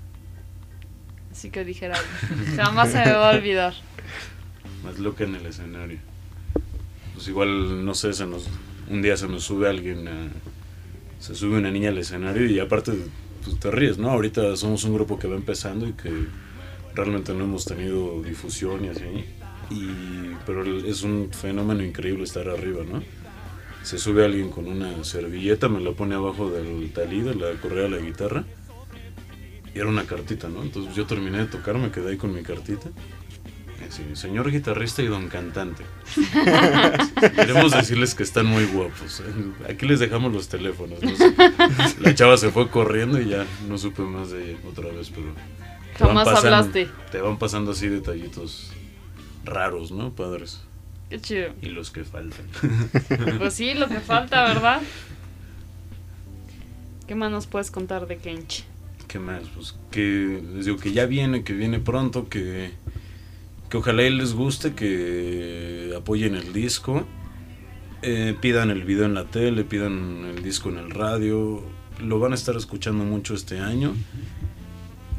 Así 1.30 1.50
que 1.50 1.64
dijera, 1.64 1.94
jamás 2.56 2.90
se 2.90 2.98
me 2.98 3.12
va 3.12 3.30
a 3.30 3.36
olvidar. 3.36 3.72
más 4.82 4.98
loca 4.98 5.22
en 5.22 5.36
el 5.36 5.46
escenario. 5.46 5.98
Pues 7.14 7.28
igual, 7.28 7.84
no 7.84 7.94
sé, 7.94 8.12
se 8.14 8.26
nos, 8.26 8.48
un 8.90 9.00
día 9.00 9.16
se 9.16 9.28
nos 9.28 9.44
sube 9.44 9.68
alguien, 9.68 10.08
a- 10.08 10.28
se 11.20 11.36
sube 11.36 11.56
una 11.58 11.70
niña 11.70 11.90
al 11.90 11.98
escenario 11.98 12.46
y 12.50 12.58
aparte 12.58 12.92
pues 13.46 13.60
te 13.60 13.70
ríes, 13.70 13.96
¿no? 13.96 14.10
Ahorita 14.10 14.56
somos 14.56 14.84
un 14.84 14.94
grupo 14.94 15.18
que 15.18 15.28
va 15.28 15.36
empezando 15.36 15.86
y 15.88 15.92
que 15.92 16.10
realmente 16.94 17.32
no 17.32 17.44
hemos 17.44 17.64
tenido 17.64 18.20
difusión 18.22 18.84
y 18.84 18.88
así. 18.88 19.24
Y, 19.70 20.34
pero 20.44 20.64
es 20.64 21.02
un 21.02 21.30
fenómeno 21.32 21.84
increíble 21.84 22.24
estar 22.24 22.48
arriba, 22.48 22.82
¿no? 22.84 23.02
Se 23.82 23.98
sube 23.98 24.24
alguien 24.24 24.50
con 24.50 24.66
una 24.66 25.04
servilleta, 25.04 25.68
me 25.68 25.80
la 25.80 25.92
pone 25.92 26.16
abajo 26.16 26.50
del 26.50 26.92
talí, 26.92 27.20
de 27.20 27.36
la 27.36 27.52
correa 27.60 27.84
de 27.84 27.90
la 27.90 27.98
guitarra. 27.98 28.44
Y 29.72 29.78
era 29.78 29.88
una 29.88 30.04
cartita, 30.04 30.48
¿no? 30.48 30.62
Entonces 30.62 30.94
yo 30.94 31.06
terminé 31.06 31.38
de 31.38 31.46
tocar, 31.46 31.78
me 31.78 31.90
quedé 31.90 32.10
ahí 32.10 32.16
con 32.16 32.34
mi 32.34 32.42
cartita. 32.42 32.90
Así, 33.88 34.02
señor 34.14 34.50
guitarrista 34.50 35.02
y 35.02 35.06
don 35.06 35.28
cantante. 35.28 35.84
Queremos 37.36 37.72
decirles 37.72 38.14
que 38.14 38.22
están 38.22 38.46
muy 38.46 38.64
guapos. 38.64 39.20
¿eh? 39.20 39.70
Aquí 39.72 39.86
les 39.86 40.00
dejamos 40.00 40.32
los 40.32 40.48
teléfonos. 40.48 41.02
no 41.02 41.16
sé. 41.16 41.34
La 42.00 42.14
chava 42.14 42.36
se 42.36 42.50
fue 42.50 42.68
corriendo 42.68 43.20
y 43.20 43.28
ya 43.28 43.44
no 43.68 43.78
supe 43.78 44.02
más 44.02 44.30
de 44.30 44.50
ella 44.52 44.58
otra 44.68 44.88
vez, 44.90 45.10
pero... 45.10 45.26
Jamás 45.98 46.24
pasando- 46.28 46.56
hablaste. 46.56 46.88
Te 47.10 47.20
van 47.20 47.38
pasando 47.38 47.72
así 47.72 47.88
detallitos 47.88 48.72
raros, 49.44 49.92
¿no? 49.92 50.10
Padres. 50.12 50.60
Qué 51.08 51.20
chido. 51.20 51.50
Y 51.62 51.66
los 51.68 51.90
que 51.90 52.04
faltan. 52.04 52.46
Pues 53.38 53.54
sí, 53.54 53.74
lo 53.74 53.88
que 53.88 54.00
falta, 54.00 54.42
¿verdad? 54.44 54.82
¿Qué 57.06 57.14
más 57.14 57.30
nos 57.30 57.46
puedes 57.46 57.70
contar 57.70 58.06
de 58.08 58.16
Kench? 58.18 58.64
¿Qué 59.06 59.18
más? 59.20 59.42
Pues 59.54 59.76
que 59.92 60.42
les 60.54 60.64
digo 60.66 60.76
que 60.78 60.92
ya 60.92 61.06
viene, 61.06 61.44
que 61.44 61.52
viene 61.52 61.78
pronto, 61.78 62.28
que, 62.28 62.72
que 63.68 63.76
ojalá 63.76 64.02
y 64.04 64.10
les 64.10 64.34
guste, 64.34 64.74
que 64.74 65.94
apoyen 65.96 66.34
el 66.34 66.52
disco, 66.52 67.04
eh, 68.02 68.36
pidan 68.40 68.70
el 68.70 68.84
video 68.84 69.04
en 69.04 69.14
la 69.14 69.24
tele, 69.24 69.64
pidan 69.64 70.24
el 70.24 70.42
disco 70.42 70.68
en 70.68 70.78
el 70.78 70.90
radio, 70.90 71.62
lo 72.00 72.18
van 72.20 72.32
a 72.32 72.34
estar 72.34 72.56
escuchando 72.56 73.04
mucho 73.04 73.34
este 73.34 73.58
año. 73.58 73.94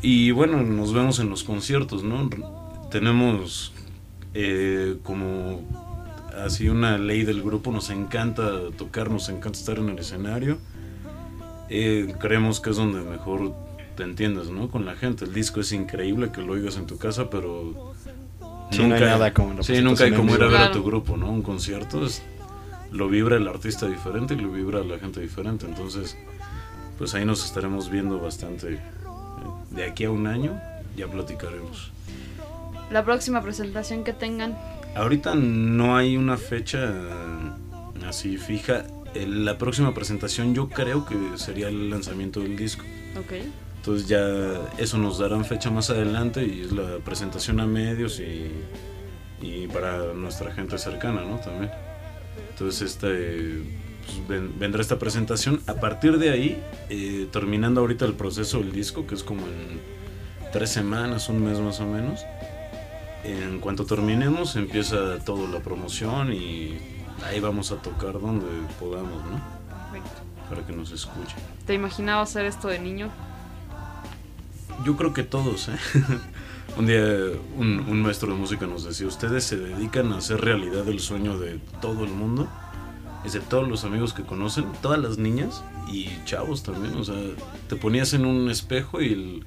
Y 0.02 0.32
bueno, 0.32 0.62
nos 0.62 0.94
vemos 0.94 1.20
en 1.20 1.30
los 1.30 1.44
conciertos, 1.44 2.04
¿no? 2.04 2.30
Tenemos 2.92 3.74
eh, 4.34 4.98
como 5.04 5.68
así 6.46 6.70
una 6.70 6.98
ley 6.98 7.24
del 7.24 7.42
grupo, 7.42 7.72
nos 7.72 7.90
encanta 7.90 8.70
tocar, 8.78 9.10
nos 9.10 9.30
encanta 9.30 9.58
estar 9.58 9.80
en 9.80 9.90
el 9.90 10.00
escenario. 10.00 10.60
Eh, 11.70 12.14
creemos 12.20 12.60
que 12.62 12.70
es 12.70 12.78
donde 12.78 13.02
mejor 13.02 13.56
te 13.96 14.04
entiendes, 14.04 14.50
¿no? 14.50 14.70
Con 14.70 14.86
la 14.86 14.96
gente. 14.96 15.26
El 15.26 15.34
disco 15.34 15.60
es 15.60 15.72
increíble 15.72 16.32
que 16.32 16.42
lo 16.42 16.54
oigas 16.54 16.78
en 16.78 16.86
tu 16.86 16.98
casa, 16.98 17.30
pero 17.30 17.94
Sí, 18.72 18.84
no 18.86 18.96
hay 18.96 19.02
nada 19.02 19.34
como 19.34 19.64
sí, 19.64 19.82
nunca 19.82 20.04
hay 20.04 20.12
como 20.14 20.36
ir 20.36 20.44
a 20.44 20.48
ver 20.48 20.62
a 20.62 20.72
tu 20.72 20.84
grupo, 20.84 21.16
¿no? 21.18 21.30
Un 21.32 21.42
concierto 21.42 22.06
es, 22.06 22.22
lo 22.92 23.08
vibra 23.10 23.38
el 23.38 23.48
artista 23.48 23.88
diferente 23.88 24.34
y 24.34 24.38
lo 24.38 24.52
vibra 24.52 24.84
la 24.84 25.00
gente 25.00 25.20
diferente. 25.22 25.66
Entonces, 25.66 26.18
pues 26.98 27.14
ahí 27.16 27.26
nos 27.26 27.46
estaremos 27.46 27.90
viendo 27.90 28.20
bastante. 28.20 28.74
eh, 28.74 28.80
De 29.72 29.84
aquí 29.86 30.04
a 30.06 30.12
un 30.12 30.28
año 30.28 30.60
ya 30.96 31.08
platicaremos. 31.08 31.92
La 32.92 33.04
próxima 33.04 33.42
presentación 33.42 34.04
que 34.04 34.14
tengan. 34.14 34.58
Ahorita 34.96 35.36
no 35.36 35.96
hay 35.98 36.18
una 36.18 36.38
fecha 36.38 36.80
eh, 36.90 38.06
así 38.08 38.38
fija. 38.38 38.84
La 39.16 39.58
próxima 39.58 39.94
presentación 39.94 40.54
yo 40.54 40.70
creo 40.70 41.06
que 41.06 41.16
sería 41.38 41.68
el 41.70 41.90
lanzamiento 41.90 42.40
del 42.42 42.56
disco. 42.56 42.84
Ok. 43.18 43.34
Entonces 43.88 44.10
ya 44.10 44.60
eso 44.78 44.98
nos 44.98 45.18
darán 45.18 45.46
fecha 45.46 45.70
más 45.72 45.90
adelante 45.90 46.46
y 46.46 46.60
es 46.60 46.74
la 46.74 46.98
presentación 47.06 47.62
a 47.62 47.66
medios 47.66 48.20
y, 48.20 48.52
y 49.42 49.68
para 49.68 50.12
nuestra 50.14 50.52
gente 50.52 50.78
cercana, 50.78 51.22
¿no? 51.22 51.38
También. 51.38 51.72
Entonces 52.50 52.82
este, 52.82 53.62
pues, 54.06 54.28
ven- 54.28 54.60
vendrá 54.60 54.82
esta 54.82 55.00
presentación. 55.00 55.62
A 55.68 55.76
partir 55.76 56.18
de 56.18 56.32
ahí, 56.32 56.62
eh, 56.90 57.30
terminando 57.32 57.80
ahorita 57.80 58.04
el 58.04 58.12
proceso 58.16 58.58
del 58.60 58.74
disco, 58.74 59.08
que 59.08 59.16
es 59.16 59.24
como 59.24 59.44
en 59.44 59.80
tres 60.52 60.70
semanas, 60.70 61.30
un 61.30 61.46
mes 61.46 61.58
más 61.62 61.80
o 61.80 61.86
menos, 61.86 62.26
en 63.24 63.62
cuanto 63.62 63.86
terminemos 63.86 64.58
empieza 64.58 65.20
toda 65.20 65.48
la 65.48 65.62
promoción 65.62 66.34
y 66.34 66.78
ahí 67.26 67.40
vamos 67.40 67.72
a 67.72 67.78
tocar 67.78 68.20
donde 68.20 68.48
podamos, 68.82 69.24
¿no? 69.24 69.42
Perfecto. 69.94 70.22
Para 70.50 70.66
que 70.68 70.74
nos 70.74 70.92
escuchen. 70.92 71.38
¿Te 71.66 71.74
imaginabas 71.74 72.32
hacer 72.32 72.48
esto 72.48 72.68
de 72.68 72.80
niño? 72.80 73.10
Yo 74.86 74.96
creo 74.96 75.14
que 75.14 75.24
todos, 75.24 75.70
¿eh? 75.70 75.78
Un 76.78 76.86
día 76.86 77.02
un, 77.58 78.02
maestro 78.04 78.32
de 78.32 78.40
música 78.40 78.68
nos 78.68 78.84
decía, 78.84 79.08
ustedes 79.08 79.44
se 79.44 79.58
dedican 79.58 80.14
a 80.14 80.18
hacer 80.18 80.42
realidad 80.42 80.88
el 80.88 81.00
sueño 81.00 81.40
de 81.40 81.60
todo 81.82 82.04
el 82.04 82.12
mundo, 82.12 82.48
de 83.34 83.40
todos 83.40 83.68
los 83.68 83.84
amigos 83.84 84.14
que 84.14 84.24
conocen, 84.24 84.66
todas 84.82 85.00
las 85.00 85.18
niñas 85.18 85.64
y 85.92 86.10
chavos 86.26 86.64
también, 86.64 86.96
o 86.96 87.04
sea, 87.04 87.16
te 87.68 87.76
ponías 87.76 88.14
en 88.14 88.26
un 88.26 88.50
espejo 88.50 89.02
y 89.02 89.44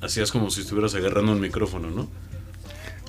hacías 0.00 0.30
como 0.30 0.50
si 0.50 0.60
estuvieras 0.60 0.94
agarrando 0.94 1.32
un 1.32 1.40
micrófono, 1.40 1.90
¿no? 1.90 2.08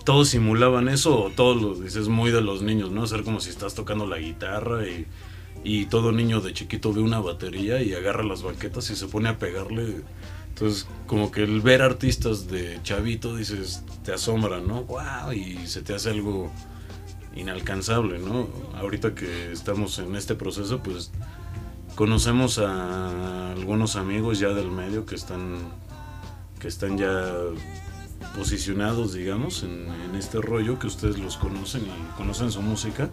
Todos 0.06 0.30
simulaban 0.30 0.88
eso, 0.88 1.26
o 1.26 1.30
todos 1.30 1.62
los, 1.62 1.84
dices, 1.84 2.08
muy 2.08 2.32
de 2.32 2.42
los 2.42 2.62
niños, 2.62 2.92
¿no? 2.92 3.04
Hacer 3.04 3.24
como 3.24 3.40
si 3.40 3.50
estás 3.50 3.76
tocando 3.76 4.08
la 4.08 4.18
guitarra 4.18 4.84
y, 4.88 5.86
todo 5.88 6.12
niño 6.12 6.40
de 6.40 6.54
chiquito 6.54 6.94
ve 6.94 7.02
una 7.02 7.20
batería 7.20 7.82
y 7.82 7.94
agarra 7.94 8.24
las 8.24 8.42
baquetas 8.44 8.90
y 8.90 8.96
se 8.96 9.08
pone 9.08 9.30
a 9.30 9.38
pegarle. 9.38 10.02
Entonces, 10.60 10.88
como 11.08 11.32
que 11.32 11.42
el 11.44 11.62
ver 11.62 11.82
artistas 11.82 12.50
de 12.50 12.82
chavito, 12.84 13.38
dices, 13.38 13.82
te 14.04 14.12
asombra, 14.12 14.60
¿no? 14.60 14.84
¡Wow! 14.84 15.32
Y 15.32 15.66
se 15.68 15.82
te 15.82 15.96
hace 15.96 16.10
algo 16.10 16.52
inalcanzable, 17.34 18.20
¿no? 18.20 18.50
Ahorita 18.76 19.16
que 19.16 19.54
estamos 19.54 20.00
en 20.00 20.18
este 20.18 20.36
proceso, 20.36 20.84
pues 20.84 21.12
conocemos 21.96 22.60
a 22.60 23.54
algunos 23.54 23.96
amigos 23.96 24.40
ya 24.40 24.50
del 24.50 24.70
medio 24.70 25.06
que 25.06 25.16
están, 25.16 25.60
que 26.60 26.68
están 26.68 26.98
ya 26.98 27.32
posicionados, 28.36 29.14
digamos, 29.14 29.64
en, 29.64 29.88
en 30.10 30.16
este 30.16 30.42
rollo, 30.42 30.78
que 30.78 30.88
ustedes 30.88 31.20
los 31.20 31.38
conocen 31.38 31.84
y 31.84 32.18
conocen 32.18 32.52
su 32.52 32.62
música. 32.62 33.10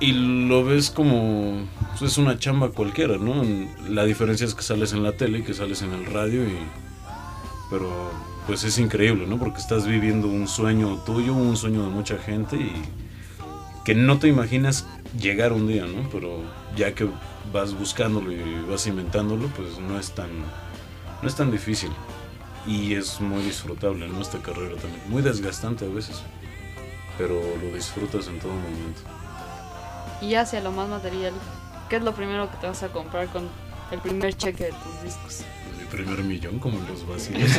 Y 0.00 0.12
lo 0.12 0.64
ves 0.64 0.90
como 0.90 1.68
pues, 1.98 2.12
es 2.12 2.18
una 2.18 2.38
chamba 2.38 2.70
cualquiera, 2.70 3.18
¿no? 3.18 3.42
La 3.88 4.04
diferencia 4.04 4.46
es 4.46 4.54
que 4.54 4.62
sales 4.62 4.94
en 4.94 5.02
la 5.02 5.12
tele 5.12 5.38
y 5.38 5.42
que 5.42 5.52
sales 5.52 5.82
en 5.82 5.92
el 5.92 6.06
radio 6.06 6.42
y 6.42 6.56
pero 7.70 8.10
pues 8.46 8.64
es 8.64 8.78
increíble, 8.78 9.26
¿no? 9.26 9.38
Porque 9.38 9.60
estás 9.60 9.86
viviendo 9.86 10.26
un 10.26 10.48
sueño 10.48 10.96
tuyo, 11.04 11.34
un 11.34 11.56
sueño 11.56 11.84
de 11.84 11.88
mucha 11.88 12.18
gente 12.18 12.56
y 12.56 12.72
que 13.84 13.94
no 13.94 14.18
te 14.18 14.28
imaginas 14.28 14.86
llegar 15.18 15.52
un 15.52 15.68
día, 15.68 15.86
¿no? 15.86 16.08
Pero 16.10 16.42
ya 16.76 16.94
que 16.94 17.08
vas 17.52 17.78
buscándolo 17.78 18.32
y 18.32 18.42
vas 18.68 18.86
inventándolo, 18.86 19.48
pues 19.48 19.78
no 19.78 19.98
es 19.98 20.12
tan, 20.14 20.30
no 21.22 21.28
es 21.28 21.34
tan 21.36 21.50
difícil. 21.50 21.90
Y 22.66 22.94
es 22.94 23.20
muy 23.20 23.42
disfrutable, 23.42 24.08
¿no? 24.08 24.20
Esta 24.20 24.42
carrera 24.42 24.76
también. 24.76 25.02
Muy 25.08 25.22
desgastante 25.22 25.84
a 25.84 25.88
veces, 25.88 26.22
pero 27.16 27.34
lo 27.34 27.74
disfrutas 27.74 28.26
en 28.26 28.38
todo 28.40 28.52
momento. 28.52 29.02
Y 30.20 30.34
hacia 30.34 30.60
lo 30.60 30.70
más 30.72 30.88
material, 30.88 31.32
¿qué 31.88 31.96
es 31.96 32.02
lo 32.02 32.12
primero 32.14 32.50
que 32.50 32.56
te 32.58 32.66
vas 32.66 32.82
a 32.82 32.88
comprar 32.88 33.28
con 33.28 33.48
el 33.90 33.98
primer 34.00 34.34
cheque 34.34 34.64
de 34.64 34.72
tus 34.72 35.02
discos? 35.02 35.44
Mi 35.78 35.84
primer 35.86 36.22
millón, 36.22 36.58
como 36.58 36.78
los 36.88 37.06
vacíos. 37.06 37.50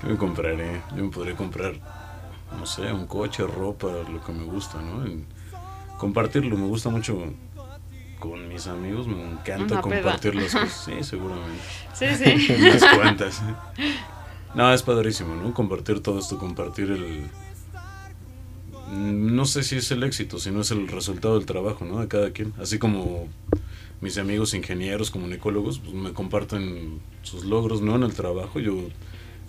¿Qué 0.00 0.06
me 0.06 0.16
compraré? 0.16 0.82
Yo 0.96 1.04
me 1.04 1.10
podría 1.10 1.36
comprar, 1.36 1.74
no 2.58 2.64
sé, 2.66 2.92
un 2.92 3.06
coche, 3.06 3.44
ropa, 3.46 3.88
lo 3.88 4.22
que 4.24 4.32
me 4.32 4.44
gusta, 4.44 4.80
¿no? 4.80 5.04
Compartirlo, 5.98 6.56
me 6.56 6.66
gusta 6.66 6.88
mucho 6.88 7.18
con 8.20 8.48
mis 8.48 8.66
amigos, 8.66 9.06
me 9.08 9.20
encanta 9.22 9.74
Una 9.74 9.82
peda. 9.82 10.02
compartir 10.02 10.34
las 10.36 10.52
cosas. 10.52 10.72
Sí, 10.84 11.02
seguramente. 11.02 11.62
Sí, 11.94 12.06
sí. 12.14 12.52
Unas 12.60 12.84
cuantas. 12.94 13.42
No, 14.54 14.72
es 14.72 14.82
padrísimo, 14.82 15.34
¿no? 15.34 15.52
Compartir 15.54 16.02
todo 16.02 16.18
esto, 16.18 16.38
compartir 16.38 16.90
el... 16.90 17.28
No 18.90 19.44
sé 19.46 19.62
si 19.62 19.76
es 19.76 19.90
el 19.90 20.02
éxito, 20.02 20.38
sino 20.38 20.60
es 20.62 20.70
el 20.70 20.88
resultado 20.88 21.36
del 21.38 21.46
trabajo, 21.46 21.84
¿no? 21.84 22.00
De 22.00 22.08
cada 22.08 22.32
quien. 22.32 22.52
Así 22.58 22.78
como 22.78 23.28
mis 24.00 24.18
amigos 24.18 24.54
ingenieros, 24.54 25.10
comunicólogos, 25.10 25.78
pues 25.78 25.94
me 25.94 26.12
comparten 26.12 27.00
sus 27.22 27.44
logros, 27.44 27.82
¿no? 27.82 27.96
En 27.96 28.02
el 28.02 28.14
trabajo, 28.14 28.58
yo 28.58 28.88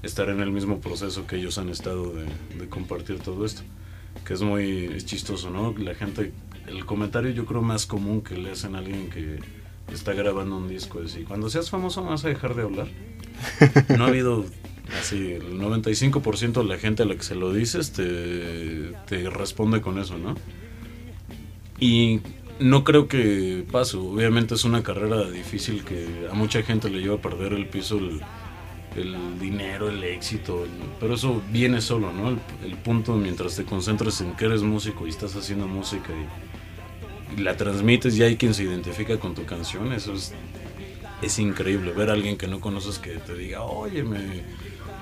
estaré 0.03 0.33
en 0.33 0.41
el 0.41 0.51
mismo 0.51 0.79
proceso 0.79 1.25
que 1.27 1.37
ellos 1.37 1.57
han 1.57 1.69
estado 1.69 2.11
de, 2.13 2.25
de 2.59 2.69
compartir 2.69 3.19
todo 3.19 3.45
esto. 3.45 3.61
Que 4.25 4.33
es 4.33 4.41
muy 4.41 4.85
es 4.93 5.05
chistoso, 5.05 5.49
¿no? 5.49 5.73
La 5.77 5.95
gente, 5.95 6.33
el 6.67 6.85
comentario 6.85 7.31
yo 7.31 7.45
creo 7.45 7.61
más 7.61 7.85
común 7.85 8.21
que 8.21 8.37
le 8.37 8.51
hacen 8.51 8.75
a 8.75 8.79
alguien 8.79 9.09
que 9.09 9.39
está 9.93 10.13
grabando 10.13 10.57
un 10.57 10.67
disco 10.67 11.01
es, 11.01 11.15
"¿Y 11.17 11.23
cuando 11.23 11.49
seas 11.49 11.69
famoso 11.69 12.03
vas 12.03 12.23
a 12.25 12.29
dejar 12.29 12.55
de 12.55 12.63
hablar. 12.63 12.87
No 13.97 14.05
ha 14.05 14.07
habido 14.07 14.45
así, 14.99 15.33
el 15.33 15.59
95% 15.59 16.61
de 16.61 16.63
la 16.63 16.77
gente 16.77 17.03
a 17.03 17.05
la 17.05 17.15
que 17.15 17.23
se 17.23 17.35
lo 17.35 17.53
dices 17.53 17.91
te, 17.91 19.29
responde 19.29 19.81
con 19.81 19.99
eso, 19.99 20.17
¿no? 20.17 20.35
Y 21.79 22.21
no 22.59 22.83
creo 22.83 23.07
que 23.07 23.65
pase, 23.71 23.97
obviamente 23.97 24.55
es 24.55 24.65
una 24.65 24.83
carrera 24.83 25.29
difícil 25.29 25.83
que 25.83 26.27
a 26.29 26.33
mucha 26.33 26.61
gente 26.63 26.89
le 26.89 27.01
lleva 27.01 27.15
a 27.15 27.21
perder 27.21 27.53
el 27.53 27.67
piso 27.67 27.97
el, 27.97 28.19
dinero, 29.39 29.89
el 29.89 30.03
éxito, 30.03 30.67
pero 30.99 31.15
eso 31.15 31.41
viene 31.49 31.79
solo, 31.79 32.11
¿no? 32.11 32.37
El, 32.63 32.75
punto 32.83 33.15
mientras 33.15 33.55
te 33.55 33.63
concentras 33.63 34.19
en 34.21 34.35
que 34.35 34.45
eres 34.45 34.63
músico 34.63 35.07
y 35.07 35.09
estás 35.09 35.35
haciendo 35.35 35.65
música 35.65 36.09
y, 36.11 37.39
y 37.39 37.43
la 37.43 37.55
transmites 37.55 38.17
y 38.17 38.23
hay 38.23 38.35
quien 38.35 38.53
se 38.53 38.63
identifica 38.63 39.17
con 39.17 39.33
tu 39.33 39.45
canción, 39.45 39.93
eso 39.93 40.13
es, 40.13 40.33
es 41.21 41.39
increíble, 41.39 41.93
ver 41.93 42.09
a 42.09 42.13
alguien 42.13 42.37
que 42.37 42.47
no 42.47 42.59
conoces 42.59 42.99
que 42.99 43.11
te 43.11 43.33
diga, 43.33 43.61
oye, 43.61 44.03
me, 44.03 44.43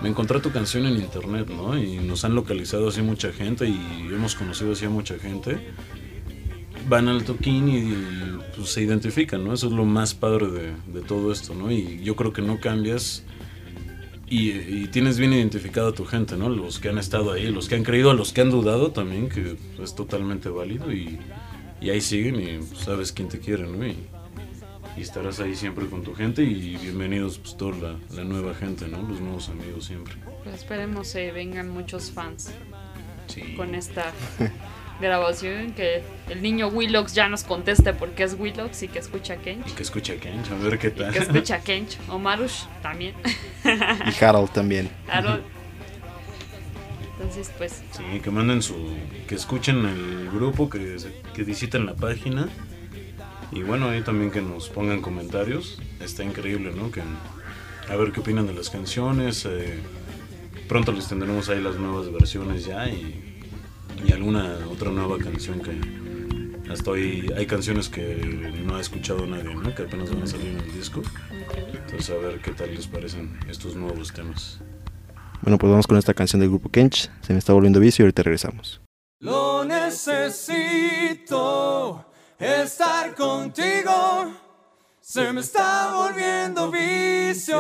me 0.02 0.10
encontré 0.10 0.40
tu 0.40 0.52
canción 0.52 0.86
en 0.86 0.96
internet, 0.96 1.50
¿no? 1.50 1.78
Y 1.78 1.98
nos 1.98 2.24
han 2.26 2.36
localizado 2.36 2.88
así 2.90 3.02
mucha 3.02 3.32
gente 3.32 3.68
y 3.68 4.08
hemos 4.12 4.36
conocido 4.36 4.72
así 4.72 4.86
a 4.86 4.90
mucha 4.90 5.18
gente. 5.20 5.58
Van 6.88 7.08
al 7.08 7.24
toquín 7.24 7.68
y, 7.70 8.56
pues, 8.56 8.70
se 8.70 8.82
identifican, 8.82 9.44
¿no? 9.44 9.54
Eso 9.54 9.68
es 9.68 9.74
lo 9.74 9.86
más 9.86 10.14
padre 10.14 10.48
de, 10.48 10.74
de 10.88 11.02
todo 11.02 11.32
esto, 11.32 11.54
¿no? 11.54 11.72
Y 11.72 12.02
yo 12.04 12.16
creo 12.16 12.34
que 12.34 12.42
no 12.42 12.60
cambias 12.60 13.24
y, 14.28 14.52
y 14.52 14.88
tienes 14.88 15.18
bien 15.20 15.34
identificado 15.34 15.90
a 15.90 15.94
tu 15.94 16.06
gente, 16.06 16.38
¿no? 16.38 16.50
Los 16.50 16.80
que 16.80 16.90
han 16.90 16.98
estado 16.98 17.34
ahí, 17.34 17.52
los 17.52 17.68
que 17.68 17.76
han 17.76 17.84
creído, 17.84 18.14
los 18.14 18.32
que 18.32 18.42
han 18.42 18.50
dudado 18.50 18.92
también, 18.92 19.28
que 19.28 19.58
es 19.82 19.96
totalmente 19.96 20.50
válido 20.50 20.92
y, 20.92 21.20
y 21.82 21.90
ahí 21.90 22.02
siguen 22.02 22.36
y 22.40 22.58
pues, 22.58 22.82
sabes 22.82 23.12
quién 23.12 23.28
te 23.28 23.40
quiere, 23.40 23.64
¿no? 23.68 23.86
Y, 23.86 23.96
y 24.98 25.02
estarás 25.02 25.40
ahí 25.40 25.56
siempre 25.56 25.86
con 25.88 26.04
tu 26.04 26.14
gente 26.14 26.44
y 26.44 26.76
bienvenidos 26.78 27.38
pues 27.40 27.56
toda 27.58 27.78
la, 27.78 27.96
la 28.16 28.24
nueva 28.24 28.54
gente, 28.54 28.88
¿no? 28.88 29.02
Los 29.02 29.22
nuevos 29.22 29.50
amigos 29.50 29.86
siempre. 29.86 30.16
Pues 30.44 30.56
esperemos 30.56 31.08
se 31.08 31.32
vengan 31.32 31.70
muchos 31.70 32.12
fans 32.12 32.52
Sí. 33.28 33.54
con 33.56 33.76
esta 33.76 34.12
grabación. 35.02 35.72
Que 35.74 36.04
el 36.30 36.42
niño 36.42 36.68
Willox 36.68 37.14
ya 37.14 37.30
nos 37.30 37.44
conteste 37.44 37.94
por 37.94 38.10
qué 38.12 38.24
es 38.24 38.36
Willox 38.38 38.84
y 38.84 38.88
que 38.88 39.00
escucha 39.00 39.36
a 39.36 39.38
Kench. 39.38 39.68
Y 39.70 39.72
que 39.74 39.84
escucha 39.84 40.16
Kench, 40.18 40.50
a 40.52 40.56
ver 40.56 40.80
qué 40.80 40.88
Y 40.88 40.92
tal. 40.92 41.14
que 41.14 41.20
escucha 41.20 41.56
a 41.56 41.60
Kench. 41.64 41.98
O 42.10 42.18
Marush 42.20 42.64
también. 42.82 43.14
Y 43.64 44.24
Harold 44.24 44.50
también. 44.52 44.90
Claro. 45.06 45.40
Entonces, 47.20 47.52
pues, 47.58 47.84
Sí, 47.92 48.20
que 48.22 48.32
manden 48.32 48.62
su. 48.62 48.76
que 49.28 49.36
escuchen 49.36 49.86
el 49.86 50.30
grupo, 50.32 50.70
que, 50.70 50.96
que 51.34 51.44
visiten 51.44 51.86
la 51.86 51.94
página. 51.94 52.48
Y 53.52 53.64
bueno, 53.64 53.90
ahí 53.90 54.02
también 54.02 54.32
que 54.32 54.42
nos 54.42 54.70
pongan 54.70 55.02
comentarios. 55.02 55.80
Está 56.00 56.24
increíble, 56.24 56.72
¿no? 56.76 56.92
Que, 56.92 57.02
a 57.90 57.96
ver 57.96 58.12
qué 58.12 58.20
opinan 58.20 58.46
de 58.48 58.54
las 58.54 58.70
canciones. 58.70 59.46
eh, 59.46 59.80
pronto 60.68 60.92
les 60.92 61.08
tendremos 61.08 61.50
ahí 61.50 61.62
las 61.62 61.78
nuevas 61.78 62.12
versiones 62.12 62.66
ya 62.66 62.88
y, 62.88 63.42
y 64.06 64.12
alguna 64.12 64.60
otra 64.72 64.92
nueva 64.92 65.18
canción 65.18 65.62
que 65.62 65.80
hasta 66.72 66.92
hoy 66.92 67.32
hay 67.36 67.48
canciones 67.48 67.90
que 67.90 68.16
no 68.64 68.76
ha 68.76 68.82
escuchado 68.82 69.26
nadie, 69.26 69.56
¿no? 69.56 69.74
Que 69.74 69.82
apenas 69.84 70.12
van 70.12 70.22
a 70.22 70.28
salir 70.28 70.50
en 70.50 70.60
el 70.60 70.72
disco. 70.72 71.02
Entonces 71.74 72.12
a 72.12 72.18
ver 72.18 72.40
qué 72.42 72.52
tal 72.52 72.76
les 72.76 72.86
parecen 72.86 73.40
estos 73.50 73.76
nuevos 73.76 74.14
temas. 74.14 74.62
Bueno, 75.42 75.58
pues 75.58 75.72
vamos 75.72 75.88
con 75.88 75.98
esta 75.98 76.14
canción 76.14 76.40
del 76.42 76.50
grupo 76.50 76.70
Kench. 76.70 77.10
Se 77.22 77.34
me 77.34 77.40
está 77.40 77.54
volviendo 77.54 77.80
vicio 77.80 78.04
y 78.04 78.06
ahorita 78.06 78.22
regresamos. 78.22 78.82
Lo 79.22 79.66
necesito 79.66 80.86
estar 82.40 83.14
contigo. 83.16 84.32
Se 85.02 85.34
me 85.34 85.42
está 85.42 85.92
volviendo 85.94 86.72
vicio. 86.72 87.58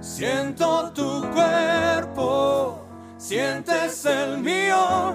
Siento 0.00 0.92
tu 0.92 1.22
cuerpo, 1.30 2.84
sientes 3.18 4.04
el 4.04 4.38
mío. 4.38 5.14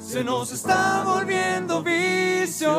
Se 0.00 0.22
nos 0.22 0.52
está 0.52 1.02
volviendo 1.04 1.82
vicio. 1.82 2.70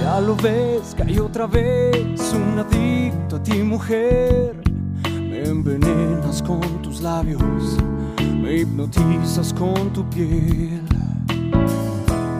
Ya 0.00 0.20
lo 0.20 0.34
ves, 0.36 0.94
caí 0.96 1.18
otra 1.18 1.46
vez, 1.46 2.32
un 2.34 2.58
adicto 2.58 3.36
a 3.36 3.42
ti 3.42 3.62
mujer. 3.62 4.56
Me 5.10 5.44
envenenas 5.44 6.42
con 6.42 6.60
tus 6.82 7.00
labios, 7.00 7.78
me 8.42 8.56
hipnotizas 8.56 9.54
con 9.54 9.92
tu 9.92 10.04
piel. 10.10 10.82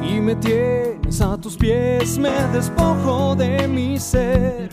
Y 0.02 0.20
me 0.20 0.34
tienes 0.34 1.20
a 1.20 1.38
tus 1.38 1.56
pies, 1.56 2.18
me 2.18 2.30
despojo 2.52 3.36
de 3.36 3.68
mi 3.68 3.98
ser. 3.98 4.68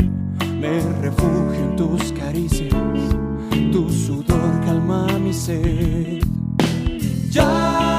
Me 0.60 0.82
refugio 1.02 1.54
en 1.54 1.76
tus 1.76 2.12
caricias, 2.14 2.74
tu 3.72 3.90
sudor 3.90 4.60
calma 4.66 5.08
mi 5.20 5.34
sed. 5.34 6.24
Ya 7.30 7.99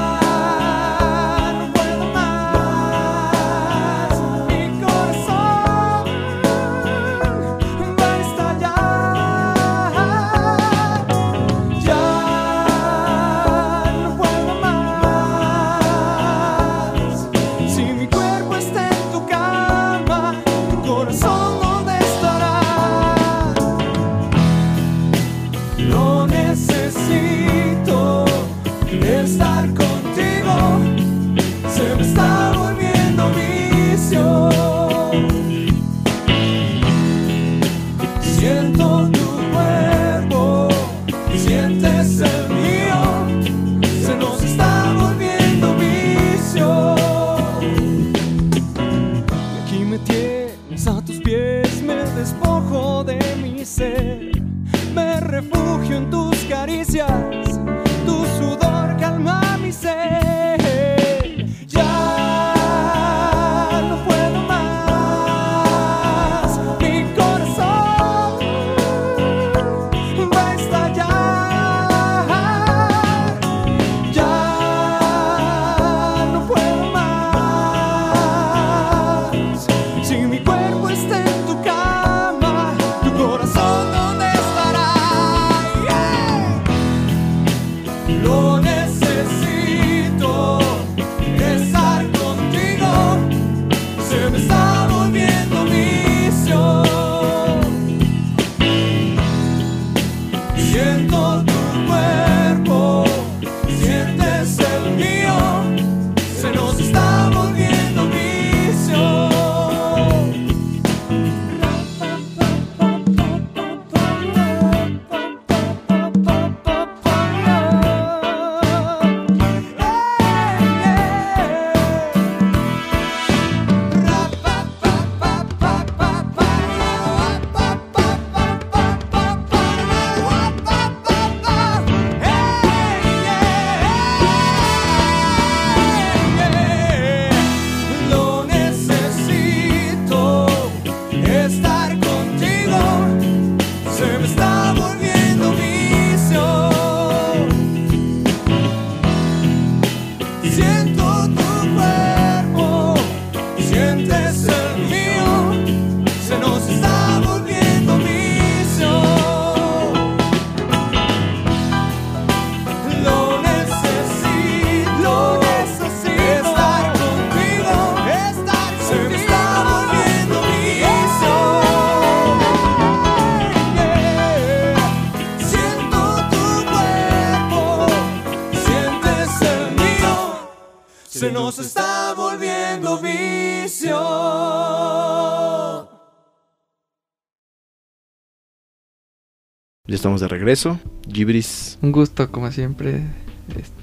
regreso. 190.41 190.79
Gibris, 191.11 191.77
Un 191.81 191.91
gusto, 191.91 192.31
como 192.31 192.51
siempre. 192.51 193.01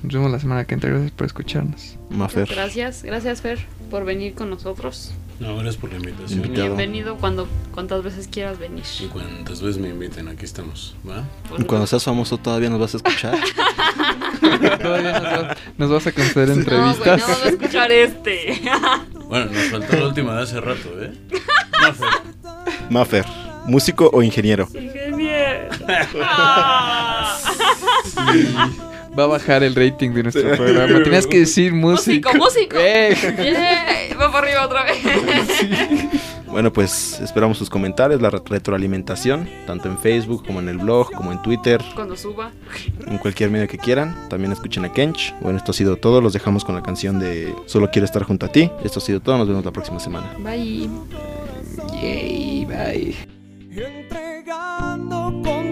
Nos 0.03 0.13
vemos 0.15 0.31
la 0.31 0.41
semana 0.41 0.65
que 0.65 0.75
entra. 0.75 0.91
Gracias 0.91 1.13
por 1.13 1.27
escucharnos. 1.27 1.97
Mafer. 2.11 2.49
Gracias, 2.49 3.03
gracias 3.03 3.43
Fer 3.43 3.59
por 3.91 4.05
venir 4.05 4.35
con 4.35 4.51
nosotros. 4.51 5.13
No, 5.41 5.55
gracias 5.55 5.77
por 5.77 5.91
la 5.93 5.99
invitación. 5.99 6.41
Invitado. 6.45 6.67
Bienvenido 6.69 7.17
cuando 7.19 7.47
cuantas 7.73 8.03
veces 8.03 8.27
quieras 8.29 8.59
venir. 8.59 8.83
Y 9.01 9.07
cuantas 9.07 9.61
veces 9.63 9.79
me 9.81 9.91
inviten, 9.91 10.27
aquí 10.29 10.45
estamos, 10.45 10.97
¿va? 11.09 11.23
Por- 11.49 11.65
Cuando 11.67 11.87
seas 11.87 12.03
famoso 12.03 12.39
todavía 12.39 12.71
nos 12.71 12.81
vas 12.81 12.95
a 12.95 12.97
escuchar. 12.99 13.39
Todavía 14.83 15.13
nos 15.13 15.23
vas, 15.23 15.57
nos 15.77 15.91
vas 15.91 16.07
a 16.07 16.13
conceder 16.13 16.49
No, 16.49 16.55
güey, 16.55 16.61
entrevistas. 16.65 17.21
no 17.21 17.29
vas 17.29 17.45
a 17.45 17.49
escuchar 17.51 17.93
este. 17.93 18.61
Bueno, 19.29 19.51
nos 19.53 19.65
faltó 19.65 19.95
la 19.99 20.07
última 20.09 20.35
de 20.37 20.43
hace 20.43 20.59
rato, 20.59 20.89
¿eh? 21.03 21.13
No, 21.83 21.93
fue. 21.93 22.07
Mafer, 22.89 23.27
músico 23.67 24.09
o 24.11 24.23
ingeniero. 24.23 24.67
Ingeniero. 24.73 24.98
Ah. 26.23 27.39
Va 29.19 29.25
a 29.25 29.27
bajar 29.27 29.63
el 29.65 29.75
rating 29.75 30.11
de 30.11 30.23
nuestro 30.25 30.51
programa. 30.57 31.03
Tenías 31.03 31.27
que 31.27 31.41
decir 31.41 31.73
músico. 31.73 32.31
Músico, 32.35 32.45
músico. 32.45 32.77
Eh. 32.81 33.17
Yeah, 33.39 34.17
va 34.17 34.31
para 34.31 34.47
arriba 34.47 34.65
otra 34.67 34.85
vez. 34.85 34.99
Bueno, 36.47 36.73
pues 36.73 37.19
esperamos 37.21 37.59
sus 37.59 37.69
comentarios, 37.69 38.23
la 38.23 38.31
re- 38.31 38.41
retroalimentación, 38.45 39.49
tanto 39.67 39.89
en 39.89 39.99
Facebook 39.99 40.47
como 40.47 40.61
en 40.61 40.69
el 40.69 40.79
blog, 40.79 41.11
como 41.13 41.31
en 41.33 41.43
Twitter, 41.43 41.81
Cuando 41.95 42.17
suba. 42.17 42.51
en 43.07 43.19
cualquier 43.19 43.51
medio 43.51 43.67
que 43.69 43.77
quieran. 43.79 44.29
También 44.31 44.53
escuchen 44.53 44.85
a 44.85 44.93
Kench. 44.93 45.35
Bueno, 45.41 45.59
esto 45.59 45.73
ha 45.73 45.75
sido 45.75 45.97
todo. 45.97 46.21
Los 46.21 46.33
dejamos 46.33 46.65
con 46.65 46.75
la 46.75 46.83
canción 46.83 47.19
de 47.19 47.55
Solo 47.67 47.91
quiero 47.91 48.07
estar 48.07 48.23
junto 48.23 48.47
a 48.47 48.53
ti. 48.53 48.71
Esto 48.85 48.99
ha 49.01 49.03
sido 49.03 49.21
todo. 49.21 49.37
Nos 49.39 49.49
vemos 49.49 49.65
la 49.65 49.73
próxima 49.73 49.99
semana. 50.01 50.33
Bye. 50.39 50.89
Yay, 52.01 52.65
bye. 52.67 53.38
Entregando 54.49 55.43
con 55.45 55.68